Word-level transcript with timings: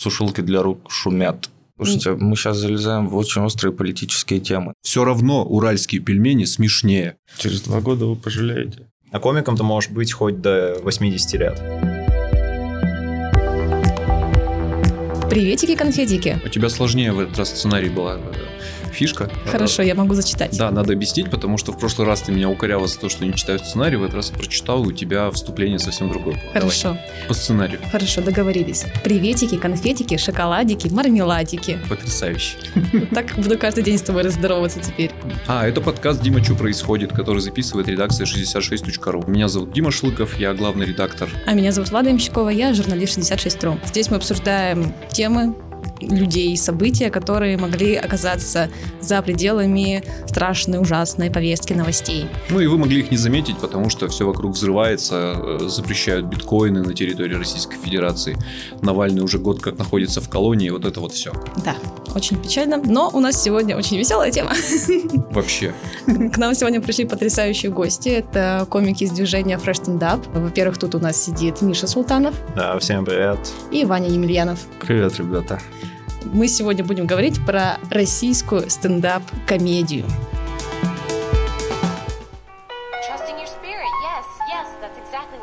Сушилки 0.00 0.40
для 0.40 0.62
рук 0.62 0.90
шумят. 0.90 1.50
Слушайте, 1.76 2.12
мы 2.12 2.34
сейчас 2.34 2.56
залезаем 2.56 3.06
в 3.08 3.16
очень 3.16 3.42
острые 3.42 3.70
политические 3.70 4.40
темы. 4.40 4.72
Все 4.80 5.04
равно 5.04 5.44
уральские 5.44 6.00
пельмени 6.00 6.44
смешнее. 6.44 7.18
Через 7.36 7.60
два 7.60 7.82
года 7.82 8.06
вы 8.06 8.16
пожалеете. 8.16 8.88
А 9.10 9.20
комиком 9.20 9.58
ты 9.58 9.62
можешь 9.62 9.90
быть 9.90 10.10
хоть 10.14 10.40
до 10.40 10.78
80 10.82 11.32
лет. 11.34 11.58
Приветики-конфетики. 15.28 16.40
У 16.46 16.48
тебя 16.48 16.70
сложнее 16.70 17.12
в 17.12 17.20
этот 17.20 17.36
раз 17.36 17.50
сценарий 17.50 17.90
была 17.90 18.18
фишка. 18.92 19.30
Хорошо, 19.46 19.82
я 19.82 19.94
могу 19.94 20.14
зачитать. 20.14 20.56
Да, 20.56 20.70
надо 20.70 20.92
объяснить, 20.92 21.30
потому 21.30 21.58
что 21.58 21.72
в 21.72 21.78
прошлый 21.78 22.06
раз 22.06 22.22
ты 22.22 22.32
меня 22.32 22.48
укоряла 22.48 22.86
за 22.86 22.98
то, 22.98 23.08
что 23.08 23.24
не 23.24 23.34
читаю 23.34 23.58
сценарий, 23.58 23.96
в 23.96 24.02
этот 24.02 24.16
раз 24.16 24.30
я 24.30 24.36
прочитал, 24.38 24.84
и 24.84 24.88
у 24.88 24.92
тебя 24.92 25.30
вступление 25.30 25.78
совсем 25.78 26.10
другое. 26.10 26.40
Хорошо, 26.52 26.88
Давай, 26.90 27.00
по 27.28 27.34
сценарию. 27.34 27.80
хорошо, 27.90 28.20
договорились. 28.22 28.84
Приветики, 29.04 29.56
конфетики, 29.56 30.16
шоколадики, 30.16 30.88
мармеладики. 30.88 31.78
Потрясающе. 31.88 32.56
Так 33.14 33.34
буду 33.36 33.58
каждый 33.58 33.82
день 33.82 33.98
с 33.98 34.02
тобой 34.02 34.22
раздороваться 34.22 34.80
теперь. 34.80 35.10
А, 35.46 35.66
это 35.66 35.80
подкаст 35.80 36.22
«Дима, 36.22 36.42
что 36.42 36.54
происходит», 36.54 37.12
который 37.12 37.40
записывает 37.40 37.88
редакция 37.88 38.24
66.ru. 38.24 39.28
Меня 39.28 39.48
зовут 39.48 39.72
Дима 39.72 39.90
Шлыков, 39.90 40.38
я 40.38 40.54
главный 40.54 40.86
редактор. 40.86 41.28
А 41.46 41.54
меня 41.54 41.72
зовут 41.72 41.90
Влада 41.90 42.10
Ямщикова, 42.10 42.48
я 42.50 42.72
журналист 42.74 43.18
66.ru. 43.18 43.78
Здесь 43.86 44.10
мы 44.10 44.16
обсуждаем 44.18 44.94
темы, 45.12 45.54
людей 46.00 46.52
и 46.52 46.56
события, 46.56 47.10
которые 47.10 47.56
могли 47.56 47.94
оказаться 47.94 48.70
за 49.00 49.20
пределами 49.22 50.02
страшной, 50.26 50.80
ужасной 50.80 51.30
повестки 51.30 51.72
новостей. 51.72 52.26
Ну 52.50 52.60
и 52.60 52.66
вы 52.66 52.78
могли 52.78 53.00
их 53.00 53.10
не 53.10 53.16
заметить, 53.16 53.58
потому 53.58 53.90
что 53.90 54.08
все 54.08 54.26
вокруг 54.26 54.52
взрывается, 54.52 55.34
э, 55.36 55.58
запрещают 55.68 56.26
биткоины 56.26 56.82
на 56.82 56.94
территории 56.94 57.34
Российской 57.34 57.76
Федерации. 57.76 58.36
Навальный 58.80 59.22
уже 59.22 59.38
год 59.38 59.60
как 59.60 59.78
находится 59.78 60.20
в 60.20 60.28
колонии, 60.28 60.70
вот 60.70 60.84
это 60.84 61.00
вот 61.00 61.12
все. 61.12 61.32
Да, 61.64 61.74
очень 62.14 62.36
печально, 62.40 62.78
но 62.78 63.10
у 63.12 63.20
нас 63.20 63.40
сегодня 63.42 63.76
очень 63.76 63.98
веселая 63.98 64.30
тема. 64.30 64.52
Вообще. 65.30 65.72
К 66.06 66.38
нам 66.38 66.54
сегодня 66.54 66.80
пришли 66.80 67.04
потрясающие 67.04 67.70
гости. 67.70 68.08
Это 68.08 68.66
комики 68.70 69.04
из 69.04 69.10
движения 69.10 69.58
Fresh 69.62 69.84
Stand 69.84 70.00
Up. 70.00 70.38
Во-первых, 70.38 70.78
тут 70.78 70.94
у 70.94 70.98
нас 70.98 71.22
сидит 71.22 71.62
Миша 71.62 71.86
Султанов 71.86 72.34
Да, 72.56 72.78
всем 72.78 73.04
привет. 73.04 73.38
и 73.70 73.84
Ваня 73.84 74.08
Емельянов. 74.08 74.60
Привет, 74.80 75.18
ребята. 75.18 75.60
Мы 76.24 76.48
сегодня 76.48 76.84
будем 76.84 77.06
говорить 77.06 77.44
про 77.44 77.78
российскую 77.90 78.68
стендап-комедию. 78.68 80.04
Yes, 84.02 84.26
yes, 84.50 84.66
exactly. 84.96 85.38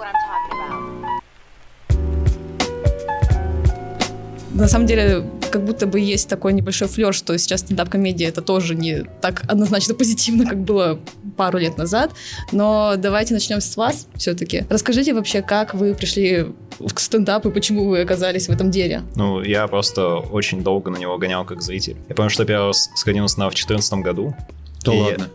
На 4.53 4.67
самом 4.67 4.87
деле, 4.87 5.23
как 5.49 5.63
будто 5.65 5.87
бы 5.87 5.99
есть 5.99 6.29
такой 6.29 6.53
небольшой 6.53 6.87
флер, 6.87 7.13
что 7.13 7.37
сейчас 7.37 7.61
стендап-комедия 7.61 8.25
это 8.25 8.41
тоже 8.41 8.75
не 8.75 9.03
так 9.21 9.43
однозначно 9.47 9.93
позитивно, 9.93 10.45
как 10.45 10.59
было 10.59 10.99
пару 11.35 11.57
лет 11.57 11.77
назад. 11.77 12.11
Но 12.51 12.95
давайте 12.97 13.33
начнем 13.33 13.61
с 13.61 13.75
вас 13.77 14.07
все-таки. 14.15 14.65
Расскажите 14.69 15.13
вообще, 15.13 15.41
как 15.41 15.73
вы 15.73 15.93
пришли 15.93 16.47
к 16.93 16.99
стендапу 16.99 17.49
и 17.49 17.51
почему 17.51 17.87
вы 17.87 18.01
оказались 18.01 18.47
в 18.47 18.51
этом 18.51 18.71
деле? 18.71 19.03
Ну, 19.15 19.41
я 19.41 19.67
просто 19.67 20.17
очень 20.17 20.63
долго 20.63 20.91
на 20.91 20.97
него 20.97 21.17
гонял 21.17 21.45
как 21.45 21.61
зритель. 21.61 21.97
Я 22.09 22.15
помню, 22.15 22.29
что 22.29 22.45
первый 22.45 22.67
раз 22.67 22.89
сходил 22.95 23.23
на 23.23 23.27
в 23.27 23.53
2014 23.53 23.93
году. 24.01 24.35
Да 24.83 24.93
И- 24.93 24.99
ладно. 24.99 25.29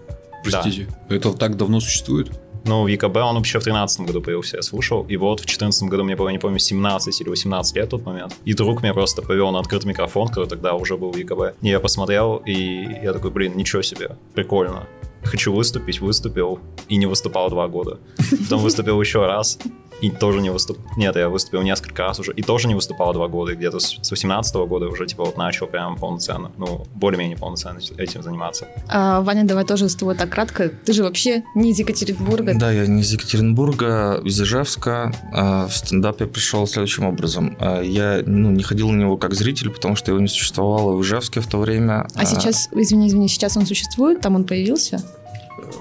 Простите, 0.44 0.88
это 1.08 1.33
так 1.33 1.56
давно 1.56 1.78
существует? 1.80 2.30
Ну, 2.64 2.84
в 2.84 2.86
ЕКБ 2.86 3.16
он 3.16 3.36
вообще 3.36 3.58
в 3.58 3.64
2013 3.64 4.00
году 4.00 4.20
появился, 4.20 4.56
я 4.56 4.62
слушал. 4.62 5.05
И 5.08 5.16
вот 5.16 5.41
в 5.41 5.42
2014 5.42 5.82
году 5.88 6.05
мне 6.05 6.14
не 6.14 6.38
помню, 6.38 6.58
17 6.58 7.20
или 7.20 7.28
18 7.28 7.77
лет 7.77 7.86
в 7.86 7.91
тот 7.91 8.06
момент. 8.06 8.36
И 8.44 8.55
друг 8.55 8.82
меня 8.82 8.94
просто 8.94 9.22
повел 9.22 9.50
на 9.50 9.58
открытый 9.58 9.88
микрофон, 9.88 10.28
который 10.28 10.48
тогда 10.48 10.74
уже 10.74 10.96
был 10.96 11.12
в 11.12 11.16
ЕКБ. 11.16 11.56
И 11.62 11.68
я 11.68 11.80
посмотрел, 11.80 12.36
и 12.46 12.52
я 13.02 13.12
такой, 13.12 13.30
блин, 13.30 13.56
ничего 13.56 13.83
себе, 13.83 14.16
прикольно. 14.34 14.86
Хочу 15.24 15.52
выступить, 15.52 16.00
выступил 16.00 16.58
и 16.88 16.96
не 16.96 17.06
выступал 17.06 17.48
два 17.50 17.68
года. 17.68 17.98
Потом 18.30 18.61
выступил 18.61 19.00
еще 19.00 19.27
раз 19.27 19.58
и 20.02 20.11
тоже 20.11 20.40
не 20.40 20.51
выступал. 20.51 20.85
Нет, 20.96 21.17
я 21.17 21.29
выступил 21.29 21.63
несколько 21.63 22.02
раз 22.02 22.18
уже 22.18 22.33
и 22.33 22.42
тоже 22.42 22.68
не 22.68 22.74
выступал 22.74 23.13
два 23.13 23.29
года. 23.29 23.52
И 23.52 23.55
где-то 23.55 23.79
с 23.79 23.92
с 24.02 24.11
18 24.11 24.55
года 24.57 24.89
уже 24.89 25.07
типа 25.07 25.24
вот 25.24 25.36
начал 25.36 25.67
прям 25.67 25.96
полноценно, 25.96 26.51
ну, 26.58 26.85
более-менее 26.95 27.36
полноценно 27.36 27.79
этим 27.96 28.23
заниматься. 28.23 28.67
А, 28.89 29.20
Ваня, 29.23 29.45
давай 29.45 29.64
тоже 29.64 29.89
с 29.89 29.95
тобой 29.95 30.17
так 30.17 30.29
кратко. 30.30 30.68
Ты 30.68 30.92
же 30.92 31.05
вообще 31.05 31.45
не 31.55 31.70
из 31.70 31.79
Екатеринбурга. 31.79 32.55
Да, 32.58 32.73
я 32.73 32.86
не 32.86 33.02
из 33.02 33.12
Екатеринбурга, 33.12 34.20
из 34.24 34.41
Ижевска. 34.41 35.12
А, 35.33 35.68
В 35.68 35.77
стендап 35.77 36.20
я 36.20 36.27
пришел 36.27 36.67
следующим 36.67 37.05
образом. 37.05 37.57
А, 37.61 37.80
Я 37.80 38.23
ну, 38.27 38.51
не 38.51 38.62
ходил 38.62 38.91
на 38.91 39.01
него 39.01 39.17
как 39.17 39.35
зритель, 39.35 39.70
потому 39.70 39.95
что 39.95 40.11
его 40.11 40.20
не 40.20 40.29
существовало 40.29 40.96
в 40.96 41.02
Ижевске 41.02 41.41
в 41.41 41.46
то 41.46 41.58
время. 41.58 42.08
А 42.17 42.24
сейчас, 42.24 42.68
извини, 42.73 43.08
извини, 43.08 43.29
сейчас 43.29 43.57
он 43.57 43.67
существует? 43.67 44.20
Там 44.20 44.35
он 44.35 44.45
появился? 44.45 45.01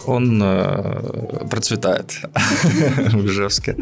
Он 0.08 0.42
э, 0.44 1.48
процветает 1.50 2.12
в 2.64 3.26
Ижевске. 3.26 3.76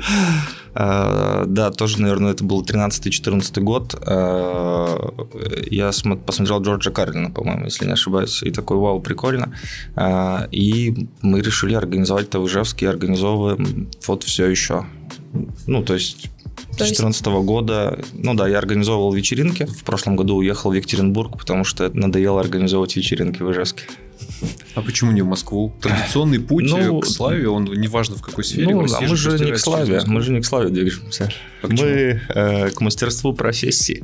Э, 0.76 1.44
Да, 1.48 1.72
тоже, 1.72 2.02
наверное, 2.02 2.32
это 2.32 2.44
был 2.44 2.64
13-14 2.64 3.62
год. 3.62 3.96
Э, 4.06 4.98
Я 5.72 5.90
смо- 5.90 6.18
посмотрел 6.18 6.62
Джорджа 6.62 6.92
Карлина, 6.92 7.30
по-моему, 7.32 7.66
если 7.66 7.86
не 7.86 7.94
ошибаюсь, 7.94 8.44
и 8.44 8.52
такой, 8.52 8.78
вау, 8.78 9.00
прикольно. 9.02 9.54
Э, 9.96 10.48
И 10.52 11.08
мы 11.22 11.42
решили 11.42 11.74
организовать 11.76 12.28
это 12.28 12.40
в 12.40 12.48
Ижевске, 12.48 12.86
и 12.86 12.90
организовываем 12.90 13.90
вот 14.08 14.24
все 14.24 14.48
еще. 14.48 14.86
Ну, 15.68 15.84
то 15.84 15.94
есть... 15.94 16.30
С 16.72 16.78
То 16.78 16.84
есть- 16.86 17.00
2014 17.02 17.26
года, 17.46 18.00
ну 18.14 18.34
да, 18.36 18.48
я 18.48 18.58
организовывал 18.58 19.14
вечеринки. 19.14 19.66
В 19.66 19.84
прошлом 19.84 20.16
году 20.16 20.36
уехал 20.38 20.72
в 20.72 20.74
Екатеринбург, 20.74 21.38
потому 21.38 21.64
что 21.64 21.90
надоело 21.94 22.40
организовывать 22.40 22.96
вечеринки 22.96 23.42
в 23.44 23.52
Ижевске. 23.52 23.84
А 24.76 24.82
почему 24.82 25.12
не 25.12 25.22
в 25.22 25.26
Москву? 25.26 25.74
Традиционный 25.82 26.40
путь 26.40 26.66
Ну, 26.70 27.00
э, 27.00 27.02
к 27.02 27.06
славе, 27.06 27.50
он 27.50 27.66
неважно 27.66 28.16
в 28.16 28.22
какой 28.22 28.44
сфере. 28.44 28.68
в 28.68 28.72
Ну, 28.72 28.82
России 28.82 29.06
а 29.06 29.10
мы 29.10 29.16
же 29.16 29.40
не 29.40 29.52
к 29.52 29.60
славе, 29.60 30.02
мы 30.06 30.22
же 30.22 30.32
не 30.32 30.42
к 30.42 30.46
славе 30.46 30.70
движемся. 30.70 31.32
А 31.62 31.68
мы 31.68 32.22
э, 32.30 32.70
к 32.70 32.82
мастерству 32.82 33.34
профессии. 33.34 34.04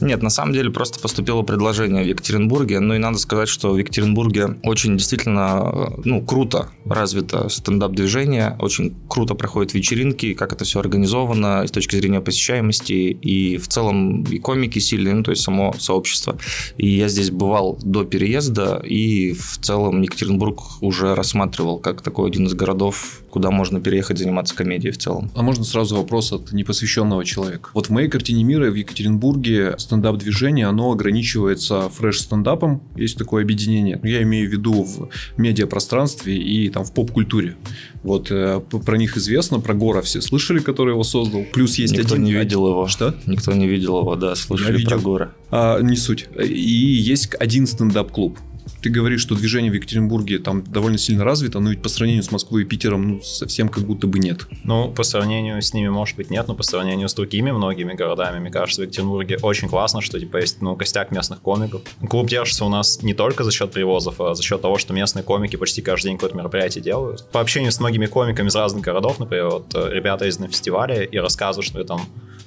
Нет, 0.00 0.22
на 0.22 0.30
самом 0.30 0.52
деле 0.52 0.70
просто 0.70 0.98
поступило 0.98 1.42
предложение 1.42 2.02
в 2.02 2.06
Екатеринбурге. 2.06 2.80
Ну 2.80 2.94
и 2.94 2.98
надо 2.98 3.18
сказать, 3.18 3.48
что 3.48 3.72
в 3.72 3.78
Екатеринбурге 3.78 4.56
очень 4.64 4.96
действительно 4.96 5.62
э, 5.96 6.00
ну, 6.04 6.22
круто 6.22 6.70
развито 6.84 7.48
стендап-движение, 7.48 8.56
очень 8.58 8.94
круто 9.08 9.34
проходят 9.34 9.74
вечеринки, 9.74 10.34
как 10.34 10.52
это 10.52 10.64
все 10.64 10.80
организовано 10.80 11.66
с 11.66 11.70
точки 11.70 11.96
зрения 11.96 12.20
посещаемости, 12.20 12.92
и 12.92 13.56
в 13.58 13.68
целом 13.68 14.24
и 14.24 14.38
комики 14.38 14.80
сильные, 14.80 15.14
ну 15.14 15.22
то 15.22 15.30
есть 15.30 15.42
само 15.42 15.72
сообщество. 15.78 16.36
И 16.76 16.88
я 16.88 17.08
здесь 17.08 17.30
бывал 17.30 17.78
до 17.82 18.04
переезда, 18.04 18.31
и 18.84 19.32
в 19.32 19.58
целом 19.58 20.02
Екатеринбург 20.02 20.60
уже 20.80 21.14
рассматривал 21.14 21.78
как 21.78 22.02
такой 22.02 22.28
один 22.28 22.46
из 22.46 22.54
городов, 22.54 23.21
куда 23.32 23.50
можно 23.50 23.80
переехать 23.80 24.18
заниматься 24.18 24.54
комедией 24.54 24.92
в 24.92 24.98
целом. 24.98 25.30
А 25.34 25.42
можно 25.42 25.64
сразу 25.64 25.96
вопрос 25.96 26.32
от 26.32 26.52
непосвященного 26.52 27.24
человека? 27.24 27.70
Вот 27.72 27.86
в 27.86 27.90
моей 27.90 28.08
картине 28.08 28.44
мира 28.44 28.70
в 28.70 28.74
Екатеринбурге 28.74 29.74
стендап-движение, 29.78 30.66
оно 30.66 30.92
ограничивается 30.92 31.88
фреш-стендапом, 31.88 32.82
есть 32.94 33.16
такое 33.16 33.42
объединение. 33.42 33.98
Я 34.02 34.22
имею 34.22 34.50
в 34.50 34.52
виду 34.52 34.84
в 34.84 35.08
медиапространстве 35.38 36.36
и 36.36 36.68
там 36.68 36.84
в 36.84 36.92
поп-культуре. 36.92 37.56
Вот 38.02 38.30
э, 38.30 38.60
про 38.60 38.98
них 38.98 39.16
известно, 39.16 39.60
про 39.60 39.72
Гора 39.72 40.02
все 40.02 40.20
слышали, 40.20 40.58
который 40.58 40.90
его 40.90 41.04
создал. 41.04 41.44
Плюс 41.54 41.78
есть 41.78 41.94
Никто 41.96 42.14
один... 42.14 42.24
не 42.24 42.34
видел 42.34 42.68
его. 42.68 42.86
Что? 42.86 43.14
Никто 43.26 43.52
не 43.52 43.66
видел 43.66 44.00
его, 44.00 44.14
да, 44.14 44.34
слышали 44.34 44.76
видел. 44.76 44.90
про 44.90 44.98
Гора. 44.98 45.30
А, 45.50 45.80
не 45.80 45.96
суть. 45.96 46.26
И 46.38 46.52
есть 46.52 47.34
один 47.38 47.66
стендап-клуб. 47.66 48.38
Ты 48.82 48.90
говоришь, 48.90 49.20
что 49.20 49.36
движение 49.36 49.70
в 49.70 49.74
Екатеринбурге 49.74 50.40
там 50.40 50.64
довольно 50.64 50.98
сильно 50.98 51.22
развито, 51.22 51.60
но 51.60 51.70
ведь 51.70 51.82
по 51.82 51.88
сравнению 51.88 52.24
с 52.24 52.32
Москвой 52.32 52.62
и 52.62 52.64
Питером, 52.64 53.08
ну, 53.08 53.22
совсем 53.22 53.68
как 53.68 53.84
будто 53.84 54.08
бы 54.08 54.18
нет. 54.18 54.48
Ну, 54.64 54.90
по 54.90 55.04
сравнению 55.04 55.62
с 55.62 55.72
ними, 55.72 55.88
может 55.88 56.16
быть, 56.16 56.30
нет, 56.30 56.48
но 56.48 56.54
по 56.54 56.64
сравнению 56.64 57.08
с 57.08 57.14
другими 57.14 57.52
многими 57.52 57.92
городами, 57.92 58.40
мне 58.40 58.50
кажется, 58.50 58.82
в 58.82 58.84
Екатеринбурге 58.84 59.38
очень 59.42 59.68
классно, 59.68 60.00
что, 60.00 60.18
типа, 60.18 60.38
есть, 60.38 60.60
ну, 60.62 60.74
костяк 60.74 61.12
местных 61.12 61.40
комиков. 61.40 61.82
Клуб 62.08 62.28
держится 62.28 62.64
у 62.64 62.68
нас 62.68 63.02
не 63.02 63.14
только 63.14 63.44
за 63.44 63.52
счет 63.52 63.70
привозов, 63.70 64.20
а 64.20 64.34
за 64.34 64.42
счет 64.42 64.60
того, 64.60 64.78
что 64.78 64.92
местные 64.92 65.22
комики 65.22 65.54
почти 65.54 65.80
каждый 65.80 66.08
день 66.08 66.16
какое-то 66.16 66.36
мероприятие 66.36 66.82
делают. 66.82 67.30
По 67.30 67.40
общению 67.40 67.70
с 67.70 67.78
многими 67.78 68.06
комиками 68.06 68.48
из 68.48 68.56
разных 68.56 68.82
городов, 68.82 69.20
например, 69.20 69.48
вот 69.48 69.74
э, 69.74 69.90
ребята 69.92 70.24
ездят 70.24 70.46
на 70.46 70.48
фестивале 70.48 71.04
и 71.04 71.18
рассказывают, 71.18 71.66
что 71.66 71.84
там 71.84 72.00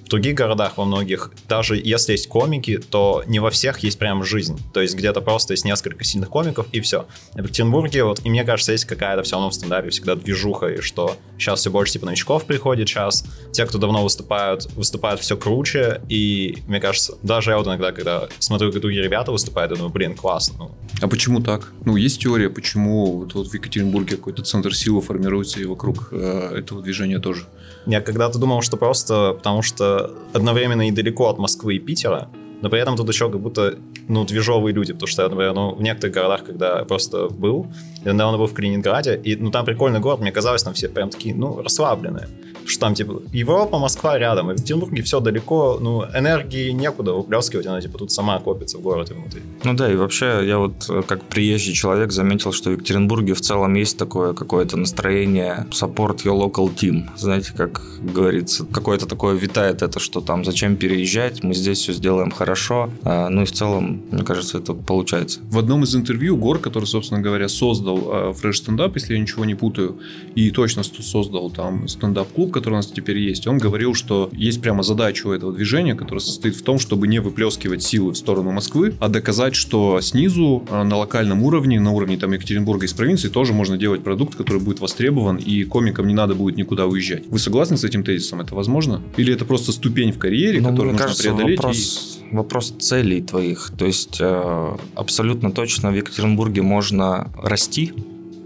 в 0.05 0.09
других 0.09 0.35
городах, 0.35 0.77
во 0.77 0.85
многих, 0.85 1.31
даже 1.49 1.75
если 1.75 2.13
есть 2.13 2.27
комики, 2.27 2.77
то 2.77 3.23
не 3.25 3.39
во 3.39 3.49
всех 3.49 3.79
есть 3.79 3.97
прям 3.97 4.23
жизнь. 4.23 4.59
То 4.73 4.81
есть 4.81 4.95
где-то 4.95 5.21
просто 5.21 5.53
есть 5.53 5.65
несколько 5.65 6.03
сильных 6.03 6.29
комиков, 6.29 6.67
и 6.71 6.79
все. 6.79 7.07
В 7.33 7.39
Екатеринбурге, 7.39 8.03
вот, 8.03 8.21
и 8.23 8.29
мне 8.29 8.43
кажется, 8.43 8.71
есть 8.71 8.85
какая-то 8.85 9.23
все 9.23 9.35
равно 9.35 9.49
в 9.49 9.55
стендапе 9.55 9.89
всегда 9.89 10.15
движуха, 10.15 10.67
и 10.67 10.81
что 10.81 11.17
сейчас 11.37 11.59
все 11.61 11.71
больше 11.71 11.93
типа 11.93 12.05
новичков 12.05 12.45
приходит 12.45 12.87
сейчас, 12.87 13.25
те, 13.51 13.65
кто 13.65 13.79
давно 13.79 14.03
выступают, 14.03 14.71
выступают 14.73 15.21
все 15.21 15.37
круче, 15.37 16.01
и 16.07 16.57
мне 16.67 16.79
кажется, 16.79 17.17
даже 17.23 17.51
я 17.51 17.57
вот 17.57 17.65
иногда, 17.67 17.91
когда 17.91 18.27
смотрю, 18.39 18.71
как 18.71 18.81
другие 18.81 19.03
ребята 19.03 19.31
выступают, 19.31 19.71
я 19.71 19.77
думаю, 19.77 19.91
блин, 19.91 20.15
классно. 20.15 20.55
Ну, 20.57 20.71
А 21.01 21.07
почему 21.07 21.41
так? 21.41 21.71
Ну, 21.83 21.95
есть 21.95 22.21
теория, 22.21 22.49
почему 22.49 23.17
вот, 23.17 23.33
вот 23.33 23.47
в 23.47 23.53
Екатеринбурге 23.53 24.17
какой-то 24.17 24.43
центр 24.43 24.75
силы 24.75 25.01
формируется 25.01 25.59
и 25.59 25.65
вокруг 25.65 26.09
э, 26.11 26.57
этого 26.59 26.81
движения 26.81 27.19
тоже. 27.19 27.47
Я 27.85 28.01
когда-то 28.01 28.39
думал, 28.39 28.61
что 28.61 28.77
просто 28.77 29.33
потому 29.33 29.61
что 29.61 30.11
одновременно 30.33 30.87
и 30.87 30.91
далеко 30.91 31.29
от 31.29 31.37
Москвы 31.37 31.75
и 31.75 31.79
Питера, 31.79 32.29
но 32.61 32.69
при 32.69 32.79
этом 32.79 32.95
тут 32.95 33.07
еще 33.09 33.29
как 33.29 33.41
будто, 33.41 33.75
ну, 34.07 34.25
движовые 34.25 34.73
люди, 34.73 34.93
потому 34.93 35.07
что, 35.07 35.23
например, 35.23 35.53
ну, 35.53 35.75
в 35.75 35.81
некоторых 35.81 36.15
городах, 36.15 36.45
когда 36.45 36.79
я 36.79 36.85
просто 36.85 37.27
был, 37.29 37.67
я 38.05 38.13
недавно 38.13 38.37
был 38.37 38.45
в 38.45 38.53
Калининграде, 38.53 39.19
и, 39.23 39.35
ну, 39.35 39.51
там 39.51 39.65
прикольный 39.65 39.99
город, 39.99 40.21
мне 40.21 40.31
казалось, 40.31 40.63
там 40.63 40.73
все 40.73 40.87
прям 40.87 41.09
такие, 41.09 41.35
ну, 41.35 41.61
расслабленные. 41.61 42.27
Что 42.65 42.79
там, 42.79 42.95
типа, 42.95 43.21
Европа, 43.31 43.77
Москва 43.79 44.17
рядом, 44.17 44.51
и 44.51 44.55
в 44.55 44.57
Петербурге 44.61 45.03
все 45.03 45.19
далеко, 45.19 45.77
ну, 45.79 46.03
энергии 46.03 46.71
некуда 46.71 47.13
выплескивать, 47.13 47.67
она, 47.67 47.81
типа, 47.81 47.97
тут 47.97 48.11
сама 48.11 48.39
копится 48.39 48.77
в 48.77 48.81
городе 48.81 49.13
внутри. 49.13 49.41
Ну 49.63 49.73
да, 49.73 49.91
и 49.91 49.95
вообще 49.95 50.41
я 50.43 50.57
вот 50.57 50.89
э, 50.89 51.03
как 51.07 51.23
приезжий 51.23 51.73
человек 51.73 52.11
заметил, 52.11 52.51
что 52.51 52.69
в 52.69 52.73
Екатеринбурге 52.73 53.33
в 53.33 53.41
целом 53.41 53.73
есть 53.75 53.97
такое 53.97 54.33
какое-то 54.33 54.77
настроение 54.77 55.67
support 55.71 56.23
your 56.23 56.39
local 56.39 56.73
team. 56.73 57.09
Знаете, 57.17 57.53
как 57.55 57.81
говорится, 58.01 58.65
какое-то 58.65 59.05
такое 59.05 59.35
витает 59.35 59.81
это, 59.81 59.99
что 59.99 60.21
там 60.21 60.45
зачем 60.45 60.75
переезжать, 60.75 61.43
мы 61.43 61.53
здесь 61.53 61.79
все 61.79 61.93
сделаем 61.93 62.31
хорошо. 62.31 62.89
А, 63.03 63.29
ну 63.29 63.43
и 63.43 63.45
в 63.45 63.51
целом, 63.51 64.03
мне 64.11 64.23
кажется, 64.23 64.57
это 64.57 64.73
получается. 64.73 65.39
В 65.49 65.59
одном 65.59 65.83
из 65.83 65.95
интервью 65.95 66.37
Гор, 66.37 66.59
который, 66.59 66.85
собственно 66.85 67.21
говоря, 67.21 67.47
создал 67.47 67.94
э, 67.97 68.33
фреш 68.33 68.57
стендап, 68.57 68.95
если 68.95 69.13
я 69.13 69.19
ничего 69.19 69.45
не 69.45 69.55
путаю, 69.55 69.99
и 70.35 70.51
точно 70.51 70.83
создал 70.83 71.49
там 71.49 71.87
стендап-клуб, 71.87 72.51
который 72.51 72.73
у 72.73 72.77
нас 72.77 72.87
теперь 72.87 73.17
есть, 73.17 73.47
он 73.47 73.57
говорил, 73.57 73.93
что 73.93 74.29
есть 74.33 74.61
прямо 74.61 74.83
задача 74.83 75.27
у 75.27 75.31
этого 75.31 75.53
движения, 75.53 75.95
которая 75.95 76.19
состоит 76.21 76.55
в 76.55 76.63
том, 76.63 76.79
чтобы 76.79 77.07
не 77.07 77.19
выплескивать 77.19 77.83
силы 77.83 78.13
в 78.13 78.17
сторону 78.17 78.51
Москвы, 78.51 78.95
а 78.99 79.09
доказать, 79.09 79.55
что 79.55 79.99
снизу, 80.01 80.63
а, 80.69 80.83
на 80.83 80.97
локальном 80.97 81.43
уровне, 81.43 81.79
на 81.79 81.91
уровне 81.91 82.17
там 82.17 82.31
Екатеринбурга 82.31 82.85
из 82.85 82.93
провинции, 82.93 83.29
тоже 83.29 83.53
можно 83.53 83.77
делать 83.77 84.03
продукт, 84.03 84.35
который 84.35 84.61
будет 84.61 84.79
востребован, 84.79 85.37
и 85.37 85.63
комикам 85.63 86.07
не 86.07 86.13
надо 86.13 86.35
будет 86.35 86.57
никуда 86.57 86.85
уезжать. 86.85 87.23
Вы 87.27 87.39
согласны 87.39 87.77
с 87.77 87.83
этим 87.83 88.03
тезисом? 88.03 88.41
Это 88.41 88.55
возможно? 88.55 89.01
Или 89.17 89.33
это 89.33 89.45
просто 89.45 89.71
ступень 89.71 90.11
в 90.11 90.17
карьере, 90.19 90.61
Ну, 90.61 90.69
которую 90.69 90.93
нужно 90.93 91.05
кажется, 91.05 91.23
преодолеть? 91.23 91.57
вопрос, 91.57 92.19
вопрос 92.31 92.73
целей 92.79 93.21
твоих. 93.21 93.71
То 93.77 93.85
есть 93.85 94.17
э, 94.19 94.77
абсолютно 94.95 95.51
точно 95.51 95.91
в 95.91 95.95
Екатеринбурге 95.95 96.61
можно 96.61 97.31
расти 97.41 97.84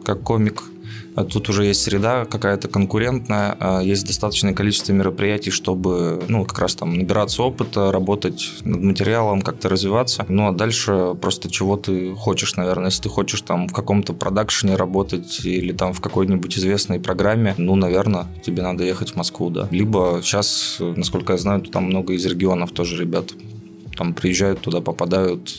как 0.04 0.22
комик. 0.22 0.64
А 1.16 1.26
Тут 1.26 1.50
уже 1.50 1.66
есть 1.66 1.82
среда 1.82 2.26
какая-то 2.26 2.68
конкурентная, 2.68 3.58
а 3.60 3.82
есть 3.82 4.08
достаточное 4.08 4.54
количество 4.54 4.94
мероприятий, 4.94 5.52
чтобы, 5.52 6.24
ну, 6.30 6.46
как 6.46 6.60
раз 6.60 6.76
там 6.76 6.98
набираться 6.98 7.44
опыта, 7.44 7.92
работать 7.92 8.50
над 8.64 8.82
материалом, 8.82 9.42
как-то 9.42 9.68
развиваться. 9.70 10.26
Ну, 10.30 10.48
а 10.48 10.54
дальше 10.54 11.16
просто 11.20 11.50
чего 11.50 11.76
ты 11.76 12.16
хочешь, 12.16 12.56
наверное. 12.56 12.86
Если 12.86 13.04
ты 13.04 13.10
хочешь 13.10 13.42
там 13.42 13.68
в 13.68 13.74
каком-то 13.74 14.14
продакшене 14.14 14.76
работать 14.76 15.42
или 15.44 15.74
там 15.74 15.94
в 15.94 16.00
какой-нибудь 16.00 16.58
известной 16.58 17.00
программе, 17.00 17.54
ну, 17.58 17.76
наверное, 17.76 18.28
тебе 18.46 18.64
надо 18.64 18.84
ехать 18.84 19.12
в 19.12 19.16
Москву, 19.18 19.50
да. 19.50 19.68
Либо 19.72 20.22
сейчас, 20.24 20.78
насколько 20.80 21.34
я 21.34 21.38
знаю, 21.38 21.62
там 21.62 21.86
много 21.86 22.14
из 22.14 22.26
регионов 22.26 22.72
тоже 22.72 22.98
ребят 22.98 23.34
там 23.98 24.14
приезжают 24.14 24.62
туда, 24.62 24.80
попадают, 24.80 25.54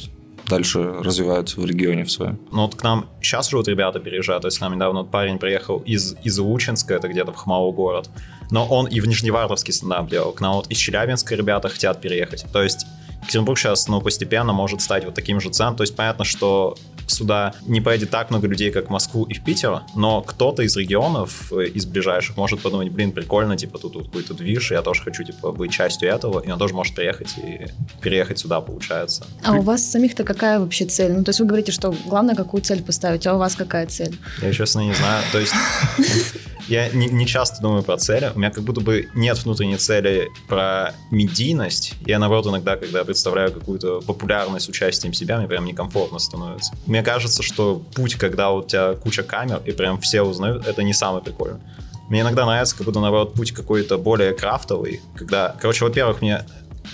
дальше 0.50 0.80
развиваются 0.82 1.60
в 1.60 1.64
регионе 1.64 2.04
в 2.04 2.10
своем. 2.10 2.38
Ну 2.52 2.62
вот 2.62 2.74
к 2.74 2.82
нам 2.82 3.06
сейчас 3.22 3.48
живут 3.48 3.68
ребята 3.68 4.00
переезжают, 4.00 4.42
то 4.42 4.48
есть 4.48 4.58
к 4.58 4.60
нам 4.60 4.74
недавно 4.74 5.00
вот 5.00 5.10
парень 5.10 5.38
приехал 5.38 5.78
из, 5.78 6.16
из 6.24 6.38
Лучинска, 6.38 6.94
это 6.94 7.08
где-то 7.08 7.32
в 7.32 7.36
Хмао 7.36 7.72
город, 7.72 8.10
но 8.50 8.66
он 8.66 8.86
и 8.86 9.00
в 9.00 9.06
Нижневартовский 9.06 9.72
стендап 9.72 10.10
делал. 10.10 10.32
К 10.32 10.40
нам 10.40 10.54
вот 10.54 10.66
из 10.68 10.76
Челябинска 10.76 11.34
ребята 11.34 11.68
хотят 11.68 12.00
переехать. 12.00 12.44
То 12.52 12.62
есть 12.62 12.84
Екатеринбург 13.30 13.58
сейчас, 13.58 13.86
ну, 13.86 14.00
постепенно 14.00 14.52
может 14.52 14.80
стать 14.80 15.04
вот 15.04 15.14
таким 15.14 15.40
же 15.40 15.50
центром. 15.50 15.76
То 15.76 15.82
есть 15.84 15.94
понятно, 15.94 16.24
что 16.24 16.76
сюда 17.06 17.54
не 17.66 17.80
поедет 17.80 18.10
так 18.10 18.30
много 18.30 18.48
людей, 18.48 18.72
как 18.72 18.88
в 18.88 18.90
Москву 18.90 19.24
и 19.24 19.34
в 19.34 19.44
Питер, 19.44 19.82
но 19.94 20.20
кто-то 20.22 20.62
из 20.62 20.76
регионов, 20.76 21.52
э, 21.52 21.66
из 21.66 21.86
ближайших, 21.86 22.36
может 22.36 22.60
подумать, 22.60 22.90
блин, 22.90 23.12
прикольно, 23.12 23.56
типа, 23.56 23.78
тут, 23.78 23.92
тут 23.92 24.06
какой-то 24.06 24.34
движ, 24.34 24.72
я 24.72 24.82
тоже 24.82 25.02
хочу, 25.02 25.22
типа, 25.22 25.52
быть 25.52 25.70
частью 25.72 26.08
этого, 26.08 26.40
и 26.40 26.50
он 26.50 26.58
тоже 26.58 26.74
может 26.74 26.94
приехать 26.94 27.34
и 27.38 27.66
переехать 28.00 28.38
сюда, 28.38 28.60
получается. 28.60 29.24
А 29.44 29.54
у 29.54 29.62
вас 29.62 29.84
самих-то 29.84 30.24
какая 30.24 30.58
вообще 30.58 30.86
цель? 30.86 31.12
Ну, 31.12 31.24
то 31.24 31.30
есть 31.30 31.40
вы 31.40 31.46
говорите, 31.46 31.72
что 31.72 31.94
главное, 32.06 32.34
какую 32.34 32.62
цель 32.62 32.82
поставить, 32.82 33.26
а 33.26 33.34
у 33.34 33.38
вас 33.38 33.54
какая 33.54 33.86
цель? 33.86 34.16
Я, 34.42 34.52
честно, 34.52 34.80
не 34.80 34.94
знаю. 34.94 35.22
То 35.32 35.38
есть 35.38 35.52
я 36.70 36.88
не, 36.90 37.08
не 37.08 37.26
часто 37.26 37.60
думаю 37.60 37.82
про 37.82 37.96
цели. 37.96 38.30
У 38.32 38.38
меня 38.38 38.50
как 38.50 38.62
будто 38.62 38.80
бы 38.80 39.08
нет 39.14 39.36
внутренней 39.44 39.76
цели 39.76 40.30
про 40.46 40.94
медийность. 41.10 41.94
Я, 42.06 42.20
наоборот, 42.20 42.46
иногда, 42.46 42.76
когда 42.76 43.04
представляю 43.04 43.52
какую-то 43.52 44.00
популярность 44.00 44.68
участием 44.68 45.12
себя, 45.12 45.38
мне 45.38 45.48
прям 45.48 45.64
некомфортно 45.64 46.20
становится. 46.20 46.72
Мне 46.86 47.02
кажется, 47.02 47.42
что 47.42 47.82
путь, 47.94 48.14
когда 48.14 48.52
у 48.52 48.62
тебя 48.62 48.94
куча 48.94 49.24
камер, 49.24 49.60
и 49.66 49.72
прям 49.72 50.00
все 50.00 50.22
узнают, 50.22 50.66
это 50.66 50.84
не 50.84 50.94
самый 50.94 51.22
прикольный. 51.22 51.60
Мне 52.08 52.20
иногда 52.20 52.46
нравится, 52.46 52.76
как 52.76 52.86
будто, 52.86 53.00
наоборот, 53.00 53.34
путь 53.34 53.50
какой-то 53.50 53.98
более 53.98 54.32
крафтовый, 54.32 55.00
когда, 55.16 55.56
короче, 55.60 55.84
во-первых, 55.84 56.22
мне 56.22 56.44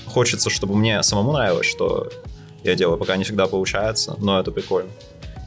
хочется, 0.06 0.48
чтобы 0.48 0.74
мне 0.74 1.02
самому 1.02 1.32
нравилось, 1.32 1.66
что 1.66 2.10
я 2.64 2.74
делаю, 2.74 2.98
пока 2.98 3.16
не 3.16 3.24
всегда 3.24 3.46
получается, 3.46 4.16
но 4.18 4.40
это 4.40 4.50
прикольно. 4.50 4.90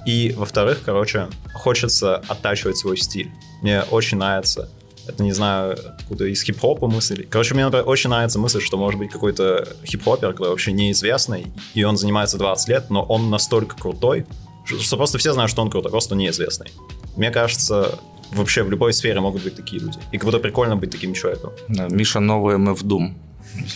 И, 0.09 0.33
во-вторых, 0.35 0.81
короче, 0.83 1.27
хочется 1.53 2.15
оттачивать 2.15 2.77
свой 2.77 2.97
стиль. 2.97 3.29
Мне 3.61 3.83
очень 3.91 4.17
нравится, 4.17 4.67
это 5.07 5.21
не 5.21 5.33
знаю, 5.33 5.77
откуда 5.99 6.25
из 6.25 6.41
хип-хопа 6.41 6.87
мысль. 6.87 7.27
Короче, 7.29 7.53
мне, 7.53 7.63
например, 7.63 7.87
очень 7.87 8.09
нравится 8.09 8.39
мысль, 8.39 8.59
что 8.59 8.75
может 8.75 8.99
быть 8.99 9.11
какой-то 9.11 9.67
хип-хопер, 9.85 10.31
который 10.31 10.49
вообще 10.49 10.71
неизвестный, 10.71 11.45
и 11.75 11.83
он 11.83 11.95
занимается 11.95 12.39
20 12.39 12.69
лет, 12.69 12.89
но 12.89 13.03
он 13.03 13.29
настолько 13.29 13.75
крутой, 13.75 14.25
что, 14.65 14.97
просто 14.97 15.19
все 15.19 15.31
знают, 15.33 15.51
что 15.51 15.61
он 15.61 15.69
крутой, 15.69 15.91
просто 15.91 16.15
неизвестный. 16.15 16.71
Мне 17.15 17.29
кажется, 17.29 17.99
вообще 18.31 18.63
в 18.63 18.71
любой 18.71 18.93
сфере 18.93 19.19
могут 19.19 19.43
быть 19.43 19.55
такие 19.55 19.79
люди. 19.79 19.99
И 20.11 20.17
как 20.17 20.25
будто 20.25 20.39
прикольно 20.39 20.75
быть 20.75 20.89
таким 20.89 21.13
человеком. 21.13 21.51
Да, 21.67 21.87
Миша 21.87 22.19
новый 22.19 22.55
MF 22.55 22.81
Doom. 22.83 23.13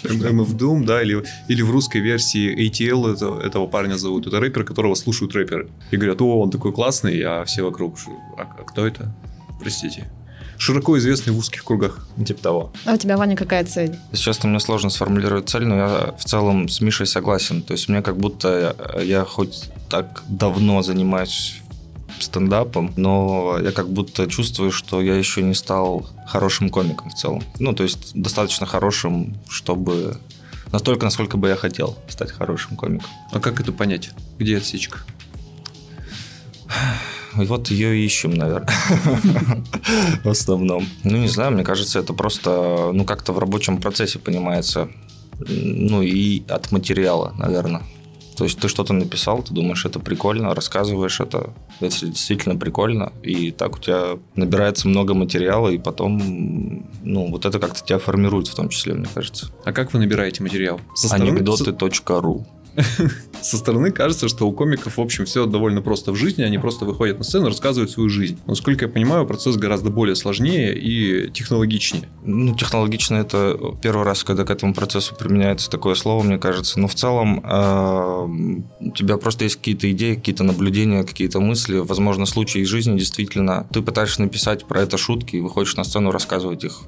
MF 0.04 0.56
Doom, 0.58 0.86
да, 0.86 1.02
или, 1.02 1.24
или 1.48 1.62
в 1.62 1.72
русской 1.72 2.00
версии 2.02 2.54
ATL 2.70 3.14
это- 3.14 3.40
этого 3.46 3.68
парня 3.68 3.96
зовут. 3.98 4.28
Это 4.28 4.40
рэпер, 4.40 4.64
которого 4.64 4.96
слушают 4.96 5.34
рэперы. 5.36 5.70
И 5.92 5.98
говорят, 5.98 6.22
о, 6.22 6.40
он 6.42 6.50
такой 6.52 6.72
классный, 6.74 7.22
а 7.22 7.44
все 7.46 7.64
вокруг, 7.64 7.98
«Ш- 8.00 8.12
а, 8.38 8.42
а 8.42 8.64
кто 8.64 8.86
это? 8.86 9.14
Простите. 9.60 10.10
Широко 10.58 10.98
известный 10.98 11.34
в 11.34 11.38
узких 11.38 11.64
кругах. 11.66 12.08
Типа 12.26 12.42
того. 12.42 12.74
А 12.86 12.94
у 12.94 12.98
тебя, 12.98 13.18
Ваня, 13.18 13.36
какая 13.36 13.66
цель? 13.66 13.96
Честно, 14.14 14.48
мне 14.50 14.60
сложно 14.60 14.90
сформулировать 14.90 15.50
цель, 15.50 15.66
но 15.66 15.76
я 15.76 16.16
в 16.18 16.24
целом 16.26 16.70
с 16.70 16.80
Мишей 16.80 17.06
согласен. 17.08 17.62
То 17.64 17.74
есть 17.74 17.90
мне 17.90 18.02
как 18.02 18.18
будто 18.18 18.76
я 19.04 19.26
хоть 19.26 19.70
так 19.90 20.24
давно 20.30 20.82
занимаюсь 20.82 21.56
стендапом, 22.20 22.94
но 22.96 23.58
я 23.62 23.72
как 23.72 23.90
будто 23.90 24.28
чувствую, 24.28 24.72
что 24.72 25.02
я 25.02 25.16
еще 25.16 25.42
не 25.42 25.54
стал 25.54 26.08
хорошим 26.28 26.70
комиком 26.70 27.10
в 27.10 27.14
целом. 27.14 27.44
Ну, 27.60 27.74
то 27.74 27.84
есть 27.84 28.12
достаточно 28.14 28.66
хорошим, 28.66 29.38
чтобы... 29.50 30.18
Настолько, 30.72 31.06
насколько 31.06 31.38
бы 31.38 31.50
я 31.50 31.56
хотел 31.56 31.98
стать 32.08 32.32
хорошим 32.32 32.76
комиком. 32.76 33.10
А 33.32 33.40
как 33.40 33.60
это 33.60 33.72
понять? 33.72 34.10
Где 34.40 34.58
отсечка? 34.58 35.00
Вот 37.36 37.70
ее 37.70 37.98
и 37.98 38.06
ищем, 38.06 38.32
наверное. 38.32 38.74
В 40.24 40.30
основном. 40.30 40.88
Ну, 41.04 41.18
не 41.18 41.28
знаю, 41.28 41.52
мне 41.52 41.64
кажется, 41.64 42.00
это 42.00 42.14
просто, 42.14 42.92
ну, 42.94 43.06
как-то 43.06 43.34
в 43.34 43.40
рабочем 43.40 43.82
процессе 43.82 44.20
понимается. 44.20 44.90
Ну, 45.48 46.02
и 46.02 46.44
от 46.48 46.72
материала, 46.72 47.34
наверное. 47.38 47.82
То 48.34 48.44
есть 48.46 48.60
ты 48.60 48.68
что-то 48.68 48.94
написал, 48.94 49.44
ты 49.44 49.54
думаешь, 49.54 49.86
это 49.86 50.00
прикольно, 50.00 50.54
рассказываешь 50.54 51.20
это, 51.20 51.54
это 51.80 52.06
действительно 52.06 52.56
прикольно, 52.56 53.14
и 53.22 53.52
так 53.52 53.76
у 53.76 53.80
тебя 53.80 54.18
набирается 54.36 54.88
много 54.88 55.14
материала, 55.14 55.70
и 55.70 55.78
потом, 55.78 56.88
ну, 57.04 57.30
вот 57.30 57.46
это 57.46 57.60
как-то 57.60 57.84
тебя 57.84 58.00
формирует 58.00 58.48
в 58.48 58.56
том 58.56 58.70
числе, 58.70 58.94
мне 58.94 59.08
кажется. 59.14 59.52
А 59.66 59.72
как 59.72 59.94
вы 59.94 60.00
набираете 60.00 60.44
материал? 60.44 60.80
Со 60.96 61.16
Анекдоты.ру 61.16 62.46
Со 63.42 63.58
стороны 63.58 63.92
кажется, 63.92 64.28
что 64.28 64.48
у 64.48 64.54
комиков, 64.54 64.98
в 64.98 65.02
общем, 65.02 65.26
все 65.26 65.46
довольно 65.46 65.82
просто 65.82 66.12
в 66.12 66.16
жизни. 66.16 66.44
Они 66.44 66.58
просто 66.58 66.86
выходят 66.86 67.18
на 67.18 67.24
сцену 67.24 67.48
и 67.48 67.50
рассказывают 67.50 67.92
свою 67.92 68.10
жизнь. 68.10 68.40
Но, 68.46 68.52
насколько 68.54 68.86
я 68.86 68.92
понимаю, 68.92 69.26
процесс 69.28 69.58
гораздо 69.58 69.90
более 69.90 70.16
сложнее 70.16 70.78
и 70.78 71.30
технологичнее. 71.30 72.10
Ну, 72.24 72.56
технологично 72.56 73.18
это 73.18 73.58
первый 73.82 74.06
раз, 74.06 74.24
когда 74.24 74.46
к 74.46 74.50
этому 74.50 74.74
процессу 74.74 75.16
применяется 75.16 75.70
такое 75.70 75.96
слово, 75.96 76.24
мне 76.24 76.38
кажется. 76.38 76.80
Но 76.80 76.88
в 76.88 76.96
целом 76.96 77.44
э, 77.44 78.88
у 78.88 78.92
тебя 78.92 79.18
просто 79.18 79.44
есть 79.44 79.58
какие-то 79.58 79.92
идеи, 79.92 80.16
какие-то 80.16 80.44
наблюдения, 80.44 81.04
какие-то 81.04 81.40
мысли, 81.40 81.78
возможно, 81.78 82.26
случаи 82.26 82.62
из 82.62 82.68
жизни 82.68 82.98
действительно. 82.98 83.68
Ты 83.72 83.82
пытаешься 83.82 84.22
написать 84.22 84.66
про 84.66 84.82
это 84.82 84.98
шутки 84.98 85.36
и 85.36 85.42
выходишь 85.42 85.76
на 85.76 85.84
сцену 85.84 86.12
рассказывать 86.12 86.64
их. 86.64 86.80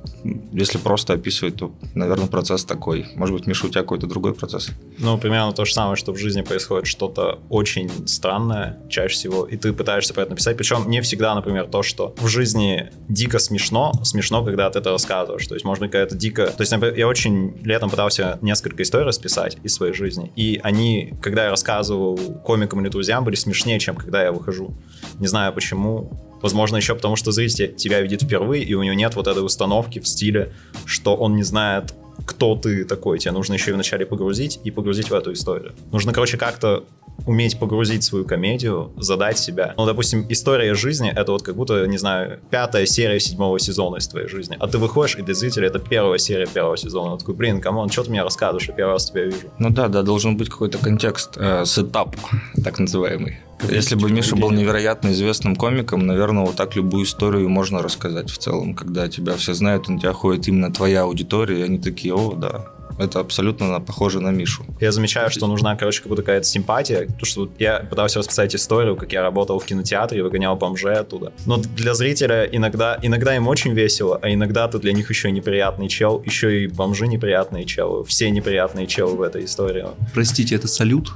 Если 0.53 0.77
просто 0.77 1.13
описывать, 1.13 1.57
то, 1.57 1.71
наверное, 1.93 2.27
процесс 2.27 2.63
такой. 2.63 3.07
Может 3.15 3.35
быть, 3.35 3.47
Миша, 3.47 3.67
у 3.67 3.69
тебя 3.69 3.81
какой-то 3.81 4.07
другой 4.07 4.33
процесс? 4.33 4.69
Ну, 4.97 5.17
примерно 5.17 5.51
то 5.51 5.65
же 5.65 5.74
самое, 5.75 5.95
что 5.95 6.13
в 6.13 6.17
жизни 6.17 6.41
происходит 6.41 6.87
что-то 6.87 7.39
очень 7.49 8.07
странное 8.07 8.79
чаще 8.89 9.13
всего, 9.13 9.45
и 9.45 9.57
ты 9.57 9.73
пытаешься 9.73 10.13
про 10.13 10.21
это 10.21 10.31
написать. 10.31 10.57
Причем 10.57 10.89
не 10.89 11.01
всегда, 11.01 11.35
например, 11.35 11.67
то, 11.67 11.83
что 11.83 12.15
в 12.17 12.27
жизни 12.27 12.91
дико 13.07 13.39
смешно, 13.39 13.91
смешно, 14.03 14.43
когда 14.43 14.69
ты 14.69 14.79
это 14.79 14.91
рассказываешь. 14.91 15.45
То 15.45 15.53
есть, 15.53 15.65
может 15.65 15.81
быть, 15.81 15.91
какая-то 15.91 16.15
дико... 16.15 16.47
То 16.47 16.61
есть, 16.61 16.71
например, 16.71 16.97
я 16.97 17.07
очень 17.07 17.57
летом 17.63 17.89
пытался 17.89 18.39
несколько 18.41 18.83
историй 18.83 19.05
расписать 19.05 19.57
из 19.63 19.75
своей 19.75 19.93
жизни, 19.93 20.31
и 20.35 20.59
они, 20.63 21.13
когда 21.21 21.45
я 21.45 21.49
рассказывал 21.51 22.17
комикам 22.43 22.81
или 22.81 22.89
друзьям, 22.89 23.23
были 23.23 23.35
смешнее, 23.35 23.79
чем 23.79 23.95
когда 23.95 24.23
я 24.23 24.31
выхожу. 24.31 24.73
Не 25.19 25.27
знаю 25.27 25.53
почему. 25.53 26.09
Возможно, 26.41 26.77
еще 26.77 26.95
потому, 26.95 27.15
что 27.15 27.31
зритель 27.31 27.75
тебя 27.75 28.01
видит 28.01 28.21
впервые, 28.21 28.63
и 28.63 28.73
у 28.75 28.83
него 28.83 28.93
нет 28.93 29.15
вот 29.15 29.27
этой 29.27 29.43
установки 29.43 29.99
в 29.99 30.07
стиле, 30.07 30.53
что 30.85 31.15
он 31.15 31.35
не 31.35 31.43
знает, 31.43 31.93
кто 32.25 32.55
ты 32.55 32.85
такой. 32.85 33.19
Тебе 33.19 33.31
нужно 33.31 33.53
еще 33.53 33.71
и 33.71 33.73
вначале 33.73 34.05
погрузить 34.05 34.59
и 34.63 34.71
погрузить 34.71 35.09
в 35.09 35.13
эту 35.13 35.33
историю. 35.33 35.73
Нужно, 35.91 36.13
короче, 36.13 36.37
как-то 36.37 36.85
уметь 37.25 37.59
погрузить 37.59 38.03
свою 38.03 38.25
комедию, 38.25 38.91
задать 38.97 39.39
себя. 39.39 39.73
Ну, 39.77 39.85
допустим, 39.85 40.25
история 40.29 40.73
жизни— 40.75 41.11
это 41.15 41.31
вот 41.31 41.43
как 41.43 41.55
будто, 41.55 41.85
не 41.87 41.97
знаю, 41.97 42.39
пятая 42.49 42.85
серия 42.85 43.19
седьмого 43.19 43.59
сезона 43.59 43.97
из 43.97 44.07
твоей 44.07 44.27
жизни. 44.27 44.57
А 44.59 44.67
ты 44.67 44.77
выходишь, 44.77 45.15
и 45.17 45.21
для 45.21 45.33
зрителя 45.33 45.67
это 45.67 45.79
первая 45.79 46.17
серия 46.17 46.45
первого 46.47 46.77
сезона. 46.77 47.13
Он 47.13 47.17
такой, 47.17 47.35
блин, 47.35 47.61
come 47.61 47.77
on, 47.77 47.89
что 47.89 48.03
ты 48.03 48.11
мне 48.11 48.23
рассказываешь? 48.23 48.67
Я 48.67 48.73
первый 48.73 48.91
раз 48.93 49.09
тебя 49.09 49.25
вижу. 49.25 49.47
Ну 49.59 49.69
да, 49.69 49.87
да, 49.87 50.03
должен 50.03 50.37
быть 50.37 50.49
какой-то 50.49 50.77
контекст, 50.77 51.37
э, 51.37 51.65
сетап, 51.65 52.15
так 52.63 52.79
называемый. 52.79 53.39
Если 53.69 53.95
бы 53.95 54.11
Миша 54.11 54.35
был 54.35 54.51
невероятно 54.51 55.09
известным 55.09 55.55
комиком, 55.55 56.05
наверное, 56.05 56.45
вот 56.45 56.55
так 56.55 56.75
любую 56.75 57.05
историю 57.05 57.49
можно 57.49 57.81
рассказать 57.81 58.29
в 58.29 58.37
целом, 58.37 58.75
когда 58.75 59.07
тебя 59.07 59.35
все 59.37 59.53
знают, 59.53 59.87
и 59.87 59.93
на 59.93 59.99
тебя 59.99 60.13
ходит 60.13 60.47
именно 60.47 60.71
твоя 60.71 61.03
аудитория, 61.03 61.61
и 61.61 61.63
они 61.63 61.79
такие, 61.79 62.13
о, 62.13 62.33
да, 62.33 62.65
это 62.97 63.19
абсолютно 63.19 63.79
похоже 63.81 64.21
на 64.21 64.29
Мишу. 64.29 64.65
Я 64.79 64.91
замечаю, 64.91 65.29
что 65.29 65.47
нужна, 65.47 65.75
короче, 65.75 66.01
как 66.01 66.09
будто 66.09 66.21
какая-то 66.21 66.45
симпатия. 66.45 67.05
Потому 67.05 67.25
что 67.25 67.49
я 67.59 67.79
пытался 67.79 68.19
расписать 68.19 68.55
историю, 68.55 68.95
как 68.95 69.11
я 69.11 69.21
работал 69.21 69.59
в 69.59 69.65
кинотеатре 69.65 70.19
и 70.19 70.21
выгонял 70.21 70.55
бомжей 70.55 70.95
оттуда. 70.95 71.33
Но 71.45 71.57
для 71.57 71.93
зрителя 71.93 72.45
иногда, 72.45 72.97
иногда 73.01 73.35
им 73.35 73.47
очень 73.47 73.73
весело, 73.73 74.19
а 74.21 74.31
иногда 74.31 74.67
ты 74.67 74.79
для 74.79 74.93
них 74.93 75.09
еще 75.09 75.29
и 75.29 75.31
неприятный 75.31 75.89
чел, 75.89 76.21
еще 76.25 76.63
и 76.63 76.67
бомжи 76.67 77.07
неприятные 77.07 77.65
челы. 77.65 78.05
Все 78.05 78.29
неприятные 78.29 78.87
челы 78.87 79.15
в 79.15 79.21
этой 79.21 79.45
истории. 79.45 79.85
Простите, 80.13 80.55
это 80.55 80.67
салют? 80.67 81.11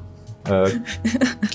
Э. 0.46 0.68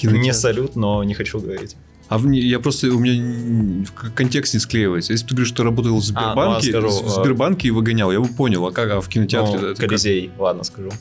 Не 0.02 0.32
салют, 0.32 0.76
но 0.76 1.04
не 1.04 1.14
хочу 1.14 1.40
говорить. 1.40 1.76
А 2.14 2.18
в, 2.18 2.30
я 2.30 2.60
просто, 2.60 2.86
у 2.94 2.98
меня 3.00 3.84
контекст 4.14 4.54
не 4.54 4.60
склеивается. 4.60 5.12
Если 5.12 5.26
ты 5.26 5.34
говоришь, 5.34 5.48
что 5.48 5.64
работал 5.64 5.98
в 5.98 6.10
А, 6.14 6.34
ну, 6.34 6.52
а 6.52 6.60
Сбербанке, 6.60 6.70
скажу, 6.70 6.88
в 6.90 7.06
а- 7.06 7.10
Сбербанке 7.10 7.68
и 7.68 7.70
выгонял, 7.72 8.12
я 8.12 8.20
бы 8.20 8.28
понял, 8.28 8.64
а 8.66 8.70
как 8.70 8.90
а 8.92 9.00
в 9.00 9.08
кинотеатре? 9.08 9.58
Ну, 9.58 9.66
это 9.68 9.80
как? 9.80 9.88
Колизей, 9.88 10.30
ладно 10.38 10.62
скажу. 10.62 10.92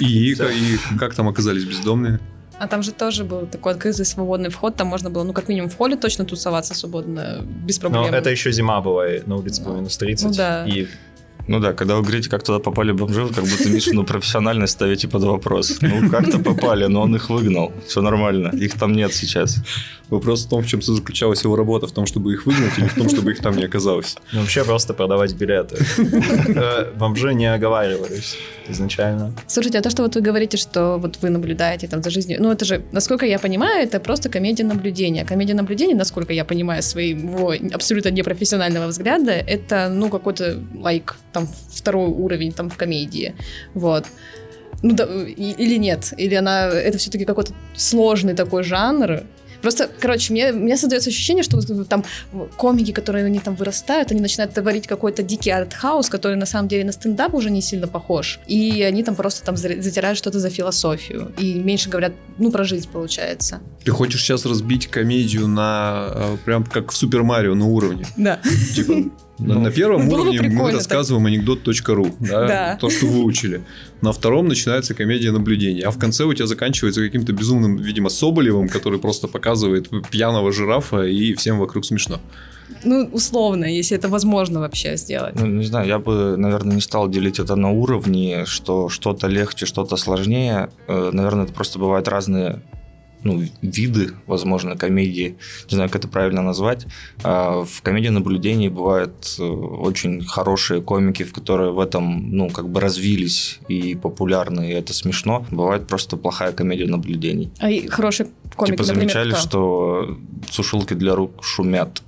И, 0.00 0.32
и 0.32 0.36
как 0.98 1.14
там 1.14 1.28
оказались 1.28 1.64
бездомные? 1.64 2.18
А 2.58 2.66
там 2.66 2.82
же 2.82 2.90
тоже 2.90 3.22
был 3.22 3.46
такой 3.46 3.72
открытый 3.74 4.04
свободный 4.04 4.48
вход, 4.48 4.74
там 4.74 4.88
можно 4.88 5.10
было, 5.10 5.22
ну, 5.22 5.32
как 5.32 5.48
минимум 5.48 5.70
в 5.70 5.76
холле 5.76 5.96
точно 5.96 6.24
тусоваться 6.24 6.74
свободно, 6.74 7.42
без 7.64 7.80
Но 7.80 7.90
проблем. 7.90 8.14
это 8.14 8.30
еще 8.30 8.50
зима 8.50 8.80
была, 8.80 9.06
на 9.26 9.36
улице 9.36 9.62
было 9.62 9.76
минус 9.76 9.96
30. 9.96 10.26
Ну 10.26 10.34
да. 10.34 10.66
И 10.66 10.88
Ну 11.46 11.60
да, 11.60 11.72
когда 11.72 11.96
вы 11.96 12.02
говорите, 12.02 12.30
как 12.30 12.42
туда 12.42 12.58
попали 12.58 12.92
бомжи, 12.92 13.22
вы 13.22 13.34
как 13.34 13.44
будто 13.44 13.68
Мишину 13.68 14.04
профессиональность 14.04 14.72
ставите 14.72 15.08
под 15.08 15.24
вопрос. 15.24 15.78
Ну, 15.80 16.10
как-то 16.10 16.38
попали, 16.38 16.86
но 16.86 17.02
он 17.02 17.14
их 17.14 17.30
выгнал. 17.30 17.72
Все 17.86 18.00
нормально. 18.00 18.48
Их 18.48 18.78
там 18.78 18.92
нет 18.92 19.12
сейчас. 19.12 19.56
Вопрос 20.08 20.44
в 20.44 20.48
том, 20.48 20.62
в 20.62 20.66
чем 20.66 20.82
заключалась 20.82 21.44
его 21.44 21.56
работа, 21.56 21.86
в 21.86 21.92
том, 21.92 22.06
чтобы 22.06 22.32
их 22.32 22.46
выгнать, 22.46 22.78
или 22.78 22.86
в 22.86 22.94
том, 22.94 23.08
чтобы 23.08 23.32
их 23.32 23.40
там 23.40 23.56
не 23.56 23.64
оказалось. 23.64 24.16
ну, 24.32 24.40
вообще 24.40 24.64
просто 24.64 24.94
продавать 24.94 25.34
билеты. 25.34 25.76
Э, 26.56 26.92
Бомжи 26.96 27.34
не 27.34 27.52
оговаривались 27.52 28.36
изначально. 28.68 29.32
Слушайте, 29.46 29.78
а 29.78 29.82
то, 29.82 29.90
что 29.90 30.02
вот 30.02 30.14
вы 30.14 30.20
говорите, 30.20 30.56
что 30.56 30.98
вот 30.98 31.18
вы 31.22 31.30
наблюдаете 31.30 31.88
там 31.88 32.02
за 32.02 32.10
жизнью, 32.10 32.38
ну 32.40 32.50
это 32.50 32.64
же, 32.64 32.82
насколько 32.92 33.26
я 33.26 33.38
понимаю, 33.38 33.82
это 33.82 33.98
просто 34.00 34.28
комедия 34.28 34.64
наблюдения. 34.64 35.24
Комедия 35.24 35.54
наблюдения, 35.54 35.94
насколько 35.94 36.32
я 36.32 36.44
понимаю 36.44 36.82
своего 36.82 37.54
абсолютно 37.72 38.10
непрофессионального 38.10 38.86
взгляда, 38.88 39.32
это, 39.32 39.88
ну, 39.88 40.10
какой-то, 40.10 40.60
лайк, 40.74 41.16
там, 41.34 41.48
второй 41.70 42.08
уровень 42.08 42.52
там 42.52 42.70
в 42.70 42.76
комедии. 42.76 43.34
Вот. 43.74 44.06
Ну, 44.82 44.94
да, 44.94 45.04
или 45.04 45.76
нет, 45.76 46.12
или 46.16 46.34
она, 46.34 46.68
это 46.68 46.98
все-таки 46.98 47.24
какой-то 47.24 47.52
сложный 47.74 48.34
такой 48.34 48.64
жанр, 48.64 49.24
Просто, 49.64 49.88
короче, 49.98 50.30
мне, 50.30 50.52
меня 50.52 50.76
создается 50.76 51.08
ощущение, 51.08 51.42
что 51.42 51.56
вот 51.56 51.88
там 51.88 52.04
комики, 52.58 52.92
которые 52.92 53.24
они 53.24 53.38
там 53.38 53.54
вырастают, 53.54 54.12
они 54.12 54.20
начинают 54.20 54.52
творить 54.52 54.86
какой-то 54.86 55.22
дикий 55.22 55.48
арт-хаус, 55.48 56.10
который 56.10 56.36
на 56.36 56.44
самом 56.44 56.68
деле 56.68 56.84
на 56.84 56.92
стендап 56.92 57.32
уже 57.32 57.50
не 57.50 57.62
сильно 57.62 57.88
похож. 57.88 58.40
И 58.46 58.82
они 58.82 59.02
там 59.02 59.14
просто 59.14 59.42
там 59.42 59.56
затирают 59.56 60.18
что-то 60.18 60.38
за 60.38 60.50
философию. 60.50 61.32
И 61.38 61.54
меньше 61.54 61.88
говорят, 61.88 62.12
ну, 62.36 62.50
про 62.50 62.64
жизнь 62.64 62.90
получается. 62.92 63.60
Ты 63.84 63.90
хочешь 63.90 64.20
сейчас 64.20 64.44
разбить 64.44 64.88
комедию 64.88 65.48
на 65.48 66.08
э, 66.14 66.36
прям 66.44 66.64
как 66.64 66.92
в 66.92 66.96
Супер 66.98 67.22
Марио 67.22 67.54
на 67.54 67.64
уровни. 67.64 68.06
Да. 68.18 68.40
Типа, 68.74 69.10
на, 69.38 69.58
на 69.58 69.70
первом 69.70 70.08
Было 70.08 70.24
бы 70.24 70.30
уровне 70.30 70.48
мы 70.48 70.70
рассказываем 70.70 71.26
анекдот.ру, 71.26 72.06
да, 72.20 72.46
Да. 72.46 72.78
то, 72.80 72.90
что 72.90 73.06
выучили. 73.06 73.62
На 74.00 74.12
втором 74.12 74.48
начинается 74.48 74.94
комедия 74.94 75.32
наблюдения, 75.32 75.82
а 75.86 75.90
в 75.90 75.98
конце 75.98 76.24
у 76.24 76.32
тебя 76.34 76.46
заканчивается 76.46 77.00
каким-то 77.00 77.32
безумным, 77.32 77.76
видимо, 77.76 78.08
Соболевым, 78.10 78.68
который 78.68 78.98
просто 78.98 79.28
показывает 79.28 79.88
пьяного 80.10 80.52
жирафа 80.52 81.02
и 81.02 81.34
всем 81.34 81.58
вокруг 81.58 81.84
смешно. 81.84 82.20
Ну, 82.84 83.08
условно, 83.12 83.64
если 83.64 83.96
это 83.96 84.08
возможно 84.08 84.60
вообще 84.60 84.96
сделать. 84.96 85.34
Ну, 85.40 85.46
не 85.46 85.64
знаю, 85.64 85.86
я 85.88 85.98
бы, 85.98 86.36
наверное, 86.36 86.76
не 86.76 86.80
стал 86.80 87.08
делить 87.08 87.38
это 87.38 87.56
на 87.56 87.70
уровни, 87.70 88.44
что 88.46 88.88
что-то 88.88 89.26
легче, 89.26 89.66
что-то 89.66 89.96
сложнее. 89.96 90.68
Э, 90.88 91.10
Наверное, 91.12 91.44
это 91.44 91.52
просто 91.52 91.78
бывают 91.78 92.08
разные 92.08 92.62
ну, 93.24 93.42
виды, 93.62 94.12
возможно, 94.26 94.76
комедии. 94.76 95.36
Не 95.70 95.74
знаю, 95.74 95.88
как 95.90 96.00
это 96.00 96.08
правильно 96.08 96.42
назвать. 96.42 96.86
А 97.22 97.64
В 97.64 97.82
комедии 97.82 98.08
наблюдений 98.10 98.68
бывают 98.68 99.36
э, 99.38 99.42
очень 99.42 100.24
хорошие 100.24 100.80
комики, 100.82 101.22
в 101.22 101.32
которые 101.32 101.72
в 101.72 101.80
этом, 101.80 102.30
ну, 102.30 102.50
как 102.50 102.68
бы 102.68 102.80
развились 102.80 103.58
и 103.68 103.94
популярны, 103.94 104.70
и 104.70 104.72
это 104.72 104.92
смешно. 104.92 105.46
Бывает 105.50 105.86
просто 105.86 106.16
плохая 106.16 106.52
комедия 106.52 106.86
наблюдений. 106.86 107.50
А 107.58 107.70
и 107.70 107.86
хорошие 107.88 108.28
комики, 108.56 108.76
типа 108.76 108.86
например, 108.86 109.10
замечали, 109.12 109.30
кто? 109.30 109.40
что 109.40 110.18
сушилки 110.50 110.94
для 110.94 111.14
рук 111.14 111.42
шумят. 111.42 112.02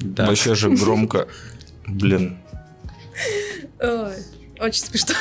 Да. 0.00 0.26
Вообще 0.26 0.54
же 0.54 0.70
громко. 0.70 1.28
Блин, 1.86 2.38
Ой, 3.82 4.12
очень 4.60 4.82
смешно. 4.82 5.14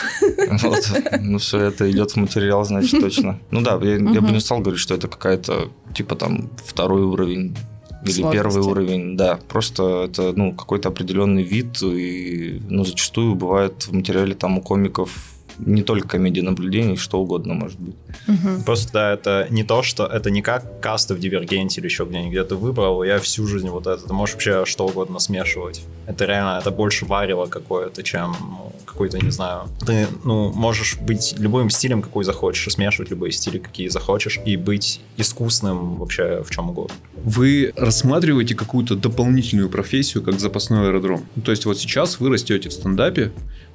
Вот. 0.61 0.91
Ну, 1.19 1.37
все 1.37 1.59
это 1.59 1.89
идет 1.89 2.11
в 2.11 2.15
материал, 2.17 2.63
значит, 2.65 2.99
точно. 2.99 3.39
Ну 3.51 3.61
да, 3.61 3.79
я, 3.81 3.93
я 3.95 4.21
бы 4.21 4.31
не 4.31 4.39
стал 4.39 4.59
говорить, 4.59 4.79
что 4.79 4.95
это 4.95 5.07
какая-то, 5.07 5.69
типа, 5.93 6.15
там, 6.15 6.49
второй 6.65 7.03
уровень 7.03 7.55
или 8.03 8.11
Сложности. 8.11 8.31
первый 8.31 8.63
уровень, 8.63 9.17
да. 9.17 9.39
Просто 9.47 10.05
это, 10.09 10.33
ну, 10.33 10.53
какой-то 10.53 10.89
определенный 10.89 11.43
вид, 11.43 11.81
и, 11.81 12.61
ну, 12.69 12.85
зачастую 12.85 13.35
бывает 13.35 13.83
в 13.87 13.93
материале 13.93 14.35
там 14.35 14.57
у 14.57 14.61
комиков 14.61 15.11
не 15.59 15.83
только 15.83 16.07
комедии 16.07 16.41
наблюдений, 16.41 16.97
что 16.97 17.19
угодно 17.19 17.53
может 17.53 17.79
быть. 17.79 17.95
Мгм. 18.27 18.63
Просто 18.63 18.93
да, 18.93 19.13
это 19.13 19.47
не 19.49 19.63
то, 19.63 19.83
что 19.83 20.05
это 20.05 20.31
не 20.31 20.41
как 20.41 20.81
касты 20.81 21.13
в 21.13 21.19
Дивергенте 21.19 21.81
или 21.81 21.87
еще 21.87 22.05
где-нибудь, 22.05 22.31
где 22.31 22.43
ты 22.43 22.55
выбрал, 22.55 23.03
я 23.03 23.19
всю 23.19 23.47
жизнь 23.47 23.69
вот 23.69 23.87
это. 23.87 24.07
Ты 24.07 24.13
можешь 24.13 24.35
вообще 24.35 24.65
что 24.65 24.87
угодно 24.87 25.19
смешивать. 25.19 25.81
Это 26.07 26.25
реально, 26.25 26.59
это 26.59 26.71
больше 26.71 27.05
варево 27.05 27.45
какое-то, 27.45 28.03
чем 28.03 28.35
ну, 28.39 28.71
какой-то, 28.85 29.19
не 29.19 29.31
знаю. 29.31 29.67
Ты, 29.85 30.07
ну, 30.23 30.51
можешь 30.53 30.97
быть 30.97 31.35
любым 31.37 31.69
стилем, 31.69 32.01
какой 32.01 32.23
захочешь, 32.23 32.67
и 32.67 32.69
смешивать 32.69 33.11
любые 33.11 33.31
стили, 33.31 33.59
какие 33.59 33.89
захочешь, 33.89 34.39
и 34.45 34.55
быть 34.57 35.01
искусным 35.17 35.95
вообще 35.97 36.43
в 36.43 36.49
чем 36.49 36.69
угодно. 36.69 36.95
Вы 37.23 37.73
рассматриваете 37.75 38.55
какую-то 38.55 38.95
дополнительную 38.95 39.69
профессию, 39.69 40.23
как 40.23 40.39
запасной 40.39 40.87
аэродром? 40.87 41.25
Ну, 41.35 41.41
то 41.41 41.51
есть, 41.51 41.65
вот 41.65 41.77
сейчас 41.77 42.19
вы 42.19 42.29
растете 42.29 42.69
в 42.69 42.73
стендапе, 42.73 43.31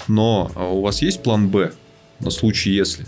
но 0.08 0.50
а, 0.54 0.68
у 0.68 0.82
вас 0.82 1.02
есть 1.02 1.22
план 1.22 1.48
«Б» 1.48 1.72
на 2.20 2.30
случай 2.30 2.70
если? 2.70 3.06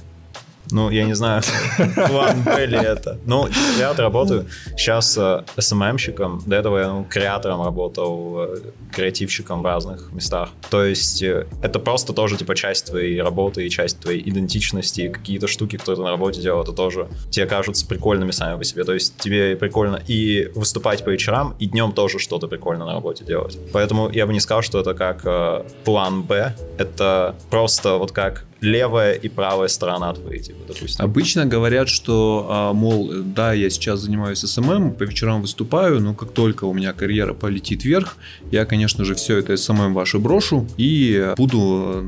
Ну, 0.71 0.91
я 0.91 1.05
не 1.05 1.15
знаю, 1.15 1.43
план 2.09 2.43
Б 2.43 2.67
ли 2.67 2.77
это. 2.77 3.19
Ну, 3.25 3.49
я 3.79 3.89
вот 3.89 3.99
работаю 3.99 4.47
сейчас 4.77 5.17
э, 5.17 5.45
SMM-щиком. 5.57 6.43
До 6.47 6.57
этого 6.57 6.79
я 6.79 6.89
ну, 6.89 7.07
креатором 7.09 7.63
работал, 7.63 8.45
э, 8.45 8.57
креативщиком 8.93 9.63
в 9.63 9.67
разных 9.67 10.13
местах. 10.13 10.51
То 10.71 10.85
есть 10.85 11.23
э, 11.23 11.47
это 11.63 11.79
просто 11.79 12.13
тоже 12.13 12.37
типа 12.37 12.57
часть 12.57 12.87
твоей 12.87 13.21
работы 13.21 13.65
и 13.65 13.71
часть 13.71 14.01
твоей 14.01 14.29
идентичности. 14.29 15.03
И 15.03 15.09
Какие-то 15.09 15.47
штуки, 15.47 15.79
ты 15.79 15.97
на 15.97 16.11
работе 16.11 16.41
делал, 16.41 16.63
это 16.63 16.73
тоже 16.73 17.09
тебе 17.31 17.47
кажутся 17.47 17.87
прикольными 17.87 18.33
сами 18.33 18.59
по 18.59 18.65
себе. 18.65 18.85
То 18.85 18.93
есть 18.93 19.17
тебе 19.19 19.57
прикольно 19.57 20.01
и 20.09 20.51
выступать 20.55 21.05
по 21.05 21.11
вечерам, 21.11 21.55
и 21.59 21.67
днем 21.67 21.93
тоже 21.93 22.19
что-то 22.19 22.49
прикольно 22.49 22.87
на 22.87 22.95
работе 22.95 23.25
делать. 23.25 23.59
Поэтому 23.73 24.11
я 24.11 24.27
бы 24.27 24.33
не 24.33 24.41
сказал, 24.41 24.63
что 24.63 24.81
это 24.81 24.95
как 24.95 25.23
э, 25.25 25.65
план 25.85 26.23
Б. 26.23 26.55
Это 26.79 27.37
просто 27.51 27.97
вот 27.97 28.11
как 28.11 28.47
левая 28.61 29.13
и 29.15 29.29
правая 29.29 29.69
сторона 29.69 30.13
твоей, 30.15 30.41
типа, 30.41 30.59
допустим. 30.69 31.05
Обычно 31.05 31.47
говорят, 31.47 31.89
что, 31.89 32.47
а, 32.49 32.73
мол, 32.73 33.11
да, 33.13 33.53
я 33.53 33.69
сейчас 33.71 34.01
занимаюсь 34.01 34.39
SMM, 34.41 34.93
по 34.95 35.03
вечерам 35.05 35.43
выступаю, 35.43 36.01
но 36.01 36.15
как 36.15 36.33
только 36.33 36.65
у 36.65 36.73
меня 36.73 36.93
карьера 36.93 37.35
полетит 37.35 37.85
вверх, 37.85 38.17
я, 38.51 38.65
конечно 38.65 39.05
же, 39.05 39.15
все 39.15 39.39
это 39.39 39.57
SMM 39.57 39.95
ваше 39.95 40.19
брошу 40.19 40.67
и 40.77 41.33
буду 41.37 42.03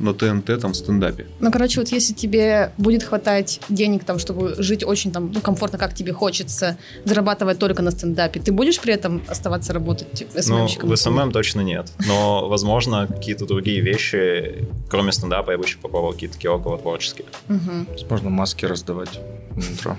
на 0.00 0.12
ТНТ 0.14 0.60
там 0.60 0.72
в 0.72 0.76
стендапе. 0.76 1.26
Ну, 1.40 1.50
короче, 1.50 1.80
вот 1.80 1.88
если 1.88 2.12
тебе 2.12 2.72
будет 2.76 3.02
хватать 3.02 3.60
денег 3.68 4.04
там, 4.04 4.18
чтобы 4.18 4.54
жить 4.58 4.84
очень 4.84 5.10
там, 5.12 5.32
ну, 5.32 5.40
комфортно, 5.40 5.78
как 5.78 5.94
тебе 5.94 6.12
хочется, 6.12 6.76
зарабатывать 7.04 7.58
только 7.58 7.82
на 7.82 7.90
стендапе, 7.90 8.40
ты 8.40 8.52
будешь 8.52 8.78
при 8.80 8.92
этом 8.94 9.22
оставаться 9.28 9.72
работать 9.72 10.12
типа, 10.12 10.32
Ну, 10.34 10.42
SMM 10.42 10.54
щиком? 10.54 10.90
в 10.90 10.96
SMM 10.96 11.32
точно 11.32 11.60
нет. 11.62 11.90
Но, 12.06 12.48
возможно, 12.48 13.06
какие-то 13.06 13.46
другие 13.46 13.80
вещи, 13.80 14.66
кроме 14.90 15.12
стендапа, 15.12 15.45
я 15.52 15.58
бы 15.58 15.64
еще 15.64 15.78
попробовал 15.78 16.12
какие-то 16.12 16.34
такие 16.36 16.50
около 16.50 16.78
творческие. 16.78 17.26
Мгм. 17.48 17.86
Возможно, 17.92 18.30
маски 18.30 18.64
раздавать 18.64 19.20
в 19.50 19.70
метро. 19.70 19.96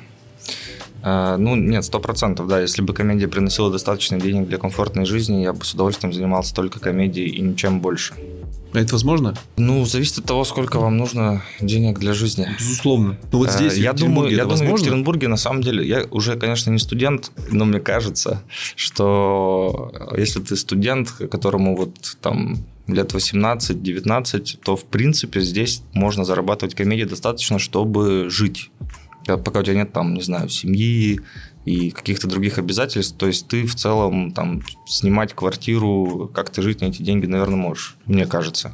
А, 1.04 1.38
ну, 1.38 1.56
нет, 1.56 1.86
сто 1.86 2.00
процентов, 2.00 2.48
да. 2.48 2.60
Если 2.60 2.82
бы 2.82 2.94
комедия 2.94 3.27
приносила 3.27 3.72
достаточно 3.72 4.20
денег 4.20 4.48
для 4.48 4.58
комфортной 4.58 5.06
жизни, 5.06 5.42
я 5.44 5.54
бы 5.54 5.63
с 5.63 5.74
удовольствием 5.74 6.13
занимался 6.13 6.54
только 6.56 6.80
комедией 6.80 7.30
и 7.30 7.42
ничем 7.42 7.80
больше. 7.80 8.13
А 8.74 8.80
это 8.80 8.94
возможно? 8.94 9.34
Ну, 9.56 9.86
зависит 9.86 10.18
от 10.20 10.25
того, 10.25 10.44
сколько 10.44 10.80
вам 10.80 10.98
нужно 10.98 11.42
денег 11.62 12.00
для 12.00 12.13
жизни. 12.13 12.48
Безусловно. 12.60 13.18
Ну 13.32 13.38
вот 13.39 13.50
Э, 13.50 13.51
здесь, 13.51 13.74
в 13.74 13.77
я 13.77 13.94
думаю, 13.94 14.30
я 14.30 14.44
думаю, 14.44 14.48
в 14.48 14.51
возможно? 14.51 14.75
Екатеринбурге 14.84 15.27
на 15.30 15.38
самом 15.38 15.62
деле, 15.62 15.88
я 15.88 16.06
уже, 16.12 16.36
конечно, 16.36 16.72
не 16.72 16.80
студент, 16.80 17.32
но 17.50 17.66
мне 17.66 17.80
кажется, 17.80 18.44
что 18.75 19.92
если 20.18 20.42
ты 20.42 20.56
студент, 20.56 21.10
которому 21.32 21.77
вот 21.77 22.18
там 22.22 22.58
лет 22.88 23.13
18-19, 23.13 24.60
то 24.63 24.75
в 24.75 24.86
принципе 24.86 25.41
здесь 25.41 25.84
можно 25.94 26.24
зарабатывать 26.24 26.75
комедии 26.75 27.03
достаточно, 27.03 27.60
чтобы 27.60 28.29
жить. 28.29 28.72
Э, 29.27 29.38
Пока 29.38 29.60
у 29.60 29.63
тебя 29.63 29.75
нет 29.75 29.94
там, 29.94 30.13
не 30.13 30.22
знаю, 30.22 30.50
семьи 30.50 31.20
и 31.65 31.91
каких-то 31.91 32.27
других 32.27 32.58
обязательств, 32.58 33.17
то 33.17 33.27
есть 33.27 33.48
ты 33.48 33.65
в 33.65 33.75
целом 33.75 34.32
там 34.32 34.63
снимать 34.86 35.34
квартиру, 35.34 36.32
как-то 36.34 36.62
жить 36.62 36.82
на 36.82 36.86
эти 36.86 37.01
деньги, 37.01 37.25
наверное, 37.25 37.58
можешь, 37.58 37.98
мне 38.06 38.25
кажется. 38.25 38.74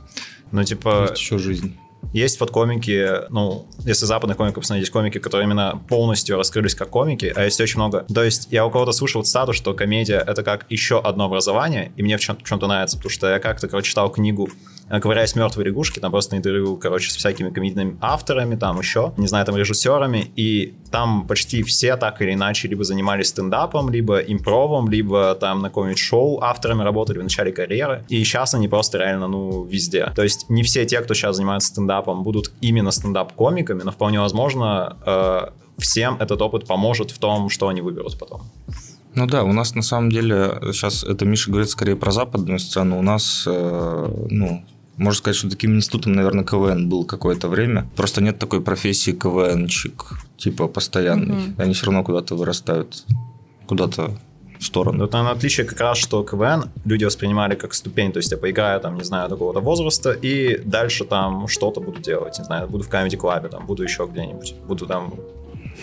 Ну, 0.52 0.64
типа, 0.64 1.08
Есть 1.10 1.20
еще 1.22 1.40
жизнь. 1.40 1.76
Есть 2.12 2.40
вот 2.40 2.52
комики, 2.52 3.10
ну, 3.30 3.66
если 3.86 4.06
западных 4.06 4.38
комиков 4.38 4.62
посмотреть, 4.64 4.84
есть 4.84 4.92
комики, 4.92 5.18
которые 5.18 5.46
именно 5.46 5.82
полностью 5.90 6.38
раскрылись 6.38 6.76
как 6.76 6.90
комики, 6.90 7.32
а 7.36 7.44
есть 7.44 7.60
очень 7.62 7.78
много. 7.78 8.06
То 8.14 8.24
есть 8.24 8.48
я 8.52 8.66
у 8.66 8.72
кого-то 8.72 8.92
слышал 8.92 9.24
цитату, 9.24 9.54
что 9.54 9.74
комедия— 9.74 10.24
это 10.28 10.44
как 10.44 10.66
еще 10.70 11.00
одно 11.00 11.26
образование, 11.26 11.92
и 11.96 12.04
мне 12.04 12.18
в, 12.18 12.22
чем- 12.22 12.38
в 12.38 12.44
чем-то 12.44 12.68
нравится, 12.68 12.98
потому 12.98 13.12
что 13.12 13.30
я 13.30 13.40
как-то, 13.40 13.68
короче, 13.68 13.90
читал 13.90 14.10
книгу 14.12 14.50
э, 14.90 15.00
«Ковыряясь 15.00 15.36
мертвой 15.36 15.66
лягушки», 15.66 16.00
там 16.00 16.12
просто 16.12 16.38
интервью, 16.38 16.78
короче, 16.78 17.10
с 17.12 17.16
всякими 17.16 17.50
комедийными 17.50 17.98
авторами, 18.02 18.56
там 18.56 18.80
еще, 18.80 19.14
не 19.18 19.28
знаю, 19.28 19.46
там 19.46 19.56
режиссерами, 19.56 20.32
и 20.36 20.76
там 20.92 21.28
почти 21.28 21.64
все 21.64 21.96
так 21.98 22.22
или 22.22 22.34
иначе 22.34 22.68
либо 22.68 22.84
занимались 22.84 23.28
стендапом, 23.28 23.90
либо 23.90 24.20
импровом, 24.20 24.90
либо 24.90 25.36
там 25.36 25.62
на 25.62 25.70
каком-нибудь 25.70 26.00
шоу 26.00 26.42
авторами 26.42 26.84
работали 26.84 27.20
в 27.20 27.24
начале 27.24 27.52
карьеры, 27.52 28.06
и 28.10 28.24
сейчас 28.24 28.54
они 28.54 28.68
просто 28.68 28.98
реально, 28.98 29.28
ну, 29.28 29.64
везде. 29.64 30.12
То 30.16 30.24
есть 30.24 30.50
не 30.50 30.64
все 30.64 30.86
те, 30.86 31.00
кто 31.02 31.14
сейчас 31.14 31.36
занимается 31.36 31.70
стендапом, 31.70 31.93
будут 32.02 32.52
именно 32.62 32.92
стендап-комиками, 32.92 33.84
но 33.84 33.92
вполне 33.92 34.20
возможно, 34.20 34.98
э, 35.06 35.50
всем 35.78 36.16
этот 36.20 36.42
опыт 36.42 36.68
поможет 36.68 37.12
в 37.12 37.18
том, 37.18 37.50
что 37.50 37.68
они 37.68 37.82
выберут 37.82 38.18
потом. 38.20 38.42
Ну 39.16 39.28
да, 39.28 39.44
у 39.44 39.54
нас 39.54 39.76
на 39.76 39.84
самом 39.84 40.10
деле 40.10 40.58
сейчас 40.72 41.04
это 41.04 41.26
Миша 41.26 41.52
говорит 41.52 41.70
скорее 41.70 41.96
про 41.96 42.12
западную 42.12 42.60
сцену. 42.60 42.98
У 42.98 43.02
нас, 43.04 43.44
э, 43.46 44.26
ну, 44.30 44.64
можно 44.98 45.18
сказать, 45.18 45.38
что 45.38 45.50
таким 45.50 45.76
институтом, 45.76 46.14
наверное, 46.14 46.44
КВН 46.44 46.90
был 46.90 47.06
какое-то 47.06 47.48
время. 47.48 47.90
Просто 47.96 48.22
нет 48.22 48.40
такой 48.40 48.62
профессии 48.62 49.12
КВНчик, 49.12 50.06
типа 50.38 50.68
постоянный. 50.68 51.36
Мгм. 51.36 51.56
Они 51.58 51.74
все 51.74 51.86
равно 51.86 52.04
куда-то 52.04 52.36
вырастают, 52.36 53.06
куда-то 53.68 54.18
сторону. 54.64 55.00
Вот, 55.00 55.14
наверное, 55.14 55.36
отличие 55.36 55.66
как 55.66 55.80
раз, 55.80 55.98
что 55.98 56.24
КВН 56.24 56.70
люди 56.86 57.06
воспринимали 57.06 57.56
как 57.56 57.74
ступень, 57.74 58.12
то 58.12 58.18
есть 58.18 58.32
я 58.32 58.38
поиграю 58.38 58.80
там, 58.80 58.96
не 58.96 59.04
знаю, 59.04 59.30
до 59.30 59.36
какого-то 59.36 59.60
возраста, 59.60 60.12
и 60.12 60.58
дальше 60.64 61.06
там 61.06 61.48
что-то 61.48 61.82
буду 61.82 62.00
делать, 62.00 62.40
не 62.40 62.46
знаю, 62.46 62.68
буду 62.68 62.84
в 62.84 62.90
Comedy 62.90 63.18
Club, 63.18 63.50
там, 63.50 63.66
буду 63.66 63.84
еще 63.84 64.08
где-нибудь, 64.12 64.56
буду 64.68 64.86
там 64.86 65.14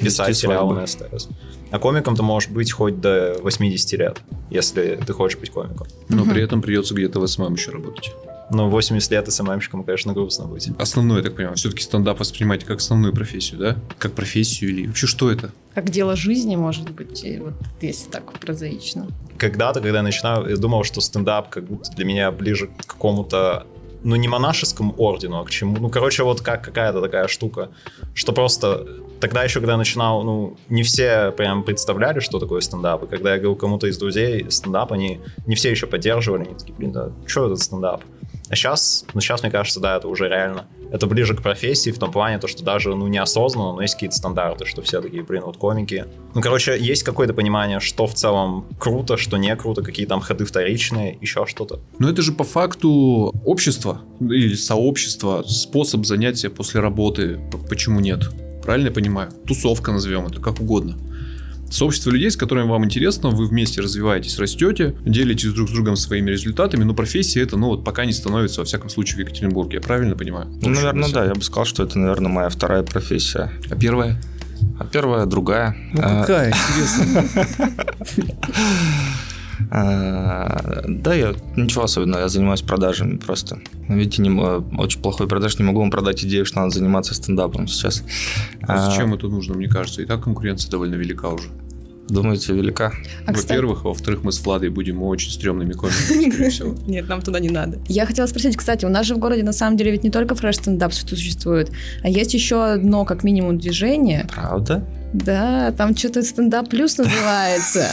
писать 0.00 0.36
сериалы 0.36 0.74
на 0.74 0.86
СТС. 0.86 1.28
А 1.70 1.78
комиком 1.78 2.16
ты 2.16 2.22
можешь 2.22 2.48
быть 2.48 2.72
хоть 2.72 3.00
до 3.00 3.36
80 3.42 3.92
лет, 3.98 4.20
если 4.50 5.00
ты 5.06 5.12
хочешь 5.12 5.38
быть 5.38 5.50
комиком. 5.50 5.86
Но 6.08 6.24
при 6.24 6.42
этом 6.42 6.62
придется 6.62 6.94
где-то 6.94 7.20
в 7.20 7.26
SMM 7.26 7.54
еще 7.54 7.70
работать. 7.70 8.12
Но 8.50 8.68
80 8.68 9.10
лет 9.12 9.32
SMM 9.32 9.45
щиком, 9.45 9.84
конечно, 9.84 10.12
грустно 10.12 10.46
быть. 10.46 10.70
Основное, 10.76 11.18
я 11.18 11.22
так 11.22 11.36
понимаю, 11.36 11.56
все-таки 11.56 11.84
стендап 11.84 12.18
воспринимаете 12.18 12.66
как 12.66 12.78
основную 12.78 13.14
профессию, 13.14 13.60
да? 13.60 13.76
Как 13.98 14.12
профессию 14.12 14.70
или 14.70 14.88
вообще 14.88 15.06
что 15.06 15.30
это? 15.30 15.52
Как 15.72 15.88
дело 15.90 16.16
жизни, 16.16 16.56
может 16.56 16.90
быть, 16.90 17.22
и 17.22 17.38
вот 17.38 17.54
если 17.80 18.10
так 18.10 18.32
прозаично. 18.32 19.06
когда-то, 19.38 19.80
когда 19.80 19.98
я 19.98 20.02
начинал, 20.02 20.48
я 20.48 20.56
думал, 20.56 20.82
что 20.82 21.00
стендап 21.00 21.48
как 21.48 21.64
будто 21.64 21.92
для 21.92 22.04
меня 22.04 22.32
ближе 22.32 22.66
к 22.66 22.86
какому-то 22.86 23.66
ну, 24.02 24.16
не 24.16 24.26
монашескому 24.26 24.94
ордену, 24.96 25.38
а 25.38 25.44
к 25.44 25.50
чему. 25.50 25.76
Ну, 25.78 25.88
короче, 25.88 26.24
вот 26.24 26.40
как 26.40 26.64
какая-то 26.64 27.00
такая 27.00 27.28
штука, 27.28 27.70
что 28.14 28.32
просто 28.32 28.86
тогда 29.20 29.44
еще, 29.44 29.60
когда 29.60 29.76
начинал, 29.76 30.22
ну, 30.22 30.56
не 30.68 30.82
все 30.82 31.32
прям 31.36 31.62
представляли, 31.62 32.20
что 32.20 32.38
такое 32.38 32.60
стендап. 32.60 33.04
И 33.04 33.06
когда 33.06 33.34
я 33.34 33.36
говорил 33.36 33.56
кому-то 33.56 33.86
из 33.86 33.98
друзей 33.98 34.46
стендап, 34.50 34.92
они 34.92 35.20
не 35.46 35.54
все 35.54 35.70
еще 35.70 35.86
поддерживали, 35.86 36.44
они 36.44 36.54
такие, 36.54 36.74
блин, 36.74 36.92
да 36.92 37.12
что 37.26 37.46
этот 37.46 37.60
стендап? 37.60 38.02
А 38.48 38.56
сейчас, 38.56 39.04
ну, 39.14 39.20
сейчас, 39.20 39.42
мне 39.42 39.52
кажется, 39.52 39.78
да, 39.78 39.96
это 39.96 40.08
уже 40.08 40.28
реально. 40.28 40.66
Это 40.90 41.06
ближе 41.06 41.36
к 41.36 41.42
профессии 41.42 41.90
в 41.90 42.00
том 42.00 42.10
плане, 42.10 42.38
то, 42.38 42.48
что 42.48 42.64
даже, 42.64 42.96
ну, 42.96 43.06
неосознанно, 43.06 43.74
но 43.74 43.82
есть 43.82 43.94
какие-то 43.94 44.16
стандарты, 44.16 44.66
что 44.66 44.82
все 44.82 45.00
такие, 45.00 45.22
блин, 45.22 45.42
вот 45.44 45.56
комики. 45.56 46.06
Ну, 46.34 46.40
короче, 46.40 46.76
есть 46.76 47.04
какое-то 47.04 47.32
понимание, 47.32 47.78
что 47.78 48.08
в 48.08 48.14
целом 48.14 48.66
круто, 48.76 49.16
что 49.16 49.36
не 49.36 49.54
круто, 49.54 49.82
какие 49.82 50.06
там 50.06 50.20
ходы 50.20 50.44
вторичные, 50.44 51.16
еще 51.20 51.46
что-то. 51.46 51.78
Но 52.00 52.10
это 52.10 52.22
же 52.22 52.32
по 52.32 52.42
факту 52.42 53.32
общество 53.44 54.00
или 54.20 54.54
сообщество, 54.54 55.44
способ 55.46 56.04
занятия 56.04 56.50
после 56.50 56.80
работы. 56.80 57.38
Почему 57.68 58.00
нет? 58.00 58.30
Правильно 58.62 58.88
я 58.88 58.92
понимаю? 58.92 59.30
Тусовка 59.46 59.92
назовем 59.92 60.26
это, 60.26 60.40
как 60.40 60.60
угодно. 60.60 60.96
Сообщество 61.70 62.10
людей, 62.10 62.30
с 62.30 62.36
которыми 62.36 62.68
вам 62.68 62.84
интересно, 62.84 63.30
вы 63.30 63.46
вместе 63.46 63.80
развиваетесь, 63.80 64.38
растете, 64.40 64.96
делитесь 65.06 65.52
друг 65.52 65.68
с 65.68 65.72
другом 65.72 65.94
своими 65.94 66.28
результатами, 66.30 66.82
но 66.82 66.94
профессия 66.94 67.42
это, 67.42 67.56
ну 67.56 67.68
вот 67.68 67.84
пока 67.84 68.04
не 68.04 68.12
становится, 68.12 68.60
во 68.60 68.64
всяком 68.64 68.90
случае, 68.90 69.18
в 69.18 69.20
Екатеринбурге. 69.20 69.76
Я 69.76 69.80
правильно 69.80 70.16
понимаю? 70.16 70.48
Ну, 70.60 70.70
наверное, 70.70 71.08
да. 71.12 71.24
Я 71.26 71.34
бы 71.34 71.42
сказал, 71.42 71.66
что 71.66 71.84
это, 71.84 71.96
наверное, 71.98 72.28
моя 72.30 72.48
вторая 72.48 72.82
профессия. 72.82 73.52
А 73.70 73.76
первая? 73.76 74.20
А 74.80 74.84
первая 74.84 75.26
другая. 75.26 75.76
Ну 75.92 76.00
А, 76.02 76.20
какая, 76.22 76.52
интересно. 76.52 77.24
а, 79.70 80.84
Да, 80.88 81.14
я 81.14 81.34
ничего 81.56 81.84
особенного, 81.84 82.20
я 82.22 82.28
занимаюсь 82.28 82.62
продажами 82.62 83.16
просто. 83.16 83.58
Видите, 83.88 84.22
не 84.22 84.28
м- 84.28 84.78
очень 84.78 85.00
плохой 85.00 85.26
продаж, 85.28 85.58
не 85.58 85.64
могу 85.64 85.80
вам 85.80 85.90
продать 85.90 86.24
идею, 86.24 86.44
что 86.46 86.60
надо 86.60 86.70
заниматься 86.70 87.14
стендапом 87.14 87.66
сейчас. 87.68 88.02
А 88.62 88.74
А, 88.86 88.90
зачем 88.90 89.14
это 89.14 89.28
нужно, 89.28 89.54
мне 89.54 89.68
кажется? 89.68 90.02
И 90.02 90.04
так 90.06 90.22
конкуренция 90.24 90.70
довольно 90.70 90.94
велика 90.94 91.28
уже. 91.28 91.48
Думаете, 92.08 92.52
велика? 92.54 92.92
А, 93.26 93.32
Во-первых, 93.32 93.84
а 93.84 93.88
во-вторых, 93.88 94.24
мы 94.24 94.32
с 94.32 94.40
Владой 94.44 94.68
будем 94.70 95.00
очень 95.02 95.30
стрёмными 95.30 95.74
комиками, 95.74 96.26
скорее 96.30 96.50
всего. 96.50 96.74
Нет, 96.88 97.08
нам 97.08 97.22
туда 97.22 97.38
не 97.38 97.50
надо. 97.50 97.78
Я 97.86 98.04
хотела 98.04 98.26
спросить, 98.26 98.56
кстати, 98.56 98.84
у 98.84 98.88
нас 98.88 99.06
же 99.06 99.14
в 99.14 99.18
городе 99.18 99.44
на 99.44 99.52
самом 99.52 99.76
деле 99.76 99.92
ведь 99.92 100.02
не 100.02 100.10
только 100.10 100.34
фреш-стендап 100.34 100.92
существует, 100.92 101.70
а 102.02 102.08
есть 102.08 102.34
еще 102.34 102.64
одно, 102.64 103.04
как 103.04 103.22
минимум, 103.22 103.58
движение. 103.58 104.26
Правда? 104.34 104.84
Да, 105.12 105.72
там 105.72 105.96
что-то 105.96 106.22
стендап 106.22 106.68
плюс 106.68 106.98
называется. 106.98 107.88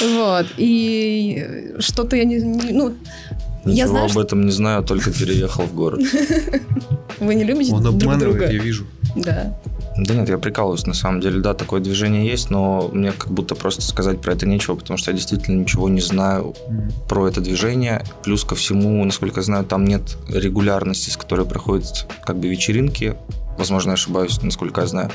Вот. 0.00 0.46
И 0.56 1.74
что-то 1.78 2.16
я 2.16 2.24
не... 2.24 2.38
Ну, 2.38 2.94
я 3.64 3.72
Ничего 3.72 3.88
знаю, 3.88 4.10
об 4.10 4.18
этом 4.18 4.44
не 4.46 4.52
знаю, 4.52 4.84
только 4.84 5.10
переехал 5.10 5.64
в 5.64 5.74
город. 5.74 6.00
вы 7.18 7.34
не 7.34 7.42
любите 7.42 7.72
Он 7.72 7.82
друг 7.82 7.96
обманывает, 7.96 8.36
друга. 8.38 8.52
я 8.52 8.62
вижу. 8.62 8.86
Да. 9.16 9.58
Да 9.98 10.14
нет, 10.14 10.28
я 10.28 10.38
прикалываюсь, 10.38 10.86
на 10.86 10.94
самом 10.94 11.20
деле. 11.20 11.40
Да, 11.40 11.52
такое 11.54 11.80
движение 11.80 12.26
есть, 12.26 12.50
но 12.50 12.88
мне 12.92 13.12
как 13.12 13.32
будто 13.32 13.54
просто 13.54 13.82
сказать 13.82 14.20
про 14.20 14.34
это 14.34 14.46
нечего, 14.46 14.76
потому 14.76 14.98
что 14.98 15.10
я 15.10 15.16
действительно 15.16 15.60
ничего 15.60 15.88
не 15.88 16.00
знаю 16.00 16.54
про 17.08 17.26
это 17.26 17.40
движение. 17.40 18.04
Плюс 18.22 18.44
ко 18.44 18.54
всему, 18.54 19.04
насколько 19.04 19.40
я 19.40 19.44
знаю, 19.44 19.64
там 19.64 19.84
нет 19.84 20.16
регулярности, 20.28 21.10
с 21.10 21.16
которой 21.16 21.46
проходят 21.46 22.06
как 22.24 22.38
бы 22.38 22.46
вечеринки. 22.48 23.16
Возможно, 23.58 23.90
я 23.90 23.94
ошибаюсь, 23.94 24.40
насколько 24.42 24.80
я 24.82 24.86
знаю. 24.86 25.10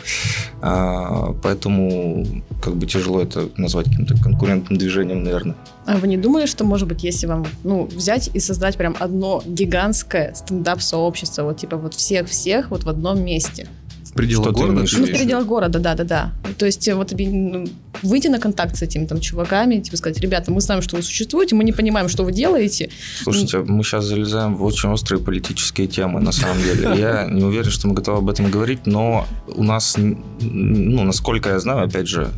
А, 0.62 1.34
поэтому 1.44 2.26
как 2.62 2.76
бы 2.76 2.86
тяжело 2.86 3.22
это 3.22 3.50
назвать 3.58 3.88
каким-то 3.90 4.16
конкурентным 4.22 4.78
движением, 4.78 5.24
наверное. 5.24 5.56
А 5.86 5.98
вы 5.98 6.08
не 6.08 6.18
думали, 6.18 6.46
что, 6.46 6.64
может 6.64 6.88
быть, 6.88 7.04
если 7.04 7.28
вам, 7.28 7.46
ну, 7.64 7.86
взять 7.86 8.30
и 8.34 8.40
создать 8.40 8.78
прям 8.78 8.96
одно 9.00 9.42
гигантское 9.46 10.34
стендап-сообщество, 10.34 11.44
вот 11.44 11.58
типа 11.58 11.78
вот 11.78 11.94
всех-всех 11.94 12.72
вот 12.72 12.84
в 12.84 12.90
одном 12.90 13.24
месте? 13.24 13.68
В 14.12 14.14
пределах 14.14 14.50
Что 14.50 14.54
города? 14.54 14.86
Ну, 14.92 15.06
в 15.06 15.12
пределах 15.12 15.46
города, 15.46 15.80
да-да-да. 15.80 16.34
То 16.58 16.66
есть 16.66 16.86
э, 16.86 16.96
вот 16.96 17.14
ну, 17.18 17.66
выйти 18.04 18.28
на 18.28 18.40
контакт 18.40 18.76
с 18.76 18.82
этими 18.82 19.06
там 19.06 19.22
чуваками, 19.22 19.80
типа 19.80 19.96
сказать, 19.96 20.20
ребята, 20.20 20.52
мы 20.52 20.60
знаем, 20.60 20.82
что 20.82 20.98
вы 20.98 21.02
существуете, 21.02 21.56
мы 21.56 21.64
не 21.64 21.72
понимаем, 21.72 22.10
что 22.10 22.24
вы 22.24 22.34
делаете. 22.34 22.90
Слушайте, 23.24 23.60
мы 23.60 23.84
сейчас 23.84 24.06
залезаем 24.06 24.58
в 24.58 24.64
очень 24.66 24.90
острые 24.90 25.22
политические 25.22 25.88
темы, 25.88 26.20
на 26.20 26.34
самом 26.34 26.62
деле. 26.62 27.00
Я 27.00 27.26
не 27.26 27.44
уверен, 27.44 27.72
что 27.72 27.88
мы 27.88 27.94
готовы 27.94 28.18
об 28.18 28.30
этом 28.30 28.52
говорить, 28.52 28.86
но 28.86 29.26
у 29.48 29.64
нас, 29.64 29.96
ну, 29.98 31.04
насколько 31.04 31.50
я 31.50 31.60
знаю, 31.60 31.86
опять 31.86 32.08
же, 32.08 32.32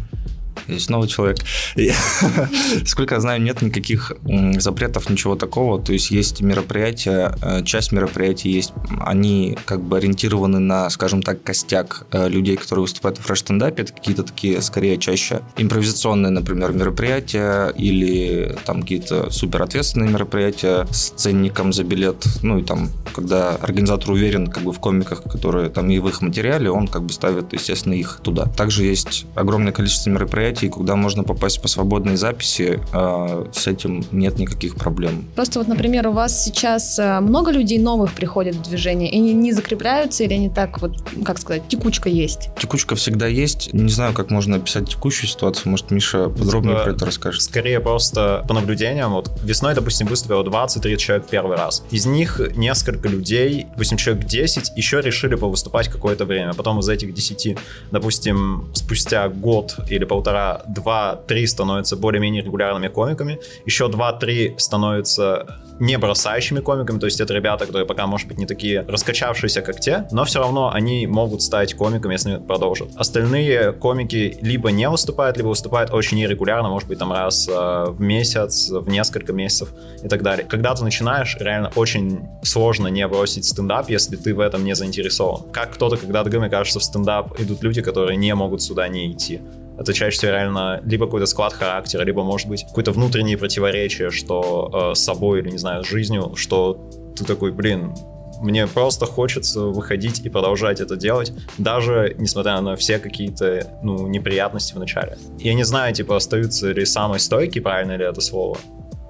Есть 0.67 0.89
новый 0.89 1.07
человек. 1.07 1.37
Сколько 2.85 3.15
я 3.15 3.21
знаю, 3.21 3.41
нет 3.41 3.61
никаких 3.61 4.13
запретов, 4.57 5.09
ничего 5.09 5.35
такого. 5.35 5.81
То 5.81 5.93
есть 5.93 6.11
есть 6.11 6.41
мероприятия, 6.41 7.35
э, 7.41 7.63
часть 7.63 7.91
мероприятий 7.91 8.49
есть, 8.49 8.73
они 9.01 9.57
как 9.65 9.81
бы 9.81 9.97
ориентированы 9.97 10.59
на, 10.59 10.89
скажем 10.89 11.21
так, 11.21 11.43
костяк 11.43 12.05
э, 12.11 12.29
людей, 12.29 12.55
которые 12.55 12.83
выступают 12.83 13.17
в 13.17 13.21
фреш-стендапе. 13.21 13.83
Это 13.83 13.93
какие-то 13.93 14.23
такие, 14.23 14.61
скорее, 14.61 14.97
чаще 14.97 15.41
импровизационные, 15.57 16.31
например, 16.31 16.71
мероприятия 16.71 17.69
или 17.69 18.55
там 18.65 18.81
какие-то 18.81 19.29
супер 19.31 19.63
ответственные 19.63 20.09
мероприятия 20.09 20.87
с 20.91 21.09
ценником 21.11 21.73
за 21.73 21.83
билет. 21.83 22.25
Ну 22.41 22.59
и 22.59 22.63
там, 22.63 22.89
когда 23.13 23.55
организатор 23.55 24.11
уверен 24.11 24.47
как 24.47 24.63
бы 24.63 24.71
в 24.71 24.79
комиках, 24.79 25.23
которые 25.23 25.69
там 25.69 25.89
и 25.89 25.99
в 25.99 26.07
их 26.07 26.21
материале, 26.21 26.69
он 26.69 26.87
как 26.87 27.03
бы 27.03 27.13
ставит, 27.13 27.53
естественно, 27.53 27.93
их 27.93 28.19
туда. 28.23 28.45
Также 28.45 28.83
есть 28.83 29.25
огромное 29.35 29.73
количество 29.73 30.09
мероприятий, 30.09 30.42
куда 30.51 30.95
можно 30.95 31.23
попасть 31.23 31.61
по 31.61 31.67
свободной 31.67 32.15
записи. 32.15 32.79
э, 32.93 33.45
С 33.53 33.67
этим 33.67 34.03
нет 34.11 34.39
никаких 34.39 34.75
проблем. 34.75 35.25
Просто 35.35 35.59
вот, 35.59 35.67
например, 35.67 36.07
у 36.07 36.11
вас 36.11 36.43
сейчас 36.43 36.99
э, 36.99 37.19
много 37.19 37.51
людей 37.51 37.79
новых 37.79 38.13
приходят 38.13 38.55
в 38.55 38.61
движение, 38.61 39.09
и 39.11 39.17
они 39.17 39.33
не 39.33 39.51
закрепляются, 39.53 40.23
или 40.23 40.33
они 40.33 40.49
так 40.49 40.81
вот, 40.81 40.97
как 41.23 41.39
сказать, 41.39 41.67
текучка 41.67 42.09
есть? 42.09 42.49
Текучка 42.59 42.95
всегда 42.95 43.27
есть. 43.27 43.73
Не 43.73 43.91
знаю, 43.91 44.13
как 44.13 44.29
можно 44.31 44.57
описать 44.57 44.89
текущую 44.89 45.29
ситуацию. 45.29 45.69
Может, 45.71 45.91
Миша 45.91 46.29
подробнее 46.29 46.75
Типа, 46.75 46.83
про 46.83 46.91
это 46.91 47.05
расскажет. 47.05 47.41
Скорее 47.41 47.79
просто 47.79 48.43
по 48.47 48.53
наблюдениям, 48.53 49.11
вот 49.13 49.31
весной, 49.43 49.73
допустим, 49.75 50.07
выступило 50.07 50.43
20-30 50.43 50.97
человек 50.97 51.27
первый 51.29 51.57
раз. 51.57 51.83
Из 51.91 52.05
них 52.05 52.41
несколько 52.55 53.07
людей, 53.09 53.67
допустим, 53.71 53.97
человек 53.97 54.25
10, 54.25 54.71
еще 54.75 55.01
решили 55.01 55.35
повыступать 55.35 55.87
какое-то 55.87 56.25
время. 56.25 56.53
Потом 56.53 56.79
из 56.79 56.89
этих 56.89 57.13
10, 57.13 57.57
допустим, 57.91 58.69
спустя 58.73 59.29
год 59.29 59.75
или 59.89 60.03
полтора, 60.05 60.32
2-3 60.33 61.47
становятся 61.47 61.95
более-менее 61.95 62.43
регулярными 62.43 62.87
комиками, 62.87 63.39
еще 63.65 63.85
2-3 63.85 64.57
становятся 64.57 65.59
не 65.79 65.97
бросающими 65.97 66.59
комиками, 66.59 66.99
то 66.99 67.07
есть 67.07 67.19
это 67.19 67.33
ребята, 67.33 67.65
которые 67.65 67.85
пока, 67.85 68.07
может 68.07 68.27
быть, 68.27 68.37
не 68.37 68.45
такие 68.45 68.81
раскачавшиеся, 68.87 69.61
как 69.61 69.79
те, 69.79 70.07
но 70.11 70.23
все 70.23 70.39
равно 70.39 70.71
они 70.71 71.07
могут 71.07 71.41
стать 71.41 71.73
комиками, 71.73 72.13
если 72.13 72.37
продолжат. 72.37 72.89
Остальные 72.95 73.73
комики 73.73 74.37
либо 74.41 74.71
не 74.71 74.87
выступают, 74.89 75.37
либо 75.37 75.47
выступают 75.47 75.91
очень 75.91 76.17
нерегулярно, 76.17 76.69
может 76.69 76.87
быть, 76.87 76.99
там 76.99 77.11
раз 77.11 77.47
э, 77.47 77.85
в 77.89 77.99
месяц, 77.99 78.69
в 78.69 78.87
несколько 78.89 79.33
месяцев 79.33 79.69
и 80.03 80.07
так 80.07 80.21
далее. 80.21 80.45
Когда 80.45 80.73
ты 80.75 80.83
начинаешь, 80.83 81.35
реально 81.39 81.71
очень 81.75 82.21
сложно 82.43 82.87
не 82.87 83.07
бросить 83.07 83.45
стендап, 83.45 83.89
если 83.89 84.15
ты 84.15 84.33
в 84.33 84.39
этом 84.39 84.63
не 84.63 84.75
заинтересован. 84.75 85.51
Как 85.51 85.73
кто-то 85.73 85.97
когда-то 85.97 86.29
мне 86.39 86.49
кажется, 86.49 86.79
в 86.79 86.83
стендап 86.83 87.39
идут 87.39 87.63
люди, 87.63 87.81
которые 87.81 88.17
не 88.17 88.33
могут 88.35 88.61
сюда 88.61 88.87
не 88.87 89.11
идти. 89.11 89.41
Это 89.77 89.93
чаще 89.93 90.27
реально 90.27 90.81
либо 90.85 91.05
какой-то 91.05 91.25
склад 91.25 91.53
характера, 91.53 92.03
либо, 92.03 92.23
может 92.23 92.47
быть, 92.47 92.65
какое-то 92.67 92.91
внутреннее 92.91 93.37
противоречие, 93.37 94.11
что 94.11 94.91
э, 94.91 94.95
с 94.95 94.99
собой 95.03 95.39
или, 95.39 95.49
не 95.49 95.57
знаю, 95.57 95.83
с 95.83 95.87
жизнью, 95.87 96.33
что 96.35 96.89
ты 97.15 97.25
такой, 97.25 97.51
блин, 97.51 97.93
мне 98.41 98.67
просто 98.67 99.05
хочется 99.05 99.61
выходить 99.61 100.19
и 100.25 100.29
продолжать 100.29 100.81
это 100.81 100.95
делать, 100.95 101.31
даже 101.57 102.15
несмотря 102.17 102.59
на 102.61 102.75
все 102.75 102.99
какие-то, 102.99 103.79
ну, 103.81 104.07
неприятности 104.07 104.73
в 104.73 104.79
начале. 104.79 105.17
Я 105.39 105.53
не 105.53 105.63
знаю, 105.63 105.93
типа, 105.93 106.17
остаются 106.17 106.71
ли 106.71 106.85
самые 106.85 107.19
стойкие, 107.19 107.61
правильно 107.61 107.95
ли 107.95 108.05
это 108.05 108.21
слово, 108.21 108.57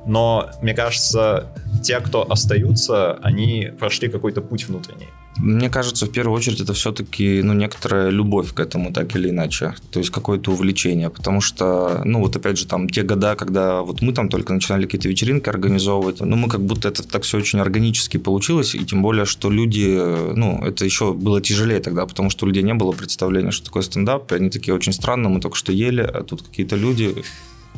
но, 0.05 0.49
мне 0.61 0.73
кажется, 0.73 1.47
те, 1.83 1.99
кто 1.99 2.29
остаются, 2.29 3.13
они 3.21 3.71
прошли 3.79 4.09
какой-то 4.09 4.41
путь 4.41 4.67
внутренний. 4.67 5.07
Мне 5.37 5.69
кажется, 5.69 6.05
в 6.05 6.11
первую 6.11 6.37
очередь 6.37 6.61
это 6.61 6.73
все-таки 6.73 7.41
ну, 7.41 7.53
некоторая 7.53 8.09
любовь 8.09 8.53
к 8.53 8.59
этому, 8.59 8.93
так 8.93 9.15
или 9.15 9.29
иначе. 9.29 9.73
То 9.91 9.99
есть 9.99 10.11
какое-то 10.11 10.51
увлечение. 10.51 11.09
Потому 11.09 11.41
что, 11.41 12.01
ну 12.05 12.19
вот 12.19 12.35
опять 12.35 12.57
же, 12.57 12.67
там 12.67 12.87
те 12.87 13.01
года, 13.01 13.35
когда 13.35 13.81
вот 13.81 14.01
мы 14.01 14.13
там 14.13 14.29
только 14.29 14.53
начинали 14.53 14.83
какие-то 14.83 15.09
вечеринки 15.09 15.49
организовывать, 15.49 16.19
ну 16.19 16.35
мы 16.35 16.49
как 16.49 16.61
будто 16.61 16.87
это 16.87 17.07
так 17.07 17.23
все 17.23 17.37
очень 17.39 17.59
органически 17.59 18.17
получилось. 18.17 18.75
И 18.75 18.85
тем 18.85 19.01
более, 19.01 19.25
что 19.25 19.49
люди, 19.49 19.97
ну 20.35 20.63
это 20.63 20.85
еще 20.85 21.13
было 21.13 21.41
тяжелее 21.41 21.79
тогда, 21.79 22.05
потому 22.05 22.29
что 22.29 22.45
у 22.45 22.49
людей 22.49 22.63
не 22.63 22.75
было 22.75 22.91
представления, 22.91 23.51
что 23.51 23.65
такое 23.65 23.81
стендап. 23.81 24.31
И 24.31 24.35
они 24.35 24.49
такие 24.51 24.75
очень 24.75 24.93
странно, 24.93 25.29
мы 25.29 25.39
только 25.39 25.57
что 25.57 25.71
ели, 25.71 26.01
а 26.01 26.23
тут 26.23 26.43
какие-то 26.43 26.75
люди, 26.75 27.15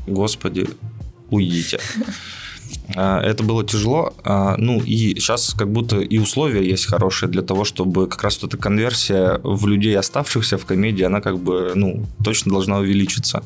господи, 0.08 0.68
уйдите. 1.30 1.80
А, 1.80 2.12
Это 2.88 3.44
было 3.44 3.64
тяжело. 3.64 4.14
А, 4.24 4.56
Ну 4.58 4.80
и 4.80 5.16
сейчас 5.20 5.54
как 5.58 5.72
будто 5.72 6.00
и 6.00 6.18
условия 6.18 6.68
есть 6.68 6.86
хорошие 6.86 7.30
для 7.30 7.42
того, 7.42 7.64
чтобы 7.64 8.08
как 8.08 8.24
раз 8.24 8.42
вот 8.42 8.54
эта 8.54 8.62
конверсия 8.62 9.40
в 9.44 9.68
людей, 9.68 9.98
оставшихся 9.98 10.58
в 10.58 10.66
комедии, 10.66 11.04
она 11.04 11.22
как 11.22 11.40
бы, 11.40 11.72
ну, 11.76 12.06
точно 12.24 12.52
должна 12.52 12.78
увеличиться. 12.78 13.44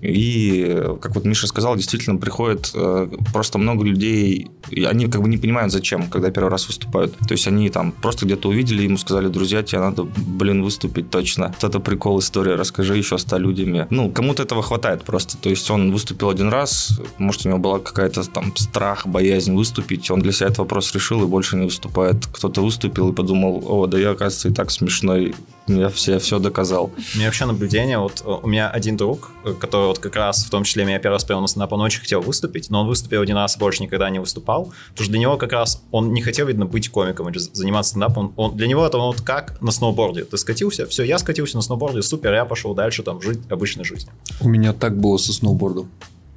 И, 0.00 0.82
как 1.00 1.14
вот 1.14 1.24
Миша 1.24 1.46
сказал, 1.46 1.76
действительно 1.76 2.18
приходит 2.18 2.70
э, 2.74 3.08
просто 3.32 3.58
много 3.58 3.84
людей, 3.84 4.50
и 4.70 4.84
они 4.84 5.06
как 5.06 5.22
бы 5.22 5.28
не 5.28 5.36
понимают, 5.36 5.72
зачем, 5.72 6.08
когда 6.08 6.30
первый 6.30 6.48
раз 6.48 6.66
выступают. 6.68 7.16
То 7.18 7.32
есть 7.32 7.46
они 7.46 7.68
там 7.68 7.92
просто 7.92 8.24
где-то 8.24 8.48
увидели, 8.48 8.82
ему 8.82 8.96
сказали, 8.96 9.28
друзья, 9.28 9.62
тебе 9.62 9.80
надо, 9.80 10.04
блин, 10.04 10.62
выступить 10.62 11.10
точно. 11.10 11.54
Вот 11.60 11.64
это 11.64 11.80
прикол, 11.80 12.18
история, 12.18 12.54
расскажи 12.54 12.96
еще 12.96 13.18
ста 13.18 13.38
людьми. 13.38 13.84
Ну, 13.90 14.10
кому-то 14.10 14.42
этого 14.42 14.62
хватает 14.62 15.04
просто. 15.04 15.36
То 15.36 15.50
есть 15.50 15.70
он 15.70 15.92
выступил 15.92 16.30
один 16.30 16.48
раз, 16.48 16.98
может, 17.18 17.44
у 17.44 17.48
него 17.48 17.58
была 17.58 17.78
какая-то 17.78 18.22
там 18.30 18.52
страх, 18.60 19.06
боязнь 19.06 19.54
выступить, 19.54 20.10
он 20.10 20.20
для 20.20 20.32
себя 20.32 20.46
этот 20.46 20.58
вопрос 20.58 20.94
решил 20.94 21.22
и 21.22 21.26
больше 21.26 21.56
не 21.56 21.64
выступает. 21.64 22.26
Кто-то 22.26 22.62
выступил 22.62 23.10
и 23.10 23.14
подумал, 23.14 23.62
о, 23.66 23.86
да 23.86 23.98
я, 23.98 24.10
оказывается, 24.10 24.48
и 24.48 24.52
так 24.52 24.70
смешной, 24.70 25.34
я 25.66 25.88
все, 25.88 26.18
все 26.18 26.38
доказал. 26.38 26.90
У 27.14 27.18
меня 27.18 27.26
вообще 27.26 27.46
наблюдение, 27.46 27.98
вот 27.98 28.22
э, 28.24 28.38
у 28.42 28.46
меня 28.46 28.68
один 28.68 28.96
друг, 28.96 29.30
э, 29.44 29.52
который 29.52 29.86
вот 29.86 29.98
как 29.98 30.16
раз, 30.16 30.44
в 30.44 30.50
том 30.50 30.64
числе, 30.64 30.84
меня 30.84 30.98
первый 30.98 31.14
раз 31.14 31.24
привел 31.24 31.40
на 31.40 31.46
стендап, 31.46 31.72
он 31.72 31.80
очень 31.80 32.00
хотел 32.00 32.20
выступить, 32.20 32.70
но 32.70 32.82
он 32.82 32.88
выступил 32.88 33.22
один 33.22 33.36
раз 33.36 33.56
больше 33.56 33.82
никогда 33.82 34.10
не 34.10 34.18
выступал, 34.18 34.72
потому 34.90 35.04
что 35.04 35.10
для 35.10 35.20
него 35.20 35.36
как 35.36 35.52
раз, 35.52 35.82
он 35.90 36.12
не 36.12 36.22
хотел, 36.22 36.46
видно, 36.46 36.66
быть 36.66 36.88
комиком 36.88 37.28
или 37.28 37.38
заниматься 37.38 37.90
стендапом, 37.90 38.32
он, 38.36 38.56
для 38.56 38.66
него 38.66 38.86
это 38.86 38.98
вот 38.98 39.20
как 39.20 39.60
на 39.60 39.70
сноуборде, 39.70 40.24
ты 40.24 40.36
скатился, 40.36 40.86
все, 40.86 41.04
я 41.04 41.18
скатился 41.18 41.56
на 41.56 41.62
сноуборде, 41.62 42.02
супер, 42.02 42.32
я 42.34 42.44
пошел 42.44 42.74
дальше 42.74 43.02
там 43.02 43.20
жить 43.22 43.40
обычной 43.48 43.84
жизнью. 43.84 44.12
У 44.40 44.48
меня 44.48 44.72
так 44.72 44.98
было 44.98 45.18
со 45.18 45.32
сноубордом. 45.32 45.90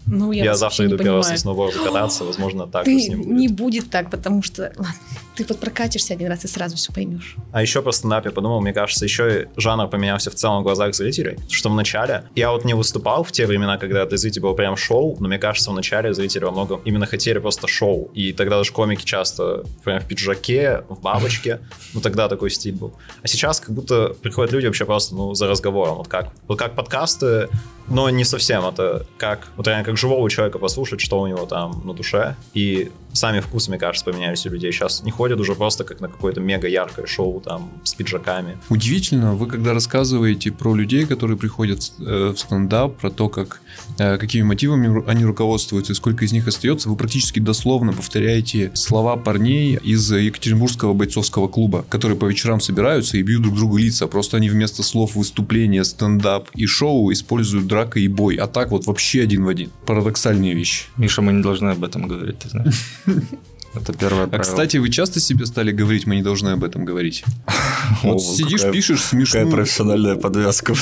Ну, 0.06 0.32
Я, 0.32 0.52
вас 0.52 0.60
завтра 0.60 0.88
иду 0.88 0.98
первый 0.98 1.18
раз 1.18 1.42
сноуборде 1.42 1.80
кататься, 1.80 2.24
возможно, 2.24 2.68
так 2.68 2.86
же 2.86 2.92
Ты 2.92 3.00
с 3.00 3.10
ним 3.10 3.24
будет. 3.24 3.38
не 3.38 3.48
будет 3.48 3.90
так, 3.90 4.10
потому 4.10 4.44
что, 4.44 4.74
ладно, 4.76 4.96
ты 5.36 5.46
вот 5.48 5.60
прокатишься 5.60 6.14
один 6.14 6.28
раз 6.28 6.46
и 6.46 6.48
сразу 6.48 6.76
все 6.76 6.94
поймешь. 6.94 7.36
А 7.52 7.62
еще 7.62 7.82
про 7.82 7.92
стендап 7.92 8.26
я 8.26 8.32
подумал, 8.32 8.62
мне 8.62 8.74
кажется, 8.74 9.06
еще 9.06 9.44
и 9.44 9.48
жанр 9.60 9.88
поменялся 9.88 10.30
в 10.30 10.36
целом 10.36 10.62
в 10.62 10.64
глазах 10.64 10.94
зрителей, 10.94 11.38
что 11.50 11.70
в 11.70 11.76
начале, 11.76 12.26
я 12.36 12.52
вот 12.52 12.66
не 12.66 12.74
выступал 12.74 13.24
в 13.24 13.32
те 13.32 13.46
времена, 13.46 13.78
когда 13.78 14.06
для 14.06 14.18
зрителей 14.18 14.42
было 14.42 14.54
прям 14.54 14.76
шоу, 14.76 15.18
но 15.20 15.28
мне 15.28 15.40
кажется, 15.40 15.72
в 15.72 15.74
начале 15.74 16.14
зрители 16.14 16.44
во 16.44 16.52
многом 16.52 16.82
именно 16.86 17.06
хотели 17.06 17.40
просто 17.40 17.68
шоу, 17.68 18.12
и 18.14 18.34
тогда 18.34 18.58
даже 18.58 18.72
комики 18.72 19.06
часто 19.06 19.64
прям 19.84 20.00
в 20.00 20.08
пиджаке, 20.08 20.84
в 20.90 21.02
бабочке, 21.02 21.60
ну 21.94 22.02
тогда 22.02 22.28
такой 22.30 22.50
стиль 22.52 22.76
был. 22.76 22.94
А 23.22 23.28
сейчас 23.28 23.60
как 23.60 23.74
будто 23.74 24.16
приходят 24.22 24.52
люди 24.52 24.68
вообще 24.68 24.86
просто, 24.86 25.16
ну, 25.16 25.34
за 25.34 25.48
разговором, 25.48 25.96
вот 25.96 26.08
как, 26.08 26.30
вот 26.48 26.60
как 26.60 26.76
подкасты, 26.76 27.50
но 27.88 28.10
не 28.10 28.24
совсем, 28.24 28.66
это 28.66 29.06
как, 29.18 29.48
вот 29.58 29.68
реально 29.68 29.84
как 29.84 29.93
живого 29.98 30.30
человека 30.30 30.60
послушать, 30.60 31.02
что 31.02 31.22
у 31.22 31.28
него 31.28 31.46
там 31.46 31.82
на 31.86 31.94
душе, 31.94 32.36
и 32.54 32.92
сами 33.14 33.40
вкусы, 33.40 33.70
мне 33.70 33.80
кажется, 33.80 34.06
поменялись 34.06 34.46
у 34.46 34.50
людей. 34.50 34.72
Сейчас 34.72 35.04
не 35.04 35.12
ходят 35.12 35.40
уже 35.40 35.56
просто 35.56 35.84
как 35.84 36.02
на 36.02 36.08
какое-то 36.08 36.42
мега 36.42 36.68
яркое 36.68 37.06
шоу 37.06 37.42
там 37.42 37.72
с 37.84 37.94
пиджаками. 37.94 38.58
Удивительно, 38.70 39.36
вы 39.36 39.48
когда 39.48 39.74
рассказываете 39.74 40.52
про 40.52 40.76
людей, 40.76 41.06
которые 41.06 41.38
приходят 41.38 41.92
э, 42.00 42.34
в 42.36 42.38
стендап, 42.38 42.98
про 42.98 43.10
то, 43.10 43.30
как, 43.30 43.62
какими 43.98 44.44
мотивами 44.44 45.04
они 45.10 45.26
руководствуются 45.26 45.94
и 45.94 45.96
сколько 45.96 46.26
из 46.26 46.32
них 46.32 46.48
остается, 46.48 46.90
вы 46.90 46.96
практически 46.96 47.40
дословно 47.40 47.94
повторяете 47.94 48.72
слова 48.74 49.18
парней 49.18 49.78
из 49.84 50.12
Екатеринбургского 50.12 50.94
бойцовского 50.94 51.48
клуба, 51.48 51.86
которые 51.90 52.18
по 52.18 52.26
вечерам 52.26 52.60
собираются 52.60 53.18
и 53.18 53.22
бьют 53.22 53.44
друг 53.44 53.56
другу 53.56 53.78
лица. 53.78 54.08
Просто 54.08 54.38
они 54.38 54.50
вместо 54.50 54.84
слов 54.84 55.16
выступления, 55.16 55.84
стендап 55.84 56.50
и 56.56 56.66
шоу 56.66 57.12
используют 57.12 57.68
драка 57.68 58.00
и 58.00 58.08
бой. 58.08 58.36
А 58.36 58.48
так 58.48 58.72
вот 58.72 58.86
вообще 58.86 59.22
один 59.22 59.46
в 59.46 59.48
один. 59.48 59.70
Парадоксальные 59.86 60.54
вещи. 60.54 60.86
Миша, 60.98 61.22
мы 61.22 61.34
не 61.34 61.42
должны 61.42 61.70
об 61.70 61.84
этом 61.84 62.08
говорить, 62.08 62.40
ты 62.40 62.50
знаешь. 62.50 62.76
Это 63.76 63.92
первое 63.94 64.26
А, 64.26 64.28
правило. 64.28 64.44
кстати, 64.44 64.78
вы 64.78 64.90
часто 64.90 65.20
себе 65.20 65.46
стали 65.46 65.72
говорить, 65.72 66.06
мы 66.06 66.16
не 66.16 66.22
должны 66.22 66.50
об 66.50 66.64
этом 66.64 66.86
говорить? 66.86 67.24
Вот 68.04 68.22
сидишь, 68.22 68.62
какая- 68.62 68.72
пишешь 68.74 69.02
Какая 69.02 69.20
смешную... 69.20 69.52
профессиональная 69.52 70.16
подвязка. 70.16 70.74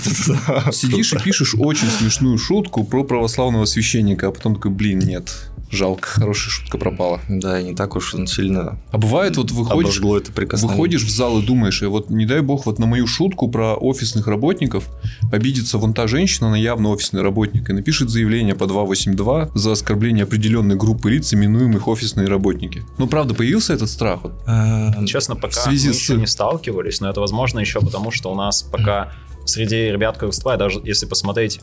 Сидишь 0.71 1.13
и 1.13 1.17
пишешь 1.19 1.56
очень 1.58 1.88
смешную 1.89 2.38
шутку 2.38 2.84
про 2.84 3.04
православного 3.04 3.65
священника, 3.65 4.27
а 4.27 4.32
потом 4.32 4.56
такой, 4.56 4.71
блин, 4.71 4.99
нет, 4.99 5.49
жалко, 5.71 6.07
хорошая 6.07 6.49
шутка 6.51 6.77
пропала. 6.77 7.19
Да, 7.29 7.60
и 7.60 7.63
не 7.63 7.75
так 7.75 7.95
уж 7.95 8.13
он 8.13 8.27
сильно 8.27 8.77
А 8.91 8.97
бывает, 8.97 9.38
вот 9.38 9.51
выходишь, 9.51 9.84
обожгло 9.97 10.17
это 10.17 10.31
выходишь 10.67 11.03
в 11.03 11.10
зал 11.10 11.39
и 11.39 11.45
думаешь, 11.45 11.81
и 11.81 11.86
вот 11.86 12.10
не 12.10 12.25
дай 12.25 12.41
бог, 12.41 12.65
вот 12.65 12.79
на 12.79 12.86
мою 12.86 13.07
шутку 13.07 13.47
про 13.49 13.75
офисных 13.75 14.27
работников 14.27 14.89
обидится 15.31 15.77
вон 15.77 15.93
та 15.93 16.07
женщина, 16.07 16.47
она 16.47 16.57
явно 16.57 16.89
офисный 16.89 17.21
работник, 17.21 17.69
и 17.69 17.73
напишет 17.73 18.10
заявление 18.10 18.55
по 18.55 18.67
282 18.67 19.49
за 19.55 19.71
оскорбление 19.71 20.23
определенной 20.23 20.75
группы 20.75 21.10
лиц, 21.12 21.34
именуемых 21.34 21.88
офисные 21.88 22.27
работники. 22.27 22.84
Ну, 22.97 23.07
правда, 23.07 23.34
появился 23.34 23.73
этот 23.73 23.89
страх? 23.89 24.23
Вот. 24.23 24.34
Э, 24.47 25.05
Честно, 25.05 25.36
пока 25.36 25.49
В 25.49 25.63
связи 25.63 25.88
мы 25.89 25.93
с- 25.93 25.97
еще 25.97 26.15
не 26.17 26.27
сталкивались, 26.27 27.01
но 27.01 27.10
это 27.10 27.21
возможно 27.21 27.60
еще 27.60 27.79
потому, 27.79 28.12
что 28.12 28.31
у 28.31 28.36
нас 28.36 28.62
пока 28.63 29.12
среди 29.45 29.75
ребят, 29.91 30.21
выступают, 30.21 30.60
даже 30.60 30.79
если 30.84 31.05
посмотреть 31.07 31.60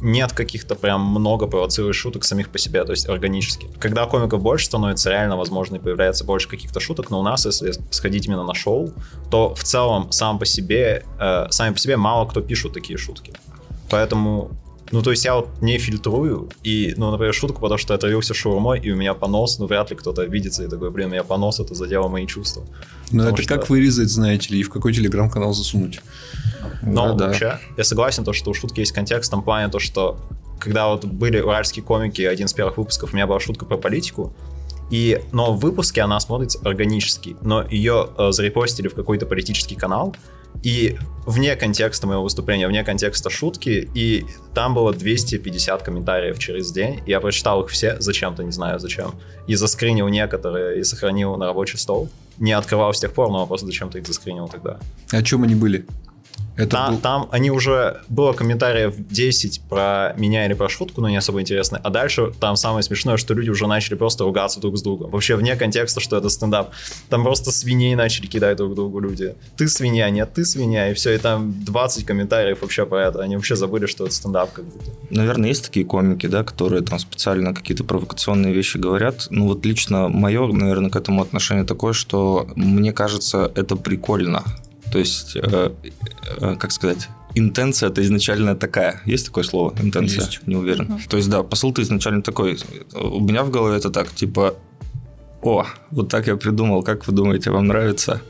нет 0.00 0.32
каких-то 0.32 0.74
прям 0.74 1.02
много 1.02 1.46
провоцирующих 1.46 2.00
шуток 2.00 2.24
самих 2.24 2.50
по 2.50 2.58
себе, 2.58 2.84
то 2.84 2.92
есть 2.92 3.08
органически. 3.08 3.68
Когда 3.78 4.06
комиков 4.06 4.42
больше 4.42 4.66
становится, 4.66 5.10
реально, 5.10 5.36
возможно, 5.36 5.76
и 5.76 5.78
появляется 5.78 6.24
больше 6.24 6.48
каких-то 6.48 6.80
шуток, 6.80 7.10
но 7.10 7.20
у 7.20 7.22
нас, 7.22 7.46
если 7.46 7.72
сходить 7.90 8.26
именно 8.26 8.44
на 8.44 8.54
шоу, 8.54 8.92
то 9.30 9.54
в 9.54 9.62
целом 9.62 10.10
сам 10.12 10.38
по 10.38 10.46
себе, 10.46 11.04
э, 11.18 11.46
сами 11.50 11.72
по 11.72 11.78
себе 11.78 11.96
мало 11.96 12.26
кто 12.26 12.40
пишут 12.40 12.72
такие 12.72 12.98
шутки. 12.98 13.32
Поэтому 13.90 14.50
ну, 14.92 15.02
то 15.02 15.10
есть 15.10 15.24
я 15.24 15.36
вот 15.36 15.48
не 15.60 15.78
фильтрую, 15.78 16.48
и, 16.64 16.94
ну, 16.96 17.10
например, 17.12 17.32
шутку, 17.32 17.60
потому 17.60 17.78
что 17.78 17.94
я 17.94 17.98
травился 17.98 18.34
шаурмой, 18.34 18.80
и 18.80 18.90
у 18.90 18.96
меня 18.96 19.14
понос, 19.14 19.58
ну, 19.58 19.66
вряд 19.66 19.90
ли 19.90 19.96
кто-то 19.96 20.22
обидится 20.22 20.64
и 20.64 20.68
такой, 20.68 20.90
блин, 20.90 21.08
у 21.08 21.10
меня 21.12 21.22
понос, 21.22 21.60
это 21.60 21.74
задело 21.74 22.08
мои 22.08 22.26
чувства. 22.26 22.64
Ну, 23.10 23.24
это 23.24 23.42
что... 23.42 23.54
как 23.54 23.68
вырезать, 23.68 24.08
знаете 24.08 24.54
ли, 24.54 24.60
и 24.60 24.62
в 24.62 24.70
какой 24.70 24.92
телеграм-канал 24.92 25.52
засунуть. 25.52 26.00
Но 26.82 27.14
да, 27.14 27.26
вообще, 27.26 27.44
да. 27.44 27.60
я 27.76 27.84
согласен, 27.84 28.24
то, 28.24 28.32
что 28.32 28.50
у 28.50 28.54
шутки 28.54 28.80
есть 28.80 28.92
контекст 28.92 29.28
в 29.28 29.32
том 29.32 29.42
плане, 29.42 29.70
то, 29.70 29.78
что 29.78 30.18
когда 30.58 30.88
вот 30.88 31.04
были 31.04 31.40
уральские 31.40 31.84
комики, 31.84 32.22
один 32.22 32.46
из 32.46 32.52
первых 32.52 32.78
выпусков, 32.78 33.12
у 33.12 33.16
меня 33.16 33.26
была 33.26 33.40
шутка 33.40 33.64
про 33.64 33.76
политику, 33.76 34.34
и, 34.90 35.22
но 35.32 35.52
в 35.52 35.60
выпуске 35.60 36.02
она 36.02 36.18
смотрится 36.20 36.58
органически, 36.64 37.36
но 37.42 37.62
ее 37.62 38.08
э, 38.18 38.32
зарепостили 38.32 38.88
в 38.88 38.94
какой-то 38.94 39.26
политический 39.26 39.76
канал, 39.76 40.14
и 40.62 40.98
вне 41.26 41.54
контекста 41.56 42.06
моего 42.06 42.24
выступления, 42.24 42.66
вне 42.66 42.82
контекста 42.82 43.30
шутки, 43.30 43.88
и 43.94 44.26
там 44.52 44.74
было 44.74 44.92
250 44.92 45.82
комментариев 45.82 46.38
через 46.38 46.72
день, 46.72 47.00
я 47.06 47.20
прочитал 47.20 47.62
их 47.62 47.70
все, 47.70 48.00
зачем-то, 48.00 48.42
не 48.42 48.52
знаю 48.52 48.78
зачем, 48.78 49.14
и 49.46 49.54
заскринил 49.54 50.08
некоторые, 50.08 50.80
и 50.80 50.82
сохранил 50.82 51.36
на 51.36 51.46
рабочий 51.46 51.78
стол. 51.78 52.08
Не 52.40 52.52
открывал 52.52 52.92
с 52.92 52.98
тех 52.98 53.12
пор, 53.12 53.30
но 53.30 53.46
просто 53.46 53.66
зачем-то 53.66 53.98
их 53.98 54.06
заскринил 54.06 54.48
тогда. 54.48 54.80
О 55.12 55.22
чем 55.22 55.44
они 55.44 55.54
были? 55.54 55.86
Это 56.60 56.76
там, 56.76 56.94
был... 56.94 57.00
там 57.00 57.28
они 57.30 57.50
уже... 57.50 58.02
Было 58.08 58.32
комментариев 58.32 58.94
10 58.96 59.62
про 59.68 60.14
меня 60.16 60.46
или 60.46 60.54
про 60.54 60.68
шутку, 60.68 61.00
но 61.00 61.08
не 61.08 61.16
особо 61.16 61.40
интересно. 61.40 61.80
А 61.82 61.90
дальше 61.90 62.32
там 62.38 62.56
самое 62.56 62.82
смешное, 62.82 63.16
что 63.16 63.34
люди 63.34 63.50
уже 63.50 63.66
начали 63.66 63.94
просто 63.94 64.24
ругаться 64.24 64.60
друг 64.60 64.76
с 64.76 64.82
другом. 64.82 65.10
Вообще 65.10 65.36
вне 65.36 65.56
контекста, 65.56 66.00
что 66.00 66.16
это 66.16 66.28
стендап. 66.28 66.70
Там 67.08 67.22
просто 67.22 67.50
свиней 67.50 67.94
начали 67.94 68.26
кидать 68.26 68.56
друг 68.56 68.74
другу 68.74 69.00
люди. 69.00 69.34
Ты 69.56 69.68
свинья, 69.68 70.10
нет, 70.10 70.32
ты 70.34 70.44
свинья. 70.44 70.90
И 70.90 70.94
все, 70.94 71.14
и 71.14 71.18
там 71.18 71.54
20 71.64 72.04
комментариев 72.04 72.60
вообще 72.60 72.86
про 72.86 73.06
это. 73.06 73.22
Они 73.22 73.36
вообще 73.36 73.56
забыли, 73.56 73.86
что 73.86 74.04
это 74.04 74.14
стендап 74.14 74.52
как 74.52 74.64
будто. 74.64 74.90
Наверное, 75.10 75.48
есть 75.48 75.64
такие 75.64 75.86
комики, 75.86 76.26
да, 76.26 76.44
которые 76.44 76.82
там 76.82 76.98
специально 76.98 77.54
какие-то 77.54 77.84
провокационные 77.84 78.52
вещи 78.52 78.76
говорят. 78.76 79.28
Ну 79.30 79.46
вот 79.46 79.64
лично 79.64 80.08
мое, 80.08 80.46
наверное, 80.46 80.90
к 80.90 80.96
этому 80.96 81.22
отношение 81.22 81.64
такое, 81.64 81.92
что 81.92 82.46
мне 82.54 82.92
кажется, 82.92 83.50
это 83.54 83.76
прикольно. 83.76 84.44
То 84.90 84.98
есть, 84.98 85.36
э, 85.36 85.72
э, 86.40 86.56
как 86.56 86.72
сказать, 86.72 87.08
интенция 87.34 87.90
это 87.90 88.02
изначально 88.02 88.56
такая. 88.56 89.00
Есть 89.06 89.26
такое 89.26 89.44
слово? 89.44 89.74
Интенция? 89.82 90.24
Есть. 90.24 90.46
Не 90.46 90.56
уверен. 90.56 90.86
uh 90.86 91.08
То 91.08 91.16
есть, 91.16 91.30
да, 91.30 91.42
посыл-то 91.42 91.82
изначально 91.82 92.22
такой. 92.22 92.58
У 92.94 93.20
меня 93.20 93.44
в 93.44 93.50
голове 93.50 93.76
это 93.76 93.90
так, 93.90 94.10
типа, 94.14 94.54
о, 95.42 95.64
вот 95.90 96.08
так 96.08 96.26
я 96.26 96.36
придумал, 96.36 96.82
как 96.82 97.06
вы 97.06 97.14
думаете, 97.14 97.50
вам 97.50 97.66
нравится? 97.66 98.20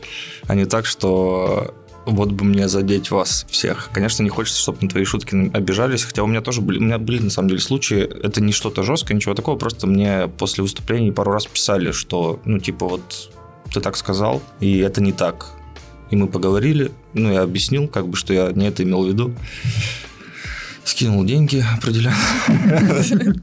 А 0.46 0.55
не 0.55 0.64
так, 0.64 0.87
что 0.87 1.75
вот 2.07 2.33
бы 2.33 2.44
мне 2.44 2.68
задеть 2.68 3.11
вас 3.11 3.46
всех. 3.51 3.90
Конечно, 3.92 4.23
не 4.23 4.29
хочется, 4.29 4.61
чтобы 4.61 4.79
на 4.83 4.88
твои 4.88 5.05
шутки 5.05 5.51
обижались, 5.53 6.05
хотя 6.05 6.23
у 6.23 6.27
меня 6.27 6.40
тоже 6.40 6.61
были, 6.61 6.79
у 6.79 6.83
меня 6.83 6.99
были 6.99 7.23
на 7.23 7.31
самом 7.31 7.49
деле 7.49 7.61
случаи, 7.61 8.01
это 8.01 8.40
не 8.40 8.53
что-то 8.53 8.83
жесткое, 8.83 9.16
ничего 9.16 9.35
такого, 9.35 9.57
просто 9.57 9.87
мне 9.87 10.29
после 10.38 10.62
выступлений 10.62 11.12
пару 11.12 11.33
раз 11.33 11.46
писали, 11.46 11.92
что, 11.92 12.40
ну, 12.44 12.59
типа, 12.59 12.88
вот 12.88 13.31
ты 13.73 13.81
так 13.81 13.96
сказал, 13.96 14.42
и 14.61 14.79
это 14.79 15.01
не 15.01 15.12
так. 15.12 15.51
И 16.11 16.16
мы 16.16 16.27
поговорили, 16.27 16.90
ну, 17.14 17.33
я 17.33 17.42
объяснил, 17.42 17.88
как 17.88 18.09
бы, 18.09 18.16
что 18.16 18.33
я 18.33 18.53
не 18.53 18.66
это 18.66 18.83
имел 18.83 19.05
в 19.05 19.09
виду. 19.09 19.35
Скинул 20.85 21.25
деньги 21.25 21.64
определенно. 21.77 22.16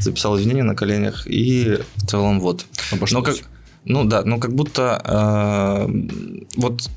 Записал 0.00 0.38
извинения 0.38 0.62
на 0.62 0.74
коленях. 0.74 1.26
И 1.26 1.78
в 1.96 2.06
целом 2.06 2.40
вот. 2.40 2.64
Но 3.10 3.22
как, 3.22 3.36
ну 3.84 4.04
да, 4.04 4.22
но 4.24 4.38
как 4.38 4.54
будто 4.54 5.00
э, 5.04 5.88
вот 6.56 6.88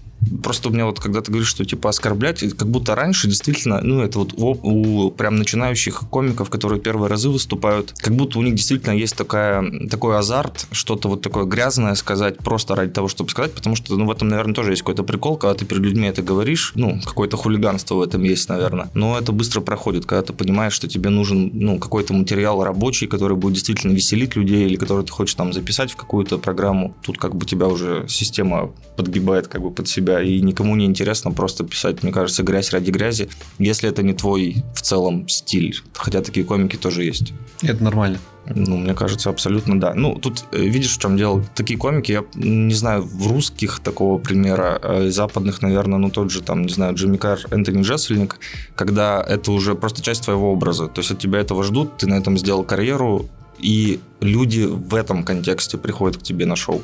Просто 0.44 0.70
у 0.70 0.72
меня 0.72 0.86
вот, 0.86 1.00
когда 1.00 1.22
ты 1.22 1.32
говоришь, 1.32 1.50
что 1.50 1.66
типа 1.66 1.90
оскорблять, 1.90 2.40
как 2.56 2.68
будто 2.68 2.96
раньше 2.96 3.28
действительно, 3.28 3.82
ну, 3.82 4.02
это 4.02 4.20
вот 4.20 4.34
у, 4.36 4.52
у 4.52 5.12
прям 5.12 5.38
начинающих 5.38 6.02
комиков, 6.10 6.50
которые 6.50 6.80
первые 6.80 7.10
разы 7.10 7.30
выступают, 7.30 7.94
как 7.98 8.16
будто 8.16 8.40
у 8.40 8.42
них 8.42 8.56
действительно 8.56 8.94
есть 8.94 9.16
такая, 9.16 9.88
такой 9.90 10.18
азарт, 10.18 10.68
что-то 10.72 11.08
вот 11.10 11.22
такое 11.22 11.46
грязное 11.46 11.96
сказать 11.96 12.38
просто 12.38 12.76
ради 12.76 12.92
того, 12.92 13.08
чтобы 13.08 13.30
сказать, 13.30 13.54
потому 13.54 13.76
что, 13.76 13.96
ну, 13.96 14.06
в 14.06 14.12
этом, 14.12 14.28
наверное, 14.28 14.54
тоже 14.54 14.72
есть 14.72 14.82
какой-то 14.82 15.04
прикол, 15.04 15.38
когда 15.38 15.54
ты 15.54 15.66
перед 15.66 15.82
людьми 15.82 16.08
это 16.08 16.22
говоришь, 16.22 16.74
ну, 16.76 17.00
какое-то 17.04 17.38
хулиганство 17.38 17.96
в 17.96 18.02
этом 18.02 18.24
есть, 18.24 18.50
наверное. 18.50 18.90
Но 18.94 19.18
это 19.18 19.32
быстро 19.32 19.62
проходит, 19.62 20.06
когда 20.06 20.22
ты 20.22 20.34
понимаешь, 20.34 20.74
что 20.74 20.88
тебе 20.88 21.10
нужен, 21.10 21.50
ну, 21.54 21.80
какой-то 21.80 22.14
материал 22.14 22.64
рабочий, 22.64 23.08
который 23.08 23.38
будет 23.38 23.54
действительно 23.54 23.94
веселить 23.94 24.36
людей, 24.36 24.66
или 24.66 24.76
который 24.76 25.06
ты 25.06 25.12
хочешь 25.12 25.36
там 25.36 25.54
записать 25.54 25.92
в 25.92 25.96
какую-то 25.96 26.38
программу. 26.38 26.96
Тут 27.04 27.18
как 27.18 27.36
бы 27.36 27.46
тебя 27.46 27.68
уже 27.68 28.06
система 28.08 28.72
подгибает 28.96 29.48
как 29.48 29.62
бы 29.62 29.72
под 29.72 29.88
себя 29.88 30.09
и 30.18 30.42
никому 30.42 30.76
не 30.76 30.86
интересно 30.86 31.32
просто 31.32 31.64
писать, 31.64 32.04
мне 32.04 32.12
кажется, 32.12 32.44
грязь 32.44 32.72
ради 32.72 32.92
грязи, 32.92 33.30
если 33.60 33.90
это 33.90 34.04
не 34.04 34.14
твой 34.14 34.64
в 34.74 34.82
целом 34.82 35.28
стиль. 35.28 35.80
Хотя 35.94 36.22
такие 36.22 36.46
комики 36.46 36.76
тоже 36.76 37.04
есть. 37.04 37.34
Это 37.62 37.84
нормально. 37.84 38.20
Ну, 38.56 38.78
мне 38.78 38.94
кажется, 38.94 39.30
абсолютно 39.30 39.80
да. 39.80 39.94
Ну, 39.94 40.16
тут 40.16 40.46
э, 40.52 40.58
видишь, 40.60 40.98
в 40.98 41.02
чем 41.02 41.18
дело. 41.18 41.44
Такие 41.56 41.78
комики, 41.78 42.12
я 42.12 42.24
не 42.36 42.74
знаю, 42.74 43.04
в 43.04 43.28
русских 43.28 43.80
такого 43.80 44.18
примера, 44.18 44.80
а 44.82 45.10
западных, 45.10 45.62
наверное, 45.62 46.00
ну, 46.00 46.10
тот 46.10 46.32
же, 46.32 46.42
там, 46.42 46.64
не 46.64 46.74
знаю, 46.74 46.96
Джимми 46.96 47.18
Карр, 47.18 47.42
Энтони 47.52 47.84
Джессельник, 47.84 48.40
когда 48.76 49.22
это 49.22 49.52
уже 49.52 49.76
просто 49.76 50.02
часть 50.02 50.24
твоего 50.24 50.52
образа. 50.52 50.88
То 50.88 51.02
есть 51.02 51.12
от 51.12 51.20
тебя 51.20 51.40
этого 51.40 51.64
ждут, 51.64 51.98
ты 51.98 52.08
на 52.08 52.16
этом 52.16 52.38
сделал 52.38 52.64
карьеру, 52.64 53.30
и 53.60 54.00
люди 54.22 54.64
в 54.64 54.96
этом 54.96 55.24
контексте 55.24 55.78
приходят 55.78 56.18
к 56.18 56.24
тебе 56.24 56.46
на 56.46 56.56
шоу. 56.56 56.82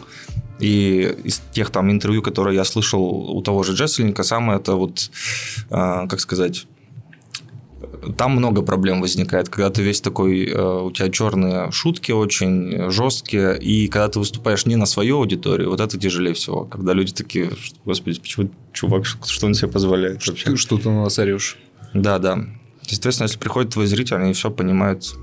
И 0.59 1.15
из 1.23 1.41
тех 1.51 1.69
там 1.69 1.91
интервью, 1.91 2.21
которые 2.21 2.55
я 2.55 2.63
слышал 2.63 3.03
у 3.03 3.41
того 3.41 3.63
же 3.63 3.73
Джессельника, 3.73 4.23
самое 4.23 4.59
это 4.59 4.75
вот, 4.75 5.11
э, 5.69 6.07
как 6.07 6.19
сказать, 6.19 6.65
там 8.17 8.31
много 8.31 8.61
проблем 8.61 9.01
возникает, 9.01 9.49
когда 9.49 9.69
ты 9.69 9.81
весь 9.81 10.01
такой, 10.01 10.45
э, 10.47 10.81
у 10.81 10.91
тебя 10.91 11.09
черные 11.09 11.71
шутки 11.71 12.11
очень 12.11 12.89
жесткие, 12.89 13.57
и 13.59 13.87
когда 13.87 14.07
ты 14.07 14.19
выступаешь 14.19 14.65
не 14.65 14.75
на 14.75 14.85
свою 14.85 15.17
аудиторию, 15.17 15.69
вот 15.69 15.79
это 15.79 15.97
тяжелее 15.97 16.33
всего. 16.33 16.65
Когда 16.65 16.93
люди 16.93 17.13
такие, 17.13 17.51
господи, 17.83 18.19
почему 18.19 18.49
чувак, 18.73 19.05
что 19.05 19.45
он 19.45 19.53
себе 19.53 19.69
позволяет 19.69 20.25
вообще? 20.25 20.55
Что 20.55 20.77
ты 20.77 20.89
на 20.89 21.03
нас 21.03 21.19
орешь? 21.19 21.57
Да, 21.93 22.19
да. 22.19 22.45
Естественно, 22.87 23.25
если 23.25 23.39
приходит 23.39 23.73
твой 23.73 23.87
зритель, 23.87 24.17
они 24.17 24.33
все 24.33 24.51
понимают 24.51 25.15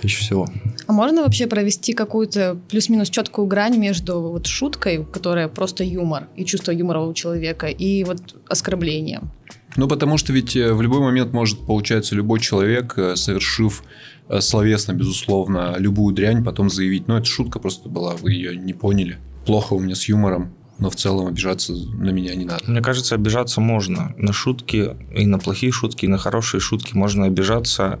чаще 0.00 0.18
всего. 0.18 0.48
А 0.86 0.92
можно 0.92 1.22
вообще 1.22 1.46
провести 1.46 1.92
какую-то 1.92 2.58
плюс-минус 2.68 3.10
четкую 3.10 3.46
грань 3.46 3.76
между 3.76 4.20
вот 4.20 4.46
шуткой, 4.46 5.04
которая 5.04 5.48
просто 5.48 5.84
юмор, 5.84 6.28
и 6.36 6.44
чувство 6.44 6.72
юмора 6.72 7.00
у 7.00 7.12
человека, 7.14 7.66
и 7.66 8.04
вот 8.04 8.36
оскорблением? 8.48 9.30
Ну, 9.76 9.86
потому 9.88 10.18
что 10.18 10.32
ведь 10.32 10.56
э, 10.56 10.72
в 10.72 10.82
любой 10.82 11.00
момент 11.00 11.32
может, 11.32 11.60
получается, 11.60 12.14
любой 12.14 12.40
человек, 12.40 12.94
э, 12.96 13.14
совершив 13.16 13.84
э, 14.28 14.40
словесно, 14.40 14.92
безусловно, 14.92 15.76
любую 15.78 16.14
дрянь, 16.14 16.42
потом 16.42 16.70
заявить, 16.70 17.06
ну, 17.06 17.16
это 17.16 17.26
шутка 17.26 17.60
просто 17.60 17.88
была, 17.88 18.14
вы 18.16 18.32
ее 18.32 18.56
не 18.56 18.72
поняли. 18.72 19.18
Плохо 19.46 19.74
у 19.74 19.80
меня 19.80 19.94
с 19.94 20.04
юмором, 20.08 20.54
но 20.78 20.90
в 20.90 20.96
целом 20.96 21.28
обижаться 21.28 21.72
на 21.72 22.10
меня 22.10 22.34
не 22.34 22.44
надо. 22.44 22.64
Мне 22.66 22.80
кажется, 22.80 23.14
обижаться 23.14 23.60
можно. 23.60 24.12
На 24.16 24.32
шутки, 24.32 24.96
и 25.14 25.26
на 25.26 25.38
плохие 25.38 25.72
шутки, 25.72 26.06
и 26.06 26.08
на 26.08 26.18
хорошие 26.18 26.60
шутки 26.60 26.96
можно 26.96 27.26
обижаться. 27.26 28.00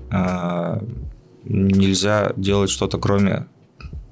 Нельзя 1.44 2.32
делать 2.36 2.70
что-то 2.70 2.98
кроме 2.98 3.46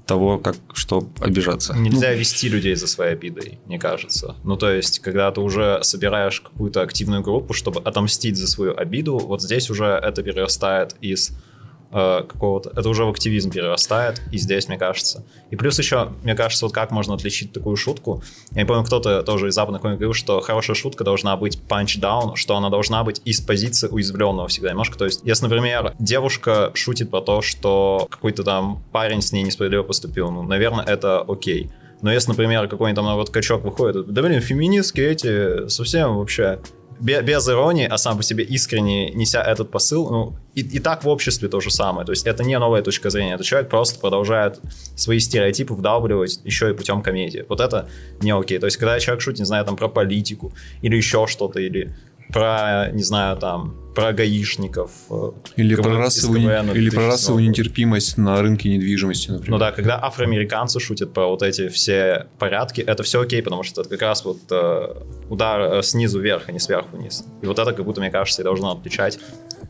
того, 0.09 0.39
как 0.39 0.55
что 0.73 1.07
обижаться. 1.19 1.77
Нельзя 1.77 2.09
ну, 2.09 2.17
вести 2.17 2.49
людей 2.49 2.73
за 2.73 2.87
своей 2.87 3.13
обидой, 3.13 3.59
мне 3.67 3.77
кажется. 3.77 4.35
Ну, 4.43 4.57
то 4.57 4.71
есть, 4.71 4.99
когда 4.99 5.31
ты 5.31 5.39
уже 5.39 5.79
собираешь 5.83 6.41
какую-то 6.41 6.81
активную 6.81 7.21
группу, 7.21 7.53
чтобы 7.53 7.79
отомстить 7.81 8.35
за 8.35 8.47
свою 8.47 8.75
обиду, 8.75 9.19
вот 9.19 9.43
здесь 9.43 9.69
уже 9.69 9.85
это 9.85 10.23
перерастает 10.23 10.95
из 10.99 11.31
Э, 11.91 12.21
какого-то, 12.21 12.69
это 12.69 12.87
уже 12.87 13.03
в 13.03 13.09
активизм 13.09 13.49
перерастает, 13.49 14.21
и 14.31 14.37
здесь, 14.37 14.67
мне 14.67 14.77
кажется. 14.77 15.23
И 15.49 15.55
плюс 15.55 15.79
еще, 15.79 16.11
мне 16.23 16.35
кажется, 16.35 16.65
вот 16.67 16.73
как 16.73 16.91
можно 16.91 17.15
отличить 17.15 17.51
такую 17.51 17.75
шутку. 17.77 18.21
Я 18.51 18.61
не 18.61 18.67
помню, 18.67 18.83
кто-то 18.83 19.23
тоже 19.23 19.47
из 19.47 19.55
западных 19.55 19.81
говорил, 19.81 20.13
что 20.13 20.39
хорошая 20.39 20.75
шутка 20.75 21.03
должна 21.03 21.35
быть 21.35 21.59
punch-down, 21.67 22.35
что 22.35 22.55
она 22.55 22.69
должна 22.69 23.03
быть 23.03 23.23
из 23.25 23.41
позиции 23.41 23.87
уязвленного 23.87 24.47
всегда 24.49 24.69
немножко. 24.69 24.99
То 24.99 25.05
есть, 25.05 25.21
если, 25.23 25.45
например, 25.45 25.95
девушка 25.97 26.69
шутит 26.75 27.09
про 27.09 27.21
то, 27.21 27.41
что 27.41 28.07
какой-то 28.11 28.43
там 28.43 28.83
парень 28.91 29.23
с 29.23 29.31
ней 29.31 29.41
несправедливо 29.41 29.81
поступил, 29.81 30.29
ну, 30.29 30.43
наверное, 30.43 30.85
это 30.85 31.21
окей. 31.27 31.71
Но 32.03 32.13
если, 32.13 32.29
например, 32.29 32.67
какой-нибудь 32.67 33.03
там 33.03 33.15
вот 33.15 33.31
качок 33.31 33.63
выходит, 33.63 34.13
да 34.13 34.21
блин, 34.21 34.41
феминистки 34.41 35.01
эти 35.01 35.67
совсем 35.67 36.17
вообще 36.17 36.59
без 36.99 37.47
иронии, 37.47 37.87
а 37.87 37.97
сам 37.97 38.17
по 38.17 38.23
себе 38.23 38.43
искренне 38.43 39.11
неся 39.11 39.41
этот 39.41 39.71
посыл, 39.71 40.09
ну, 40.09 40.35
и, 40.55 40.61
и 40.61 40.79
так 40.79 41.03
в 41.03 41.07
обществе 41.07 41.47
то 41.47 41.59
же 41.59 41.71
самое. 41.71 42.05
То 42.05 42.11
есть 42.11 42.27
это 42.27 42.43
не 42.43 42.57
новая 42.59 42.81
точка 42.81 43.09
зрения. 43.09 43.35
Этот 43.35 43.45
человек 43.45 43.69
просто 43.69 43.99
продолжает 43.99 44.59
свои 44.95 45.19
стереотипы 45.19 45.73
вдалбливать 45.73 46.41
еще 46.43 46.69
и 46.69 46.73
путем 46.73 47.01
комедии. 47.01 47.45
Вот 47.47 47.61
это 47.61 47.87
не 48.21 48.31
окей. 48.31 48.59
То 48.59 48.65
есть 48.65 48.77
когда 48.77 48.99
человек 48.99 49.21
шутит, 49.21 49.39
не 49.39 49.45
знаю, 49.45 49.65
там 49.65 49.75
про 49.75 49.87
политику 49.87 50.53
или 50.81 50.95
еще 50.95 51.27
что-то, 51.27 51.59
или 51.59 51.95
про, 52.31 52.89
не 52.91 53.03
знаю, 53.03 53.37
там, 53.37 53.75
про 53.95 54.13
гаишников. 54.13 54.91
э, 55.09 55.31
Или 55.55 55.75
про 55.75 55.97
расовую, 55.97 56.41
или 56.41 56.89
про 56.89 57.01
2007 57.01 57.07
расовую 57.07 57.49
нетерпимость 57.49 58.17
на 58.17 58.41
рынке 58.41 58.69
недвижимости, 58.69 59.31
например. 59.31 59.51
Ну 59.51 59.57
да, 59.57 59.71
когда 59.71 60.03
афроамериканцы 60.03 60.79
шутят 60.79 61.13
про 61.13 61.27
вот 61.27 61.41
эти 61.43 61.69
все 61.69 62.27
порядки, 62.37 62.81
это 62.81 63.03
все 63.03 63.21
окей, 63.21 63.41
потому 63.41 63.63
что 63.63 63.81
это 63.81 63.89
как 63.89 64.01
раз 64.01 64.23
вот 64.25 64.39
э, 64.51 64.95
удар 65.29 65.61
э, 65.79 65.83
снизу 65.83 66.19
вверх, 66.19 66.43
а 66.47 66.51
не 66.51 66.59
сверху 66.59 66.97
вниз. 66.97 67.25
И 67.41 67.45
вот 67.47 67.59
это, 67.59 67.73
как 67.73 67.85
будто, 67.85 67.99
мне 68.01 68.11
кажется, 68.11 68.41
и 68.41 68.45
должно 68.45 68.71
отличать 68.71 69.19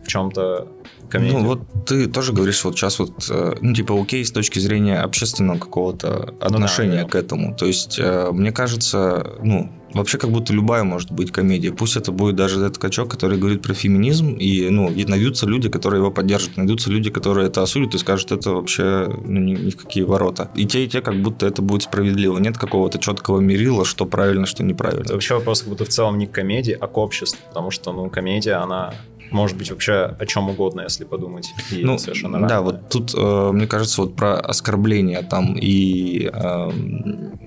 в 0.04 0.08
чем-то 0.08 0.68
комедию. 1.10 1.40
Ну, 1.40 1.46
вот 1.48 1.62
ты 1.86 2.08
тоже 2.08 2.34
говоришь 2.34 2.64
вот 2.64 2.76
сейчас 2.78 3.00
вот, 3.00 3.28
э, 3.30 3.56
ну, 3.62 3.74
типа, 3.74 4.00
окей, 4.00 4.24
с 4.24 4.32
точки 4.32 4.60
зрения 4.60 5.00
общественного 5.00 5.58
какого-то 5.58 6.36
отношения 6.40 7.02
Ну 7.02 7.04
да. 7.06 7.10
к 7.10 7.16
этому. 7.16 7.56
То 7.56 7.66
есть, 7.66 7.98
э, 8.00 8.30
мне 8.32 8.52
кажется, 8.52 9.34
ну, 9.42 9.72
вообще 9.94 10.18
как 10.18 10.32
будто 10.32 10.54
любая 10.54 10.84
может 10.84 11.12
быть 11.12 11.32
комедия. 11.32 11.72
Пусть 11.72 11.96
это 11.98 12.12
будет 12.12 12.36
даже 12.36 12.60
этот 12.60 12.78
качок, 12.78 13.10
который 13.10 13.38
говорит 13.38 13.62
про 13.62 13.74
феминизм, 13.74 14.34
и, 14.34 14.70
ну, 14.70 14.90
и 14.92 15.06
найдутся 15.06 15.46
люди, 15.46 15.70
которые 15.70 16.00
его 16.00 16.12
поддержат, 16.12 16.58
найдутся 16.58 16.90
люди, 16.90 17.10
которые 17.10 17.48
это 17.48 17.62
осудят 17.62 17.96
и 17.96 17.98
скажут, 17.98 18.32
это 18.32 18.52
вообще 18.52 19.08
ну, 19.26 19.40
ни, 19.40 19.54
ни 19.54 19.70
в 19.70 19.78
какие 19.78 20.04
ворота. 20.04 20.50
И 20.56 20.66
те, 20.66 20.86
и 20.86 20.88
те, 20.88 21.02
как 21.02 21.22
будто 21.22 21.46
это 21.46 21.62
будет 21.62 21.84
справедливо. 21.84 22.38
Нет 22.38 22.58
какого-то 22.58 23.00
четкого 23.00 23.40
мерила, 23.40 23.86
что 23.86 24.06
правильно, 24.06 24.46
что 24.46 24.64
неправильно. 24.64 25.04
Это 25.04 25.14
вообще 25.14 25.36
вопрос 25.36 25.62
как 25.62 25.70
будто 25.70 25.86
в 25.86 25.90
целом 25.90 26.18
не 26.18 26.28
к 26.28 26.32
комедии, 26.32 26.78
а 26.80 26.88
к 26.88 26.98
обществу, 26.98 27.40
потому 27.48 27.72
что, 27.72 27.92
ну, 27.94 28.10
комедия, 28.10 28.54
она 28.54 28.94
может 29.32 29.58
быть 29.58 29.70
вообще 29.70 30.16
о 30.20 30.26
чем 30.26 30.50
угодно, 30.50 30.82
если 30.82 31.06
подумать. 31.06 31.50
И 31.72 31.84
Ну, 31.84 31.98
совершенно 31.98 32.48
да, 32.48 32.62
вот 32.62 32.90
тут, 32.90 33.14
э, 33.16 33.52
мне 33.52 33.68
кажется, 33.68 34.02
вот 34.02 34.16
про 34.16 34.40
оскорбления 34.40 35.22
там 35.22 35.56
и... 35.56 36.30
эм, 36.34 37.40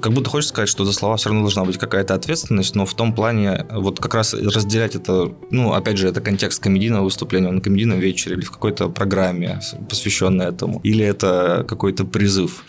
как 0.00 0.12
будто 0.12 0.30
хочешь 0.30 0.48
сказать, 0.48 0.68
что 0.68 0.84
за 0.84 0.92
слова 0.92 1.16
все 1.16 1.28
равно 1.28 1.42
должна 1.42 1.64
быть 1.64 1.78
какая-то 1.78 2.14
ответственность, 2.14 2.74
но 2.74 2.86
в 2.86 2.94
том 2.94 3.14
плане 3.14 3.66
вот 3.70 4.00
как 4.00 4.14
раз 4.14 4.34
разделять 4.34 4.94
это, 4.94 5.32
ну, 5.50 5.72
опять 5.72 5.98
же, 5.98 6.08
это 6.08 6.20
контекст 6.20 6.62
комедийного 6.62 7.04
выступления 7.04 7.50
на 7.50 7.60
комедийном 7.60 7.98
вечере 7.98 8.36
или 8.36 8.44
в 8.44 8.50
какой-то 8.50 8.88
программе, 8.88 9.60
посвященной 9.88 10.46
этому, 10.46 10.80
или 10.82 11.04
это 11.04 11.64
какой-то 11.68 12.04
призыв. 12.04 12.64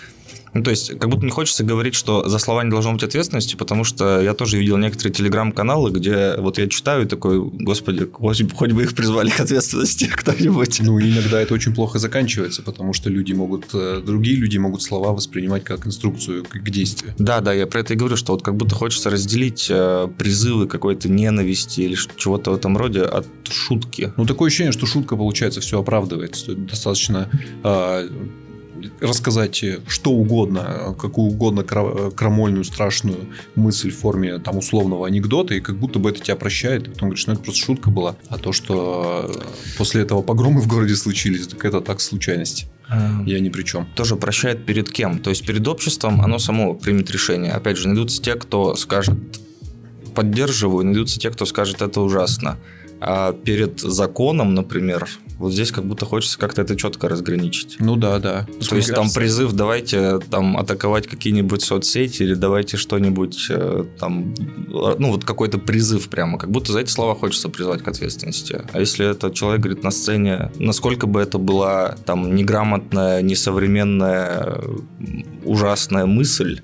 Ну, 0.56 0.64
то 0.64 0.72
есть, 0.72 0.98
как 0.98 1.10
будто 1.10 1.26
не 1.26 1.32
хочется 1.32 1.66
говорить, 1.66 1.96
что 1.96 2.28
за 2.30 2.40
слова 2.40 2.64
не 2.64 2.70
должно 2.70 2.94
быть 2.94 3.04
ответственности, 3.04 3.58
потому 3.58 3.84
что 3.84 4.22
я 4.22 4.34
тоже 4.34 4.58
видел 4.58 4.78
некоторые 4.78 5.14
телеграм-каналы, 5.14 5.92
где 5.92 6.36
вот 6.38 6.58
я 6.58 6.70
читаю 6.70 7.04
и 7.04 7.06
такой, 7.06 7.42
господи, 7.42 8.08
хоть, 8.10 8.72
бы 8.72 8.84
их 8.84 8.96
призвали 8.96 9.30
к 9.30 9.40
ответственности 9.42 10.06
кто-нибудь. 10.16 10.80
Ну, 10.80 10.98
иногда 11.02 11.42
это 11.42 11.54
очень 11.54 11.76
плохо 11.76 12.00
заканчивается, 12.00 12.64
потому 12.64 12.94
что 12.94 13.10
люди 13.10 13.34
могут, 13.34 13.66
э, 13.74 14.02
другие 14.04 14.38
люди 14.38 14.58
могут 14.58 14.82
слова 14.82 15.12
воспринимать 15.12 15.66
как 15.66 15.86
инструкцию 15.86 16.46
к 16.46 16.70
действию. 16.70 17.14
Да, 17.20 17.42
да, 17.42 17.52
я 17.52 17.68
про 17.68 17.82
это 17.82 17.94
и 17.94 17.98
говорю, 17.98 18.16
что 18.16 18.32
вот 18.32 18.42
как 18.42 18.56
будто 18.56 18.76
хочется 18.76 19.10
разделить 19.10 19.68
э, 19.70 20.08
призывы 20.18 20.68
какой-то 20.68 21.10
ненависти 21.10 21.82
или 21.82 21.98
чего-то 22.16 22.52
в 22.52 22.56
этом 22.56 22.78
роде 22.78 23.02
от 23.02 23.28
шутки. 23.50 24.14
Ну, 24.16 24.26
такое 24.26 24.48
ощущение, 24.48 24.72
что 24.72 24.86
шутка, 24.86 25.18
получается, 25.18 25.60
все 25.60 25.82
оправдывает. 25.82 26.42
Достаточно 26.66 27.30
а, 27.62 28.08
рассказать 29.00 29.64
э, 29.64 29.80
что 29.88 30.12
угодно, 30.12 30.96
какую 31.00 31.30
угодно 31.30 31.64
кра- 31.64 32.12
крамольную, 32.12 32.64
страшную 32.64 33.20
мысль 33.56 33.92
в 33.92 33.98
форме 33.98 34.40
там 34.40 34.58
условного 34.58 35.08
анекдота, 35.08 35.54
и 35.54 35.60
как 35.60 35.78
будто 35.78 36.00
бы 36.00 36.10
это 36.10 36.22
тебя 36.22 36.36
прощает. 36.36 36.88
И 36.88 36.92
потом 36.92 37.10
говоришь, 37.10 37.28
ну 37.28 37.34
это 37.34 37.42
просто 37.42 37.66
шутка 37.66 37.90
была. 37.90 38.16
А 38.30 38.38
то, 38.38 38.52
что 38.52 39.30
э, 39.30 39.78
после 39.78 40.02
этого 40.02 40.22
погромы 40.22 40.62
в 40.62 40.68
городе 40.68 40.96
случились, 40.96 41.48
так 41.48 41.64
это 41.66 41.82
так 41.82 42.02
случайность. 42.02 42.68
Я 43.26 43.40
ни 43.40 43.50
при 43.50 43.64
чем. 43.64 43.88
Тоже 43.96 44.16
прощает 44.16 44.64
перед 44.68 44.92
кем? 44.92 45.18
То 45.18 45.32
есть 45.32 45.44
перед 45.44 45.68
обществом 45.68 46.22
оно 46.22 46.38
само 46.38 46.76
примет 46.76 47.10
решение. 47.10 47.52
Опять 47.52 47.78
же, 47.78 47.88
найдутся 47.88 48.22
те, 48.22 48.36
кто 48.36 48.76
скажет 48.76 49.18
поддерживаю, 50.16 50.86
найдутся 50.86 51.20
те, 51.20 51.30
кто 51.30 51.46
скажет 51.46 51.82
это 51.82 52.02
ужасно. 52.02 52.58
А 53.02 53.34
перед 53.34 53.80
законом, 53.80 54.56
например, 54.56 55.08
вот 55.38 55.52
здесь 55.52 55.72
как 55.72 55.86
будто 55.86 56.06
хочется 56.06 56.40
как-то 56.40 56.62
это 56.62 56.76
четко 56.76 57.10
разграничить. 57.10 57.78
Ну 57.80 57.96
да, 57.96 58.20
да. 58.20 58.48
То 58.68 58.76
есть 58.76 58.94
там 58.94 59.10
призыв, 59.12 59.54
давайте 59.54 60.20
там 60.20 60.58
атаковать 60.58 61.08
какие-нибудь 61.08 61.62
соцсети 61.62 62.24
или 62.24 62.34
давайте 62.36 62.78
что-нибудь 62.78 63.48
э, 63.50 63.86
там, 64.00 64.34
э, 64.34 64.96
ну 64.98 65.12
вот 65.12 65.26
какой-то 65.26 65.58
призыв 65.58 66.10
прямо, 66.10 66.38
как 66.38 66.52
будто 66.52 66.72
за 66.72 66.80
эти 66.80 66.90
слова 66.90 67.16
хочется 67.16 67.50
призвать 67.50 67.84
к 67.84 67.88
ответственности. 67.88 68.62
А 68.72 68.80
если 68.80 69.10
этот 69.10 69.34
человек 69.34 69.62
говорит 69.62 69.84
на 69.84 69.92
сцене, 69.92 70.52
насколько 70.58 71.08
бы 71.08 71.20
это 71.22 71.38
была 71.38 71.96
там 72.06 72.34
неграмотная, 72.36 73.22
несовременная, 73.22 74.62
ужасная 75.44 76.06
мысль, 76.06 76.62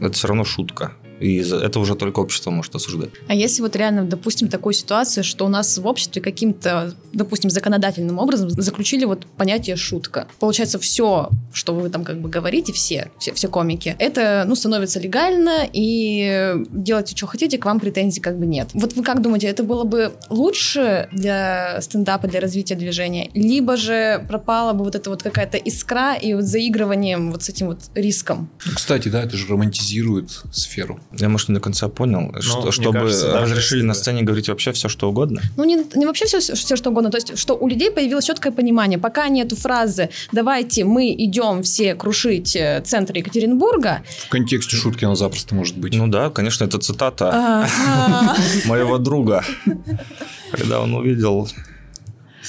это 0.00 0.12
все 0.12 0.28
равно 0.28 0.44
шутка. 0.44 0.92
И 1.20 1.38
это 1.38 1.80
уже 1.80 1.94
только 1.94 2.20
общество 2.20 2.50
может 2.50 2.74
осуждать. 2.74 3.10
А 3.28 3.34
если 3.34 3.62
вот 3.62 3.76
реально, 3.76 4.04
допустим, 4.04 4.48
такую 4.48 4.72
ситуацию, 4.72 5.24
что 5.24 5.44
у 5.44 5.48
нас 5.48 5.78
в 5.78 5.86
обществе 5.86 6.20
каким-то, 6.20 6.94
допустим, 7.12 7.50
законодательным 7.50 8.18
образом 8.18 8.50
заключили 8.50 9.04
вот 9.04 9.26
понятие 9.36 9.76
шутка. 9.76 10.26
Получается, 10.40 10.78
все, 10.78 11.30
что 11.52 11.74
вы 11.74 11.88
там 11.88 12.04
как 12.04 12.20
бы 12.20 12.28
говорите, 12.28 12.72
все, 12.72 13.10
все, 13.18 13.32
все 13.32 13.48
комики, 13.48 13.96
это, 13.98 14.44
ну, 14.46 14.54
становится 14.54 15.00
легально, 15.00 15.68
и 15.72 16.54
делайте, 16.70 17.16
что 17.16 17.26
хотите, 17.26 17.58
к 17.58 17.64
вам 17.64 17.80
претензий 17.80 18.20
как 18.20 18.38
бы 18.38 18.46
нет. 18.46 18.70
Вот 18.74 18.94
вы 18.94 19.02
как 19.02 19.22
думаете, 19.22 19.46
это 19.46 19.62
было 19.62 19.84
бы 19.84 20.12
лучше 20.30 21.08
для 21.12 21.80
стендапа, 21.80 22.26
для 22.28 22.40
развития 22.40 22.74
движения, 22.74 23.30
либо 23.34 23.76
же 23.76 24.24
пропала 24.28 24.72
бы 24.72 24.84
вот 24.84 24.94
эта 24.94 25.10
вот 25.10 25.22
какая-то 25.22 25.56
искра 25.58 26.14
и 26.14 26.34
вот 26.34 26.44
заигрыванием 26.44 27.30
вот 27.32 27.42
с 27.44 27.48
этим 27.48 27.68
вот 27.68 27.78
риском? 27.94 28.50
Ну, 28.66 28.72
Кстати, 28.74 29.08
да, 29.08 29.22
это 29.22 29.36
же 29.36 29.46
романтизирует 29.46 30.42
сферу. 30.52 31.00
Я, 31.18 31.28
может, 31.28 31.48
не 31.48 31.54
до 31.54 31.60
конца 31.60 31.88
понял, 31.88 32.34
что, 32.40 32.62
мне 32.62 32.72
чтобы 32.72 32.92
кажется, 33.00 33.32
даже 33.32 33.54
разрешили 33.54 33.82
на 33.82 33.94
сцене 33.94 34.22
говорить 34.22 34.48
вообще 34.48 34.72
все, 34.72 34.88
что 34.88 35.08
угодно. 35.08 35.40
Ну, 35.56 35.64
не, 35.64 35.84
не 35.94 36.06
вообще 36.06 36.26
все, 36.26 36.40
все, 36.40 36.76
что 36.76 36.90
угодно. 36.90 37.10
То 37.10 37.18
есть, 37.18 37.38
что 37.38 37.54
у 37.54 37.68
людей 37.68 37.90
появилось 37.90 38.24
четкое 38.24 38.52
понимание. 38.52 38.98
Пока 38.98 39.28
нету 39.28 39.56
фразы 39.56 40.10
«давайте 40.32 40.84
мы 40.84 41.12
идем 41.12 41.62
все 41.62 41.94
крушить 41.94 42.56
э, 42.56 42.82
центр 42.84 43.16
Екатеринбурга», 43.16 44.02
В 44.26 44.28
контексте 44.28 44.76
шутки 44.76 45.04
она 45.04 45.16
запросто 45.16 45.54
может 45.54 45.76
быть. 45.76 45.94
Ну 45.94 46.08
да, 46.08 46.30
конечно, 46.30 46.64
это 46.64 46.78
цитата 46.78 47.66
моего 48.66 48.98
друга, 48.98 49.44
когда 50.52 50.80
он 50.80 50.94
увидел 50.94 51.48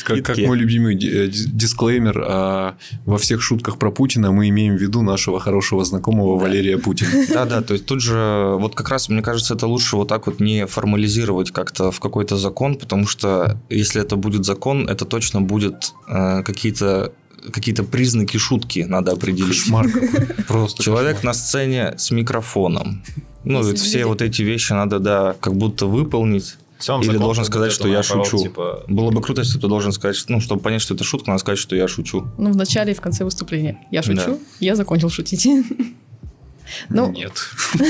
Как, 0.06 0.24
как 0.24 0.38
мой 0.38 0.58
любимый 0.58 0.96
э, 0.96 1.28
дис- 1.28 1.48
дисклеймер, 1.48 2.24
а, 2.26 2.76
во 3.06 3.18
всех 3.18 3.42
шутках 3.42 3.78
про 3.78 3.92
Путина 3.92 4.32
мы 4.32 4.50
имеем 4.50 4.78
в 4.78 4.82
виду 4.82 5.02
нашего 5.02 5.40
хорошего 5.40 5.84
знакомого 5.84 6.38
Валерия 6.40 6.78
Путина. 6.78 7.10
Да, 7.36 7.46
да, 7.46 7.62
то 7.62 7.74
есть 7.74 7.86
тут 7.86 8.02
же, 8.02 8.56
вот 8.60 8.76
как 8.76 8.90
раз, 8.90 9.10
мне 9.10 9.22
кажется, 9.22 9.56
это 9.56 9.68
лучше 9.68 9.96
вот 9.96 10.08
так 10.08 10.28
вот 10.28 10.40
не 10.40 10.68
формализировать 10.68 11.52
как-то 11.52 11.92
в 11.92 12.00
какой-то 12.00 12.38
закон, 12.38 12.76
потому 12.76 13.08
что 13.08 13.58
если 13.70 14.02
это 14.02 14.16
будет 14.16 14.46
закон, 14.46 14.88
это 14.88 15.06
точно 15.06 15.42
будет 15.42 15.94
э, 16.08 16.44
какие-то 16.44 17.12
какие-то 17.52 17.84
признаки 17.84 18.38
шутки 18.38 18.86
надо 18.88 19.12
определить. 19.12 19.60
Кошмар 19.60 19.90
какой. 19.90 20.26
Просто 20.48 20.84
Человек 20.84 21.18
кошмар. 21.18 21.26
на 21.26 21.34
сцене 21.34 21.94
с 21.98 22.12
микрофоном. 22.12 23.04
Ну, 23.44 23.64
ведь 23.64 23.80
все 23.80 24.06
вот 24.06 24.22
эти 24.22 24.42
вещи 24.42 24.74
надо, 24.74 25.00
да, 25.00 25.36
как 25.40 25.56
будто 25.56 25.86
выполнить. 25.86 26.58
В 26.86 26.88
целом 26.88 27.02
Или 27.02 27.14
закон 27.14 27.24
должен 27.24 27.46
сказать, 27.46 27.72
что 27.72 27.88
я 27.88 28.02
наоборот, 28.02 28.28
шучу. 28.28 28.44
Типа, 28.44 28.84
Было 28.88 29.10
бы 29.10 29.20
круто, 29.20 29.42
если 29.42 29.56
бы 29.56 29.62
ты 29.62 29.68
должен 29.68 29.92
сказать, 29.92 30.16
что, 30.16 30.32
ну, 30.32 30.40
чтобы 30.40 30.62
понять, 30.62 30.84
что 30.84 30.94
это 30.94 31.04
шутка, 31.04 31.32
надо 31.32 31.40
сказать, 31.40 31.58
что 31.58 31.76
я 31.76 31.88
шучу. 31.88 32.28
ну, 32.38 32.52
в 32.52 32.56
начале 32.56 32.92
и 32.92 32.96
в 32.96 33.02
конце 33.02 33.24
выступления. 33.24 33.80
Я 33.90 34.04
шучу, 34.04 34.34
Да. 34.34 34.38
я 34.60 34.76
закончил 34.76 35.10
шутить. 35.10 35.48
Ну, 36.90 37.12
Нет. 37.12 37.34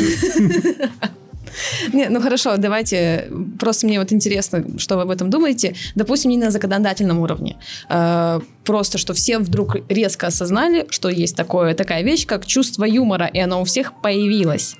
Не, 1.93 2.07
ну 2.07 2.21
хорошо, 2.21 2.55
давайте. 2.55 3.29
Просто 3.59 3.85
мне 3.85 3.99
вот 3.99 4.13
интересно, 4.13 4.63
что 4.77 4.95
вы 4.95 5.01
об 5.01 5.09
этом 5.09 5.29
думаете. 5.29 5.75
Допустим, 5.95 6.31
не 6.31 6.37
на 6.37 6.49
законодательном 6.49 7.19
уровне. 7.19 7.57
Э, 7.89 8.39
Просто, 8.63 8.97
что 8.97 9.13
все 9.13 9.39
вдруг 9.39 9.75
резко 9.89 10.27
осознали, 10.27 10.87
что 10.89 11.09
есть 11.09 11.35
такое, 11.35 11.73
такая 11.73 12.03
вещь, 12.03 12.25
как 12.25 12.45
чувство 12.45 12.85
юмора, 12.85 13.25
и 13.25 13.39
оно 13.39 13.61
у 13.61 13.65
всех 13.65 13.91
появилось. 14.01 14.77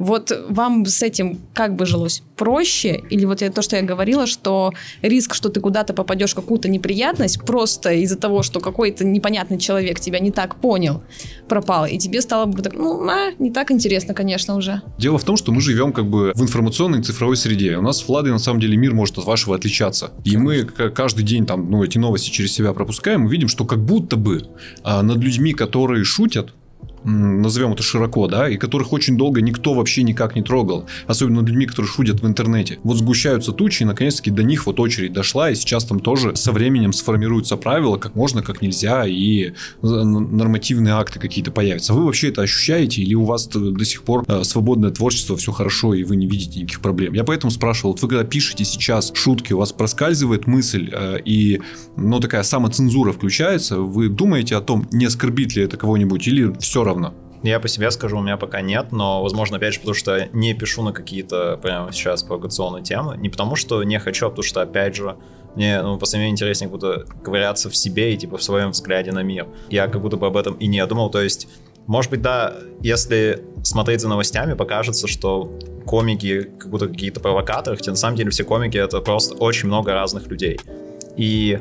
Вот 0.00 0.32
вам 0.48 0.86
с 0.86 1.02
этим 1.02 1.38
как 1.52 1.76
бы 1.76 1.84
жилось 1.84 2.22
проще? 2.36 3.02
Или 3.10 3.26
вот 3.26 3.42
я- 3.42 3.50
то, 3.52 3.60
что 3.60 3.76
я 3.76 3.82
говорила, 3.82 4.26
что 4.26 4.72
риск, 5.02 5.34
что 5.34 5.50
ты 5.50 5.60
куда-то 5.60 5.92
попадешь 5.92 6.32
в 6.32 6.34
какую-то 6.34 6.68
неприятность 6.68 7.42
просто 7.44 7.92
из-за 7.92 8.16
того, 8.16 8.42
что 8.42 8.60
какой-то 8.60 9.04
непонятный 9.04 9.58
человек 9.58 10.00
тебя 10.00 10.18
не 10.18 10.30
так 10.30 10.56
понял, 10.56 11.02
пропал, 11.48 11.84
и 11.84 11.98
тебе 11.98 12.22
стало 12.22 12.46
бы 12.46 12.62
так, 12.62 12.72
ну, 12.72 13.06
а, 13.08 13.32
не 13.38 13.50
так 13.50 13.70
интересно, 13.70 14.14
конечно, 14.14 14.56
уже. 14.56 14.80
Дело 14.98 15.18
в 15.18 15.24
том, 15.24 15.36
что 15.36 15.52
мы 15.52 15.60
живем 15.60 15.92
как 15.92 16.08
бы 16.08 16.32
в 16.34 16.42
информационной 16.42 17.02
цифровой 17.02 17.36
среде. 17.36 17.76
У 17.76 17.82
нас 17.82 18.00
в 18.00 18.08
Владе 18.08 18.30
на 18.30 18.38
самом 18.38 18.58
деле 18.60 18.78
мир 18.78 18.94
может 18.94 19.18
от 19.18 19.26
вашего 19.26 19.54
отличаться. 19.54 20.12
И 20.24 20.38
мы 20.38 20.64
каждый 20.64 21.24
день 21.24 21.44
там, 21.44 21.70
ну, 21.70 21.84
эти 21.84 21.98
новости 21.98 22.30
через 22.30 22.54
себя 22.54 22.72
пропускаем, 22.72 23.26
и 23.26 23.30
видим, 23.30 23.48
что 23.48 23.66
как 23.66 23.84
будто 23.84 24.16
бы 24.16 24.48
а, 24.82 25.02
над 25.02 25.18
людьми, 25.18 25.52
которые 25.52 26.04
шутят, 26.04 26.54
назовем 27.04 27.72
это 27.72 27.82
широко, 27.82 28.26
да, 28.28 28.48
и 28.48 28.56
которых 28.56 28.92
очень 28.92 29.16
долго 29.16 29.40
никто 29.40 29.74
вообще 29.74 30.02
никак 30.02 30.36
не 30.36 30.42
трогал, 30.42 30.86
особенно 31.06 31.40
людьми, 31.40 31.66
которые 31.66 31.90
шутят 31.90 32.20
в 32.20 32.26
интернете. 32.26 32.78
Вот 32.82 32.96
сгущаются 32.96 33.52
тучи, 33.52 33.82
и 33.82 33.86
наконец-таки 33.86 34.30
до 34.30 34.42
них 34.42 34.66
вот 34.66 34.80
очередь 34.80 35.12
дошла, 35.12 35.50
и 35.50 35.54
сейчас 35.54 35.84
там 35.84 36.00
тоже 36.00 36.36
со 36.36 36.52
временем 36.52 36.92
сформируются 36.92 37.56
правила, 37.56 37.96
как 37.96 38.14
можно, 38.14 38.42
как 38.42 38.62
нельзя, 38.62 39.06
и 39.06 39.46
э, 39.46 39.52
нормативные 39.82 40.94
акты 40.94 41.18
какие-то 41.18 41.50
появятся. 41.50 41.94
Вы 41.94 42.04
вообще 42.04 42.28
это 42.28 42.42
ощущаете, 42.42 43.02
или 43.02 43.14
у 43.14 43.24
вас 43.24 43.46
т- 43.46 43.58
до 43.58 43.84
сих 43.84 44.02
пор 44.02 44.24
э, 44.28 44.44
свободное 44.44 44.90
творчество, 44.90 45.36
все 45.36 45.52
хорошо, 45.52 45.94
и 45.94 46.04
вы 46.04 46.16
не 46.16 46.26
видите 46.26 46.60
никаких 46.60 46.80
проблем? 46.80 47.14
Я 47.14 47.24
поэтому 47.24 47.50
спрашивал, 47.50 47.92
вот 47.92 48.02
вы 48.02 48.08
когда 48.08 48.24
пишете 48.24 48.64
сейчас 48.64 49.12
шутки, 49.14 49.52
у 49.52 49.58
вас 49.58 49.72
проскальзывает 49.72 50.46
мысль, 50.46 50.90
э, 50.92 51.18
и, 51.24 51.60
ну, 51.96 52.20
такая 52.20 52.42
самоцензура 52.42 53.12
включается, 53.12 53.78
вы 53.78 54.08
думаете 54.08 54.56
о 54.56 54.60
том, 54.60 54.86
не 54.92 55.06
оскорбит 55.06 55.56
ли 55.56 55.62
это 55.62 55.76
кого-нибудь, 55.76 56.26
или 56.28 56.52
все 56.58 56.84
равно? 56.90 57.14
Я 57.42 57.58
по 57.58 57.68
себе 57.68 57.90
скажу, 57.90 58.18
у 58.18 58.20
меня 58.20 58.36
пока 58.36 58.60
нет, 58.60 58.92
но, 58.92 59.22
возможно, 59.22 59.56
опять 59.56 59.72
же, 59.72 59.80
потому 59.80 59.94
что 59.94 60.28
не 60.32 60.52
пишу 60.52 60.82
на 60.82 60.92
какие-то 60.92 61.58
прямо 61.62 61.90
сейчас 61.90 62.22
провокационные 62.22 62.82
темы. 62.82 63.16
Не 63.16 63.30
потому, 63.30 63.56
что 63.56 63.82
не 63.82 63.98
хочу, 63.98 64.26
а 64.26 64.28
потому 64.28 64.42
что, 64.42 64.60
опять 64.60 64.94
же, 64.94 65.16
мне, 65.56 65.80
ну, 65.82 65.98
по 65.98 66.06
мне 66.16 66.28
интереснее 66.28 66.70
как 66.70 66.78
будто 66.78 67.04
ковыряться 67.24 67.70
в 67.70 67.76
себе 67.76 68.12
и, 68.12 68.16
типа, 68.16 68.36
в 68.36 68.42
своем 68.42 68.70
взгляде 68.70 69.10
на 69.12 69.22
мир. 69.22 69.46
Я 69.70 69.88
как 69.88 70.02
будто 70.02 70.16
бы 70.18 70.26
об 70.26 70.36
этом 70.36 70.54
и 70.54 70.66
не 70.66 70.84
думал, 70.86 71.10
то 71.10 71.22
есть, 71.22 71.48
может 71.86 72.10
быть, 72.10 72.20
да, 72.20 72.54
если 72.82 73.42
смотреть 73.64 74.00
за 74.02 74.08
новостями, 74.08 74.52
покажется, 74.52 75.08
что 75.08 75.50
комики 75.86 76.42
как 76.58 76.70
будто 76.70 76.88
какие-то 76.88 77.20
провокаторы, 77.20 77.76
хотя 77.76 77.90
на 77.90 77.96
самом 77.96 78.16
деле 78.16 78.30
все 78.30 78.44
комики— 78.44 78.76
это 78.78 79.00
просто 79.00 79.34
очень 79.34 79.68
много 79.68 79.92
разных 79.92 80.28
людей. 80.28 80.60
И 81.16 81.58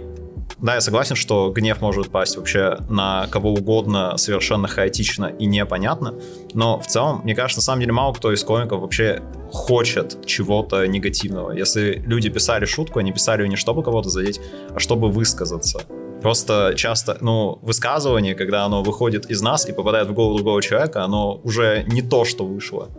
да, 0.57 0.75
я 0.75 0.81
согласен, 0.81 1.15
что 1.15 1.51
гнев 1.51 1.81
может 1.81 2.09
пасть 2.09 2.35
вообще 2.35 2.79
на 2.89 3.27
кого 3.27 3.53
угодно 3.53 4.17
совершенно 4.17 4.67
хаотично 4.67 5.27
и 5.27 5.45
непонятно, 5.45 6.15
но 6.53 6.79
в 6.79 6.87
целом, 6.87 7.21
мне 7.23 7.35
кажется, 7.35 7.59
на 7.59 7.63
самом 7.63 7.81
деле 7.81 7.93
мало 7.93 8.13
кто 8.13 8.33
из 8.33 8.43
комиков 8.43 8.81
вообще 8.81 9.21
хочет 9.51 10.25
чего-то 10.25 10.85
негативного. 10.85 11.51
Если 11.51 12.03
люди 12.05 12.29
писали 12.29 12.65
шутку, 12.65 12.99
они 12.99 13.11
писали 13.11 13.43
ее 13.43 13.49
не 13.49 13.55
чтобы 13.55 13.83
кого-то 13.83 14.09
задеть, 14.09 14.41
а 14.73 14.79
чтобы 14.79 15.09
высказаться. 15.09 15.81
Просто 16.21 16.73
часто, 16.75 17.17
ну, 17.21 17.59
высказывание, 17.61 18.35
когда 18.35 18.65
оно 18.65 18.83
выходит 18.83 19.31
из 19.31 19.41
нас 19.41 19.67
и 19.69 19.71
попадает 19.71 20.09
в 20.09 20.13
голову 20.13 20.35
другого 20.35 20.61
человека, 20.61 21.03
оно 21.03 21.39
уже 21.43 21.83
не 21.87 22.01
то, 22.01 22.25
что 22.25 22.45
вышло. 22.45 22.89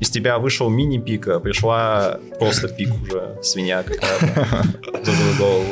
Из 0.00 0.08
тебя 0.08 0.38
вышел 0.38 0.70
мини-пик, 0.70 1.28
а 1.28 1.40
пришла 1.40 2.18
просто 2.38 2.68
пик 2.68 2.90
уже, 3.02 3.38
свинья 3.42 3.82
какая-то 3.82 4.64
в 5.04 5.38
голову. 5.38 5.66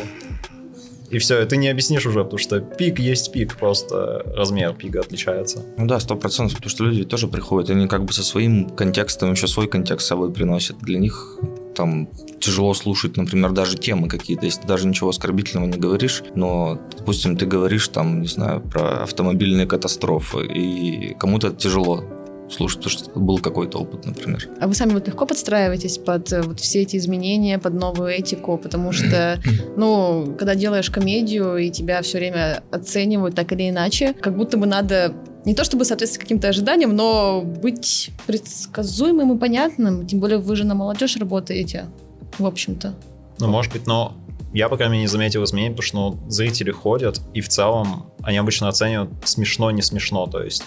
И 1.11 1.18
все, 1.18 1.44
ты 1.46 1.56
не 1.56 1.68
объяснишь 1.68 2.06
уже, 2.06 2.22
потому 2.22 2.38
что 2.38 2.61
пик 2.61 2.98
есть 2.98 3.32
пик, 3.32 3.56
просто 3.56 4.22
размер 4.34 4.74
пика 4.74 5.00
отличается. 5.00 5.64
Ну 5.78 5.86
да, 5.86 6.00
сто 6.00 6.16
процентов, 6.16 6.56
потому 6.56 6.70
что 6.70 6.84
люди 6.84 7.04
тоже 7.04 7.28
приходят, 7.28 7.70
они 7.70 7.88
как 7.88 8.04
бы 8.04 8.12
со 8.12 8.22
своим 8.22 8.68
контекстом 8.68 9.32
еще 9.32 9.46
свой 9.46 9.68
контекст 9.68 10.06
с 10.06 10.09
собой 10.09 10.32
приносят. 10.32 10.78
Для 10.78 10.98
них 10.98 11.38
там 11.74 12.09
тяжело 12.40 12.74
слушать, 12.74 13.16
например, 13.16 13.52
даже 13.52 13.76
темы 13.76 14.09
какие-то, 14.09 14.44
если 14.44 14.62
ты 14.62 14.66
даже 14.66 14.86
ничего 14.86 15.11
оскорбительного 15.11 15.66
не 15.66 15.78
говоришь, 15.78 16.24
но, 16.34 16.78
допустим, 16.96 17.36
ты 17.36 17.46
говоришь 17.46 17.86
там, 17.88 18.20
не 18.20 18.26
знаю, 18.26 18.61
про 18.61 19.04
автомобильные 19.04 19.66
катастрофы, 19.66 20.44
и 20.44 21.14
кому-то 21.14 21.50
тяжело 21.50 22.04
слушать, 22.51 22.78
потому 22.78 23.05
что 23.05 23.20
был 23.20 23.38
какой-то 23.38 23.78
опыт, 23.78 24.07
например. 24.07 24.49
А 24.61 24.66
вы 24.66 24.74
сами 24.74 24.92
вот 24.92 25.07
легко 25.07 25.26
подстраиваетесь 25.26 25.99
под 25.99 26.32
э, 26.32 26.42
вот 26.42 26.61
все 26.61 26.82
эти 26.82 26.96
изменения, 26.96 27.59
под 27.59 27.74
новую 27.74 28.11
этику, 28.11 28.59
потому 28.59 28.92
что, 28.92 29.40
ну, 29.76 30.34
когда 30.38 30.55
делаешь 30.55 30.90
комедию 30.90 31.57
и 31.57 31.70
тебя 31.70 32.03
все 32.03 32.18
время 32.18 32.62
оценивают 32.70 33.34
так 33.34 33.53
или 33.53 33.68
иначе, 33.68 34.14
как 34.14 34.36
будто 34.36 34.57
бы 34.57 34.66
надо 34.66 35.14
не 35.44 35.55
то 35.55 35.64
чтобы 35.64 35.84
соответствовать 35.84 36.24
каким-то 36.24 36.49
ожиданиям, 36.49 36.94
но 36.94 37.42
быть 37.42 38.11
предсказуемым 38.26 39.36
и 39.36 39.38
понятным. 39.38 40.07
Тем 40.07 40.20
более 40.20 40.38
вы 40.38 40.57
же 40.57 40.64
на 40.64 40.74
молодежь 40.74 41.16
работаете, 41.16 41.86
в 42.38 42.44
общем-то. 42.44 42.94
Ну, 43.38 43.49
может 43.49 43.72
быть, 43.72 43.86
но 43.86 44.14
я, 44.53 44.68
по 44.68 44.76
крайней 44.76 44.92
мере, 44.92 45.03
не 45.03 45.09
заметил 45.09 45.44
изменений, 45.44 45.70
потому 45.74 45.86
что 45.86 45.96
ну, 45.96 46.30
зрители 46.30 46.70
ходят, 46.70 47.20
и 47.34 47.40
в 47.40 47.49
целом 47.49 48.11
они 48.22 48.38
обычно 48.38 48.68
оценивают 48.68 49.11
смешно, 49.24 49.70
не 49.70 49.82
смешно, 49.82 50.26
то 50.26 50.42
есть. 50.42 50.64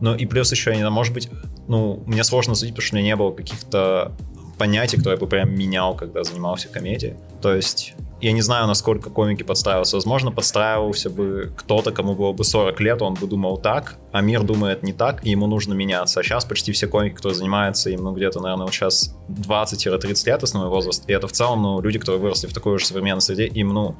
Ну, 0.00 0.14
и 0.14 0.26
плюс 0.26 0.50
еще, 0.50 0.72
не 0.72 0.78
знаю, 0.78 0.92
может 0.92 1.14
быть, 1.14 1.28
ну, 1.68 2.02
мне 2.06 2.24
сложно 2.24 2.54
судить, 2.54 2.74
потому 2.74 2.86
что 2.86 2.96
у 2.96 2.98
меня 2.98 3.06
не 3.06 3.16
было 3.16 3.32
каких-то 3.32 4.12
понятий, 4.58 4.96
которые 4.96 5.16
я 5.16 5.20
бы 5.20 5.26
прям 5.26 5.54
менял, 5.54 5.94
когда 5.94 6.24
занимался 6.24 6.68
комедией. 6.68 7.14
То 7.42 7.54
есть, 7.54 7.94
я 8.20 8.32
не 8.32 8.40
знаю, 8.40 8.66
насколько 8.66 9.10
комики 9.10 9.42
подстраиваются. 9.42 9.96
Возможно, 9.96 10.30
подстраивался 10.30 11.10
бы 11.10 11.52
кто-то, 11.56 11.90
кому 11.90 12.14
было 12.14 12.32
бы 12.32 12.44
40 12.44 12.80
лет, 12.80 13.02
он 13.02 13.14
бы 13.14 13.26
думал 13.26 13.58
так, 13.58 13.96
а 14.12 14.20
мир 14.20 14.42
думает 14.42 14.82
не 14.82 14.92
так, 14.92 15.24
и 15.26 15.30
ему 15.30 15.46
нужно 15.46 15.74
меняться. 15.74 16.20
А 16.20 16.22
сейчас 16.22 16.44
почти 16.44 16.72
все 16.72 16.86
комики, 16.86 17.14
которые 17.14 17.36
занимаются 17.36 17.90
им, 17.90 18.02
ну, 18.04 18.12
где-то, 18.12 18.40
наверное, 18.40 18.64
вот 18.64 18.74
сейчас 18.74 19.16
20-30 19.28 20.26
лет 20.26 20.42
основной 20.42 20.70
возраст, 20.70 21.04
и 21.08 21.12
это 21.12 21.26
в 21.26 21.32
целом, 21.32 21.62
ну, 21.62 21.80
люди, 21.80 21.98
которые 21.98 22.20
выросли 22.20 22.46
в 22.46 22.54
такой 22.54 22.78
же 22.78 22.86
современной 22.86 23.20
среде, 23.20 23.46
им, 23.46 23.68
ну, 23.68 23.96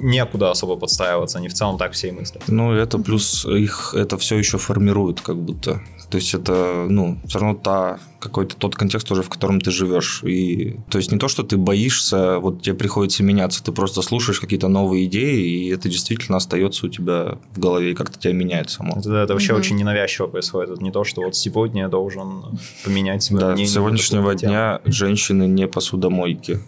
некуда 0.00 0.50
особо 0.50 0.76
подстраиваться, 0.76 1.38
они 1.38 1.48
в 1.48 1.54
целом 1.54 1.78
так 1.78 1.92
все 1.92 2.08
и 2.08 2.12
мыслят. 2.12 2.42
Ну, 2.48 2.72
это 2.72 2.98
плюс 2.98 3.44
их 3.46 3.94
это 3.96 4.16
все 4.18 4.36
еще 4.36 4.58
формирует, 4.58 5.20
как 5.20 5.36
будто. 5.36 5.80
То 6.10 6.16
есть 6.18 6.34
это, 6.34 6.86
ну, 6.88 7.18
все 7.26 7.38
равно 7.38 7.54
та, 7.56 8.00
какой-то 8.18 8.56
тот 8.56 8.74
контекст 8.74 9.10
уже, 9.12 9.22
в 9.22 9.28
котором 9.28 9.60
ты 9.60 9.70
живешь. 9.70 10.22
И, 10.24 10.76
то 10.90 10.98
есть 10.98 11.12
не 11.12 11.18
то, 11.18 11.28
что 11.28 11.44
ты 11.44 11.56
боишься, 11.56 12.38
вот 12.40 12.62
тебе 12.62 12.74
приходится 12.74 13.22
меняться, 13.22 13.62
ты 13.62 13.70
просто 13.72 14.02
слушаешь 14.02 14.40
какие-то 14.40 14.66
новые 14.68 15.04
идеи, 15.06 15.66
и 15.66 15.68
это 15.70 15.88
действительно 15.88 16.36
остается 16.38 16.86
у 16.86 16.88
тебя 16.88 17.38
в 17.54 17.60
голове 17.60 17.92
и 17.92 17.94
как-то 17.94 18.18
тебя 18.18 18.32
меняет 18.32 18.70
само. 18.70 18.94
Это, 18.98 19.14
это 19.14 19.32
вообще 19.34 19.52
Мгм. 19.52 19.60
очень 19.60 19.76
ненавязчиво 19.76 20.26
происходит. 20.26 20.70
Это 20.70 20.82
не 20.82 20.90
то, 20.90 21.04
что 21.04 21.22
вот 21.22 21.36
сегодня 21.36 21.82
я 21.82 21.88
должен 21.88 22.58
поменять 22.84 23.22
свое 23.22 23.40
Да, 23.40 23.46
мнение. 23.52 23.66
с 23.66 23.70
на 23.70 23.74
сегодняшнего 23.76 24.34
дня 24.34 24.80
женщины 24.84 25.46
не 25.46 25.68
посудомойки. 25.68 26.58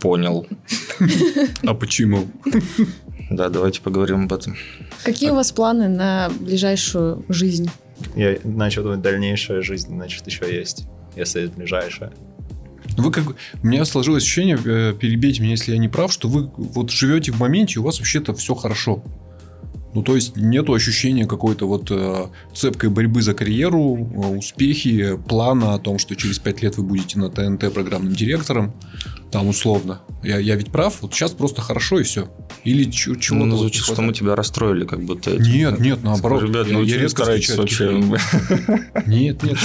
Понял. 0.00 0.46
А 1.64 1.74
почему? 1.74 2.26
Да, 3.30 3.48
давайте 3.48 3.80
поговорим 3.80 4.24
об 4.24 4.32
этом. 4.32 4.56
Какие 5.04 5.30
у 5.30 5.34
вас 5.34 5.52
планы 5.52 5.88
на 5.88 6.30
ближайшую 6.40 7.24
жизнь? 7.28 7.70
Я 8.14 8.36
начал 8.44 8.82
думать, 8.82 9.00
дальнейшая 9.00 9.62
жизнь, 9.62 9.88
значит, 9.88 10.26
еще 10.26 10.52
есть. 10.54 10.86
Если 11.16 11.46
ближайшая. 11.46 12.12
Вы 12.96 13.10
как... 13.10 13.24
У 13.62 13.66
меня 13.66 13.84
сложилось 13.84 14.22
ощущение, 14.22 14.58
э, 14.64 14.94
перебейте 14.98 15.42
меня, 15.42 15.52
если 15.52 15.72
я 15.72 15.78
не 15.78 15.88
прав, 15.88 16.12
что 16.12 16.28
вы 16.28 16.50
вот 16.56 16.90
живете 16.90 17.32
в 17.32 17.40
моменте, 17.40 17.74
и 17.74 17.78
у 17.78 17.82
вас 17.82 17.98
вообще-то 17.98 18.32
все 18.34 18.54
хорошо. 18.54 19.02
Ну, 19.96 20.02
то 20.02 20.14
есть, 20.14 20.36
нету 20.36 20.74
ощущения 20.74 21.24
какой-то 21.26 21.66
вот 21.66 21.90
э, 21.90 22.26
цепкой 22.54 22.90
борьбы 22.90 23.22
за 23.22 23.32
карьеру, 23.32 23.96
э, 23.96 24.36
успехи, 24.36 25.16
плана 25.26 25.72
о 25.72 25.78
том, 25.78 25.98
что 25.98 26.14
через 26.14 26.38
пять 26.38 26.60
лет 26.60 26.76
вы 26.76 26.82
будете 26.82 27.18
на 27.18 27.30
ТНТ 27.30 27.72
программным 27.72 28.14
директором, 28.14 28.74
там 29.30 29.48
условно. 29.48 30.02
Я, 30.22 30.38
я 30.38 30.54
ведь 30.56 30.70
прав? 30.70 31.00
Вот 31.00 31.14
сейчас 31.14 31.30
просто 31.30 31.62
хорошо 31.62 31.98
и 31.98 32.02
все. 32.02 32.28
Или 32.64 32.90
чего-то... 32.90 33.46
Ну, 33.46 33.56
звучит, 33.56 33.84
что 33.84 34.02
мы 34.02 34.12
тебя 34.12 34.36
расстроили, 34.36 34.84
как 34.84 35.02
будто. 35.02 35.30
этим. 35.30 35.50
Нет, 35.50 35.80
нет, 35.80 36.04
наоборот. 36.04 36.42
Ребят, 36.42 36.66
Я- 36.66 36.74
ну 36.74 36.82
я 36.82 36.96
вы 36.96 37.02
редко 37.02 37.24
вообще? 37.24 37.92
Нет, 37.96 38.20
нет, 39.06 39.42
нет. 39.42 39.58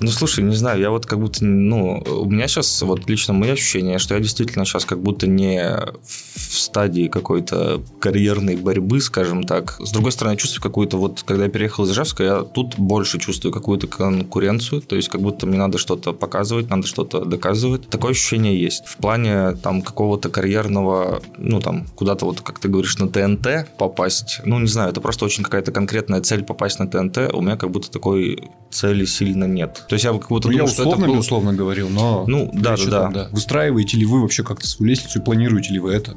Ну, 0.00 0.10
слушай, 0.10 0.44
не 0.44 0.54
знаю, 0.54 0.80
я 0.80 0.90
вот 0.90 1.06
как 1.06 1.18
будто, 1.18 1.44
ну, 1.44 2.02
у 2.06 2.30
меня 2.30 2.46
сейчас, 2.46 2.82
вот 2.82 3.08
лично 3.10 3.34
мои 3.34 3.50
ощущения, 3.50 3.98
что 3.98 4.14
я 4.14 4.20
действительно 4.20 4.64
сейчас 4.64 4.84
как 4.84 5.02
будто 5.02 5.26
не 5.26 5.60
в 6.04 6.58
стадии 6.58 7.08
какой-то 7.08 7.82
карьерной 8.00 8.56
борьбы, 8.56 9.00
скажем 9.00 9.42
так. 9.42 9.76
С 9.80 9.90
другой 9.90 10.12
стороны, 10.12 10.34
я 10.34 10.36
чувствую 10.36 10.62
какую-то, 10.62 10.98
вот, 10.98 11.24
когда 11.26 11.44
я 11.44 11.50
переехал 11.50 11.84
из 11.84 11.90
Ижевска, 11.90 12.22
я 12.22 12.42
тут 12.42 12.78
больше 12.78 13.18
чувствую 13.18 13.52
какую-то 13.52 13.88
конкуренцию, 13.88 14.82
то 14.82 14.94
есть 14.94 15.08
как 15.08 15.20
будто 15.20 15.46
мне 15.46 15.58
надо 15.58 15.78
что-то 15.78 16.12
показывать, 16.12 16.70
надо 16.70 16.86
что-то 16.86 17.24
доказывать. 17.24 17.88
Такое 17.88 18.12
ощущение 18.12 18.60
есть. 18.60 18.86
В 18.86 18.96
плане 18.98 19.56
там 19.56 19.82
какого-то 19.82 20.28
карьерного, 20.28 21.22
ну, 21.36 21.60
там, 21.60 21.86
куда-то 21.96 22.24
вот, 22.24 22.40
как 22.40 22.60
ты 22.60 22.68
говоришь, 22.68 22.98
на 22.98 23.08
ТНТ 23.08 23.76
попасть, 23.76 24.42
ну, 24.44 24.60
не 24.60 24.68
знаю, 24.68 24.90
это 24.90 25.00
просто 25.00 25.24
очень 25.24 25.42
какая-то 25.42 25.72
конкретная 25.72 26.20
цель 26.20 26.44
попасть 26.44 26.78
на 26.78 26.86
ТНТ, 26.88 27.34
у 27.34 27.40
меня 27.40 27.56
как 27.56 27.72
будто 27.72 27.90
такой 27.90 28.48
цели 28.70 29.04
сильно 29.04 29.44
нет. 29.44 29.86
То 29.88 29.94
есть 29.94 30.04
я 30.04 30.12
как 30.12 30.28
будто 30.28 30.48
Ну, 30.48 30.52
я 30.52 30.58
думал, 30.58 30.72
что 30.72 30.82
это 30.82 30.90
условно, 30.90 31.06
был- 31.06 31.18
условно 31.18 31.52
говорил, 31.54 31.88
но... 31.88 32.24
Ну, 32.26 32.50
да, 32.52 32.76
да, 32.76 32.90
там, 32.90 33.12
да. 33.12 33.28
Выстраиваете 33.32 33.96
ли 33.96 34.04
вы 34.04 34.20
вообще 34.20 34.44
как-то 34.44 34.66
свою 34.66 34.90
лестницу 34.90 35.18
и 35.18 35.22
планируете 35.22 35.72
ли 35.72 35.78
вы 35.78 35.92
это? 35.94 36.14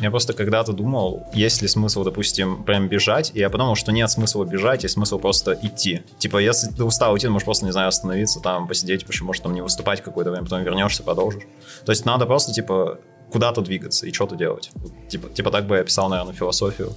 Я 0.00 0.10
просто 0.10 0.32
когда-то 0.32 0.72
думал, 0.72 1.26
есть 1.34 1.60
ли 1.60 1.68
смысл, 1.68 2.04
допустим, 2.04 2.62
прям 2.64 2.88
бежать, 2.88 3.32
и 3.34 3.40
я 3.40 3.50
подумал, 3.50 3.74
что 3.74 3.92
нет 3.92 4.10
смысла 4.10 4.44
бежать, 4.44 4.84
есть 4.84 4.94
смысл 4.94 5.18
просто 5.18 5.58
идти. 5.62 6.02
Типа, 6.18 6.38
если 6.38 6.68
ты 6.68 6.84
устал 6.84 7.14
идти, 7.16 7.26
ты 7.26 7.30
можешь 7.30 7.44
просто, 7.44 7.66
не 7.66 7.72
знаю, 7.72 7.88
остановиться, 7.88 8.40
там, 8.40 8.66
посидеть, 8.66 9.04
почему 9.04 9.26
может 9.26 9.42
там 9.42 9.52
не 9.52 9.60
выступать 9.60 10.00
какое-то 10.02 10.30
время, 10.30 10.44
потом 10.44 10.62
вернешься, 10.62 11.02
продолжишь. 11.02 11.42
То 11.84 11.92
есть 11.92 12.06
надо 12.06 12.24
просто, 12.24 12.52
типа, 12.52 12.98
куда-то 13.30 13.60
двигаться 13.60 14.06
и 14.06 14.12
что-то 14.12 14.36
делать. 14.36 14.70
Типа, 15.08 15.28
типа 15.28 15.50
так 15.50 15.66
бы 15.66 15.76
я 15.76 15.82
описал, 15.82 16.08
наверное, 16.08 16.34
философию 16.34 16.94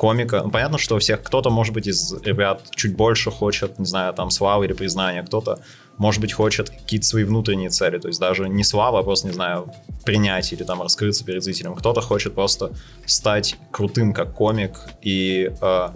комика. 0.00 0.40
Ну, 0.42 0.50
понятно, 0.50 0.78
что 0.78 0.96
у 0.96 0.98
всех, 0.98 1.22
кто-то, 1.22 1.50
может 1.50 1.74
быть, 1.74 1.86
из 1.86 2.14
ребят 2.24 2.62
чуть 2.74 2.96
больше 2.96 3.30
хочет, 3.30 3.78
не 3.78 3.84
знаю, 3.84 4.14
там, 4.14 4.30
славы 4.30 4.64
или 4.64 4.72
признания, 4.72 5.22
кто-то, 5.22 5.58
может 5.98 6.22
быть, 6.22 6.32
хочет 6.32 6.70
какие-то 6.70 7.06
свои 7.06 7.24
внутренние 7.24 7.68
цели, 7.68 7.98
то 7.98 8.08
есть 8.08 8.18
даже 8.18 8.48
не 8.48 8.64
слава, 8.64 9.00
а 9.00 9.02
просто, 9.02 9.26
не 9.26 9.34
знаю, 9.34 9.70
принять 10.06 10.54
или 10.54 10.62
там 10.62 10.80
раскрыться 10.80 11.22
перед 11.22 11.44
зрителем. 11.44 11.74
Кто-то 11.74 12.00
хочет 12.00 12.34
просто 12.34 12.72
стать 13.04 13.56
крутым 13.70 14.14
как 14.14 14.32
комик 14.32 14.80
и 15.02 15.52
э, 15.60 15.88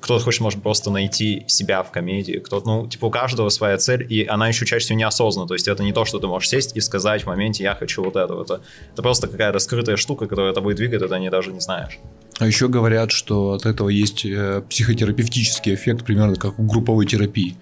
кто-то 0.00 0.22
хочет, 0.22 0.40
может, 0.40 0.62
просто 0.62 0.90
найти 0.92 1.42
себя 1.48 1.82
в 1.82 1.90
комедии, 1.90 2.38
кто 2.38 2.62
ну, 2.64 2.86
типа, 2.86 3.06
у 3.06 3.10
каждого 3.10 3.48
своя 3.48 3.76
цель, 3.76 4.06
и 4.08 4.24
она 4.24 4.46
еще 4.46 4.66
чаще 4.66 4.84
всего 4.84 5.00
неосознанна, 5.00 5.48
то 5.48 5.54
есть 5.54 5.66
это 5.66 5.82
не 5.82 5.92
то, 5.92 6.04
что 6.04 6.20
ты 6.20 6.28
можешь 6.28 6.48
сесть 6.48 6.76
и 6.76 6.80
сказать 6.80 7.24
в 7.24 7.26
моменте, 7.26 7.64
я 7.64 7.74
хочу 7.74 8.04
вот 8.04 8.14
это, 8.14 8.34
это, 8.40 8.60
это 8.92 9.02
просто 9.02 9.26
какая-то 9.26 9.58
скрытая 9.58 9.96
штука, 9.96 10.28
которая 10.28 10.52
тобой 10.52 10.74
двигает, 10.74 11.02
это 11.02 11.18
не 11.18 11.28
даже 11.28 11.52
не 11.52 11.60
знаешь. 11.60 11.98
А 12.42 12.46
еще 12.46 12.66
говорят, 12.66 13.12
что 13.12 13.52
от 13.52 13.66
этого 13.66 13.88
есть 13.88 14.26
э, 14.26 14.62
психотерапевтический 14.68 15.74
эффект, 15.74 16.04
примерно 16.04 16.34
как 16.34 16.58
у 16.58 16.64
групповой 16.64 17.06
терапии 17.06 17.56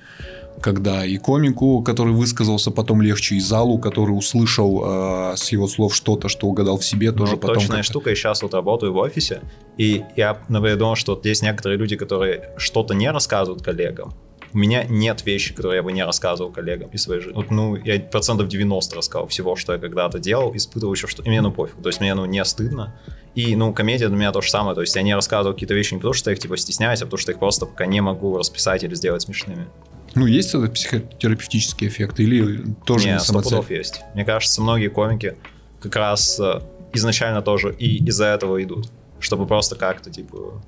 когда 0.62 1.06
и 1.06 1.16
комику, 1.16 1.82
который 1.82 2.12
высказался, 2.12 2.70
потом 2.70 3.00
легче, 3.00 3.36
и 3.36 3.40
залу, 3.40 3.78
который 3.78 4.10
услышал 4.10 5.32
э, 5.32 5.36
с 5.36 5.52
его 5.52 5.66
слов 5.68 5.94
что-то, 5.94 6.28
что 6.28 6.48
угадал 6.48 6.76
в 6.76 6.84
себе, 6.84 7.12
тоже 7.12 7.32
ну, 7.32 7.38
потом. 7.38 7.54
Точная 7.54 7.76
как-то... 7.78 7.90
штука, 7.90 8.10
я 8.10 8.16
сейчас 8.16 8.42
вот 8.42 8.52
работаю 8.52 8.92
в 8.92 8.96
офисе, 8.98 9.40
и 9.78 10.04
я, 10.16 10.38
например, 10.48 10.76
думал, 10.76 10.96
что 10.96 11.14
вот 11.14 11.24
есть 11.24 11.42
некоторые 11.42 11.78
люди, 11.78 11.96
которые 11.96 12.50
что-то 12.58 12.92
не 12.92 13.10
рассказывают 13.10 13.62
коллегам. 13.62 14.12
У 14.52 14.58
меня 14.58 14.84
нет 14.84 15.24
вещи, 15.24 15.54
которые 15.54 15.78
я 15.78 15.82
бы 15.82 15.92
не 15.92 16.04
рассказывал 16.04 16.50
коллегам 16.50 16.90
из 16.90 17.02
своей 17.02 17.20
жизни. 17.20 17.36
Вот, 17.36 17.50
ну, 17.50 17.76
я 17.76 18.00
процентов 18.00 18.48
90 18.48 18.96
рассказал 18.96 19.28
всего, 19.28 19.56
что 19.56 19.72
я 19.72 19.78
когда-то 19.78 20.18
делал, 20.18 20.54
испытывал 20.56 20.92
еще 20.92 21.06
что... 21.06 21.22
И 21.22 21.28
мне, 21.28 21.40
ну, 21.40 21.52
пофиг. 21.52 21.80
То 21.82 21.88
есть 21.88 22.00
мне, 22.00 22.14
ну, 22.14 22.24
не 22.24 22.44
стыдно. 22.44 22.98
И, 23.34 23.54
ну, 23.54 23.72
комедия 23.72 24.08
для 24.08 24.16
меня 24.16 24.32
то 24.32 24.40
же 24.40 24.50
самое. 24.50 24.74
То 24.74 24.80
есть 24.80 24.94
я 24.96 25.02
не 25.02 25.14
рассказываю 25.14 25.54
какие-то 25.54 25.74
вещи 25.74 25.94
не 25.94 25.98
потому, 26.00 26.14
что 26.14 26.30
я 26.30 26.34
их, 26.34 26.40
типа, 26.40 26.56
стесняюсь, 26.56 27.00
а 27.02 27.04
потому 27.04 27.18
что 27.18 27.30
я 27.30 27.34
их 27.34 27.38
просто 27.38 27.66
пока 27.66 27.86
не 27.86 28.00
могу 28.00 28.36
расписать 28.36 28.82
или 28.82 28.94
сделать 28.94 29.22
смешными. 29.22 29.66
Ну, 30.14 30.26
есть 30.26 30.54
этот 30.54 30.74
психотерапевтический 30.74 31.86
эффект 31.86 32.18
или 32.18 32.64
тоже 32.84 33.06
не, 33.06 33.12
не 33.12 33.20
самоцель? 33.20 33.64
есть. 33.68 34.00
Мне 34.14 34.24
кажется, 34.24 34.60
многие 34.60 34.88
комики 34.88 35.36
как 35.80 35.94
раз 35.94 36.40
э, 36.40 36.60
изначально 36.92 37.42
тоже 37.42 37.74
и 37.78 38.04
из-за 38.04 38.26
этого 38.26 38.62
идут, 38.62 38.88
чтобы 39.20 39.46
просто 39.46 39.76
как-то, 39.76 40.10
типа, 40.10 40.60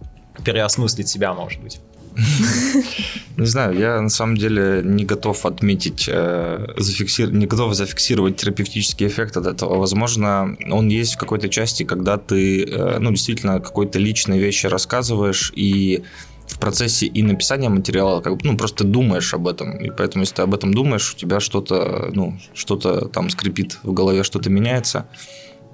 переосмыслить 0.44 1.08
себя, 1.08 1.34
может 1.34 1.60
быть. 1.60 1.80
Не 3.36 3.46
знаю, 3.46 3.78
я 3.78 4.00
на 4.00 4.10
самом 4.10 4.36
деле 4.36 4.82
не 4.84 5.04
готов 5.04 5.46
отметить, 5.46 6.08
э, 6.08 6.66
зафиксир... 6.76 7.32
не 7.32 7.46
готов 7.46 7.74
зафиксировать 7.74 8.36
терапевтический 8.36 9.06
эффект 9.06 9.36
от 9.36 9.46
этого. 9.46 9.78
Возможно, 9.78 10.56
он 10.70 10.88
есть 10.88 11.14
в 11.14 11.18
какой-то 11.18 11.48
части, 11.48 11.84
когда 11.84 12.18
ты, 12.18 12.64
э, 12.64 12.98
ну, 12.98 13.10
действительно, 13.10 13.60
какой-то 13.60 13.98
личные 13.98 14.38
вещи 14.38 14.66
рассказываешь, 14.66 15.52
и 15.56 16.02
в 16.46 16.58
процессе 16.58 17.06
и 17.06 17.22
написания 17.22 17.68
материала, 17.68 18.20
как 18.20 18.36
бы, 18.36 18.40
ну, 18.44 18.56
просто 18.56 18.84
думаешь 18.84 19.32
об 19.34 19.48
этом. 19.48 19.78
И 19.78 19.90
поэтому, 19.90 20.22
если 20.22 20.36
ты 20.36 20.42
об 20.42 20.54
этом 20.54 20.74
думаешь, 20.74 21.14
у 21.14 21.16
тебя 21.16 21.40
что-то, 21.40 22.10
ну, 22.12 22.38
что-то 22.54 23.08
там 23.08 23.30
скрипит 23.30 23.78
в 23.82 23.92
голове, 23.92 24.22
что-то 24.22 24.50
меняется. 24.50 25.06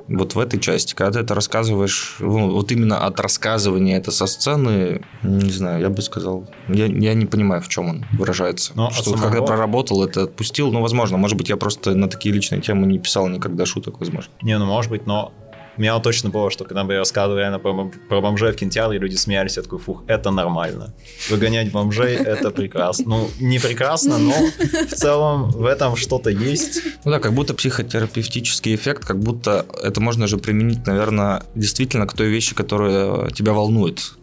Вот 0.09 0.34
в 0.34 0.38
этой 0.38 0.59
части, 0.59 0.94
когда 0.94 1.12
ты 1.12 1.20
это 1.20 1.34
рассказываешь, 1.34 2.16
ну, 2.20 2.50
вот 2.50 2.72
именно 2.72 3.04
от 3.04 3.20
рассказывания 3.20 3.96
это 3.96 4.11
со 4.11 4.26
сцены, 4.26 5.02
не 5.22 5.50
знаю, 5.50 5.82
я 5.82 5.90
бы 5.90 6.00
сказал, 6.02 6.48
я, 6.68 6.86
я 6.86 7.14
не 7.14 7.26
понимаю, 7.26 7.61
в 7.61 7.68
чем 7.68 7.88
он 7.88 8.06
выражается. 8.12 8.72
Но 8.74 8.90
что 8.90 9.11
вот 9.11 9.18
самого... 9.18 9.32
когда 9.32 9.46
проработал, 9.46 10.02
это 10.02 10.22
отпустил, 10.22 10.72
ну, 10.72 10.80
возможно, 10.80 11.18
может 11.18 11.36
быть, 11.36 11.48
я 11.48 11.56
просто 11.56 11.94
на 11.94 12.09
такие 12.09 12.34
личные 12.34 12.61
темы 12.61 12.86
не 12.86 12.98
писал 12.98 13.28
никогда 13.28 13.66
шуток, 13.66 14.00
возможно. 14.00 14.32
Не, 14.42 14.59
ну, 14.59 14.66
может 14.66 14.90
быть, 14.90 15.06
но 15.06 15.32
у 15.79 15.81
меня 15.81 15.95
вот 15.95 16.03
точно 16.03 16.29
было, 16.29 16.51
что 16.51 16.64
когда 16.64 16.83
я 16.93 16.99
рассказывал 16.99 17.39
реально 17.39 17.61
про, 17.61 17.91
про 18.09 18.20
бомжей 18.20 18.53
в 18.53 18.57
кинотеатре, 18.57 18.99
люди 18.99 19.14
смеялись, 19.14 19.57
я 19.57 19.62
такой, 19.62 19.79
фух, 19.79 20.03
это 20.09 20.33
нормально. 20.33 20.93
Выгонять 21.31 21.70
бомжей— 21.70 22.14
это 22.16 22.51
прекрасно. 22.51 23.05
Ну, 23.07 23.31
не 23.39 23.61
прекрасно, 23.61 24.18
но 24.18 24.35
в 24.91 24.95
целом 24.95 25.51
в 25.51 25.64
этом 25.64 25.95
что-то 25.95 26.31
есть. 26.31 26.83
Ну 27.05 27.12
да, 27.12 27.20
как 27.20 27.33
будто 27.33 27.55
психотерапевтический 27.55 28.74
эффект, 28.74 29.05
как 29.05 29.20
будто 29.20 29.66
это 29.81 30.01
можно 30.01 30.26
же 30.26 30.37
применить, 30.39 30.85
наверное, 30.85 31.45
действительно 31.55 32.09
к 32.09 32.12
той 32.12 32.26
вещи, 32.26 32.57
которая 32.57 33.31
тебя 33.31 33.53
волнует. 33.53 34.18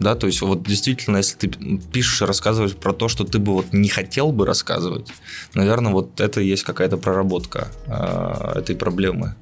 Да, 0.00 0.14
то 0.14 0.26
есть 0.26 0.40
вот 0.42 0.62
действительно, 0.62 1.18
если 1.18 1.36
ты 1.36 1.78
пишешь 1.92 2.22
и 2.22 2.24
рассказываешь 2.24 2.74
про 2.74 2.92
то, 2.92 3.08
что 3.08 3.24
ты 3.24 3.38
бы 3.38 3.52
вот 3.52 3.72
не 3.72 3.88
хотел 3.88 4.30
бы 4.30 4.46
рассказывать, 4.46 5.08
наверное, 5.54 5.92
вот 5.92 6.20
это 6.20 6.40
и 6.40 6.46
есть 6.46 6.62
какая-то 6.62 6.98
проработка 6.98 7.68
э, 7.86 8.58
этой 8.58 8.76
проблемы 8.76 9.34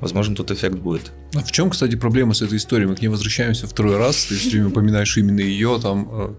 возможно, 0.00 0.34
тут 0.34 0.50
эффект 0.50 0.76
будет. 0.76 1.12
А 1.34 1.40
в 1.40 1.52
чем, 1.52 1.70
кстати, 1.70 1.94
проблема 1.96 2.34
с 2.34 2.42
этой 2.42 2.58
историей? 2.58 2.88
Мы 2.88 2.96
к 2.96 3.02
ней 3.02 3.08
возвращаемся 3.08 3.66
второй 3.66 3.96
раз, 3.96 4.26
ты 4.26 4.34
все 4.36 4.50
время 4.50 4.68
упоминаешь 4.68 5.16
именно 5.16 5.40
ее, 5.40 5.78
там, 5.80 6.08
э, 6.10 6.34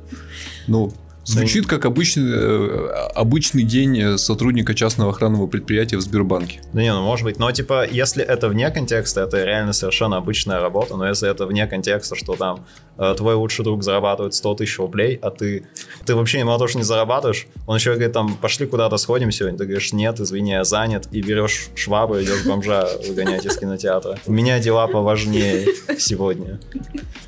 ну, 0.67 0.93
Звучит 1.31 1.67
как 1.67 1.85
обычный, 1.85 2.31
э, 2.33 2.87
обычный 3.15 3.63
день 3.63 4.17
сотрудника 4.17 4.73
частного 4.73 5.11
охранного 5.11 5.47
предприятия 5.47 5.97
в 5.97 6.01
Сбербанке. 6.01 6.61
Да 6.73 6.81
не, 6.81 6.93
ну 6.93 7.03
может 7.03 7.23
быть. 7.23 7.39
Но 7.39 7.51
типа, 7.51 7.87
если 7.89 8.23
это 8.23 8.49
вне 8.49 8.69
контекста, 8.69 9.21
это 9.21 9.43
реально 9.43 9.73
совершенно 9.73 10.17
обычная 10.17 10.59
работа. 10.59 10.97
Но 10.97 11.07
если 11.07 11.29
это 11.29 11.45
вне 11.45 11.67
контекста, 11.67 12.15
что 12.15 12.35
там 12.35 12.65
э, 12.97 13.13
твой 13.17 13.35
лучший 13.35 13.63
друг 13.63 13.83
зарабатывает 13.83 14.33
100 14.33 14.55
тысяч 14.55 14.77
рублей, 14.79 15.19
а 15.21 15.31
ты, 15.31 15.65
ты 16.05 16.15
вообще 16.15 16.43
мало 16.43 16.67
что 16.67 16.77
не 16.77 16.83
зарабатываешь, 16.83 17.47
он 17.67 17.77
еще 17.77 17.93
говорит, 17.93 18.13
там, 18.13 18.35
пошли 18.35 18.67
куда-то 18.67 18.97
сходим 18.97 19.31
сегодня. 19.31 19.57
Ты 19.57 19.65
говоришь, 19.65 19.93
нет, 19.93 20.19
извини, 20.19 20.51
я 20.51 20.63
занят. 20.63 21.07
И 21.11 21.21
берешь 21.21 21.69
швабру, 21.75 22.21
идешь 22.21 22.45
бомжа 22.45 22.87
выгонять 23.07 23.45
из 23.45 23.57
кинотеатра. 23.57 24.19
У 24.25 24.31
меня 24.31 24.59
дела 24.59 24.87
поважнее 24.87 25.65
сегодня. 25.97 26.59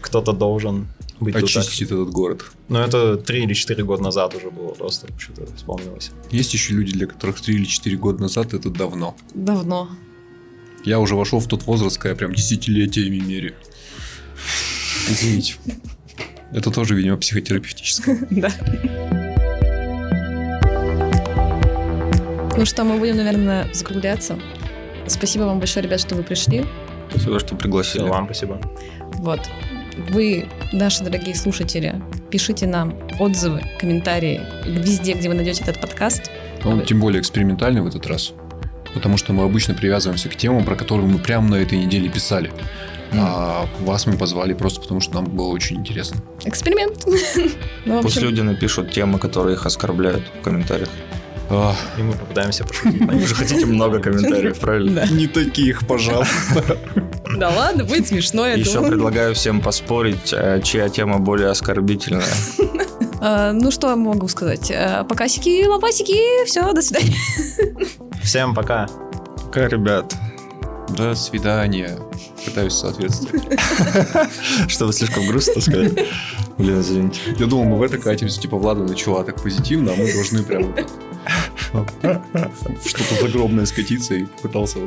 Кто-то 0.01 0.33
должен 0.33 0.87
быть 1.19 1.35
Очистить 1.35 1.83
этот 1.83 2.09
город. 2.09 2.45
Ну, 2.69 2.79
это 2.79 3.17
3 3.17 3.43
или 3.43 3.53
4 3.53 3.83
года 3.83 4.03
назад 4.03 4.35
уже 4.35 4.49
было 4.49 4.69
просто, 4.69 5.07
что-то 5.17 5.53
вспомнилось. 5.55 6.11
Есть 6.31 6.53
еще 6.53 6.73
люди, 6.73 6.93
для 6.93 7.07
которых 7.07 7.41
3 7.41 7.55
или 7.55 7.65
4 7.65 7.97
года 7.97 8.21
назад 8.21 8.53
это 8.53 8.69
давно. 8.69 9.15
Давно. 9.33 9.89
Я 10.83 10.99
уже 10.99 11.15
вошел 11.15 11.39
в 11.39 11.47
тот 11.47 11.63
возраст, 11.63 11.97
когда 11.97 12.09
я 12.09 12.15
прям 12.15 12.33
десятилетиями 12.33 13.19
меряю. 13.19 13.55
Извините. 15.09 15.55
Это 16.51 16.71
тоже, 16.71 16.95
видимо, 16.95 17.17
психотерапевтическое. 17.17 18.19
Да. 18.29 18.51
Ну 22.55 22.65
что, 22.65 22.83
мы 22.83 22.97
будем, 22.99 23.17
наверное, 23.17 23.73
закругляться. 23.73 24.39
Спасибо 25.07 25.43
вам 25.43 25.59
большое, 25.59 25.85
ребят, 25.85 25.99
что 25.99 26.15
вы 26.15 26.23
пришли. 26.23 26.65
Спасибо, 27.09 27.39
что 27.39 27.55
пригласили. 27.55 28.03
Вам 28.03 28.25
спасибо. 28.25 28.61
Вот. 29.15 29.41
Вы, 30.09 30.47
наши 30.71 31.03
дорогие 31.03 31.35
слушатели, 31.35 32.01
пишите 32.29 32.67
нам 32.67 32.97
отзывы, 33.19 33.61
комментарии 33.79 34.41
везде, 34.65 35.13
где 35.13 35.29
вы 35.29 35.35
найдете 35.35 35.63
этот 35.63 35.79
подкаст. 35.79 36.31
Он 36.63 36.83
тем 36.83 36.99
более 36.99 37.21
экспериментальный 37.21 37.81
в 37.81 37.87
этот 37.87 38.07
раз, 38.07 38.33
потому 38.93 39.17
что 39.17 39.33
мы 39.33 39.43
обычно 39.43 39.73
привязываемся 39.73 40.29
к 40.29 40.35
темам, 40.35 40.63
про 40.63 40.75
которые 40.75 41.07
мы 41.07 41.19
прямо 41.19 41.49
на 41.49 41.55
этой 41.55 41.77
неделе 41.77 42.09
писали. 42.09 42.51
А 43.15 43.67
вас 43.81 44.07
мы 44.07 44.17
позвали 44.17 44.53
просто 44.53 44.81
потому, 44.81 44.99
что 44.99 45.13
нам 45.13 45.25
было 45.25 45.49
очень 45.49 45.77
интересно. 45.77 46.21
Эксперимент. 46.45 47.05
ну, 47.85 48.01
Пусть 48.01 48.19
люди 48.19 48.41
напишут 48.41 48.91
темы, 48.91 49.19
которые 49.19 49.55
их 49.55 49.65
оскорбляют 49.67 50.23
в 50.39 50.41
комментариях. 50.41 50.89
А... 51.55 51.75
И 51.97 52.01
мы 52.01 52.13
попытаемся 52.13 52.65
пошутить. 52.65 53.01
Вы 53.01 53.27
же 53.27 53.35
хотите 53.35 53.65
много 53.65 53.99
комментариев, 53.99 54.59
правильно? 54.59 55.05
Не 55.11 55.27
таких, 55.27 55.87
пожалуйста. 55.87 56.77
Да 57.37 57.49
ладно, 57.49 57.83
будет 57.83 58.07
смешно, 58.07 58.45
я 58.45 58.53
Еще 58.53 58.81
предлагаю 58.81 59.33
всем 59.33 59.61
поспорить, 59.61 60.31
э, 60.33 60.61
чья 60.63 60.89
тема 60.89 61.17
более 61.19 61.49
оскорбительная. 61.49 62.23
А, 63.25 63.53
ну, 63.53 63.71
что 63.71 63.89
я 63.89 63.95
могу 63.95 64.27
сказать? 64.27 64.69
А, 64.69 65.03
покасики, 65.05 65.65
лопасики, 65.65 66.45
все, 66.45 66.73
до 66.73 66.81
свидания. 66.81 67.15
Всем 68.21 68.53
пока. 68.53 68.87
Пока, 69.45 69.67
ребят. 69.69 70.13
До 70.89 71.15
свидания. 71.15 71.97
Пытаюсь 72.45 72.73
соответствовать. 72.73 73.43
Чтобы 74.67 74.91
слишком 74.91 75.25
грустно 75.27 75.61
сказать. 75.61 75.93
Блин, 76.57 76.81
извините. 76.81 77.19
Я 77.39 77.45
думал, 77.45 77.63
мы 77.63 77.77
в 77.77 77.83
это 77.83 77.97
катимся, 77.97 78.41
типа, 78.41 78.57
Влада 78.57 78.83
начала 78.83 79.23
так 79.23 79.41
позитивно, 79.41 79.93
а 79.93 79.95
мы 79.95 80.11
должны 80.11 80.43
прям 80.43 80.75
что-то 82.85 83.15
загробное 83.21 83.65
скатиться 83.65 84.15
и 84.15 84.25
пытался 84.25 84.79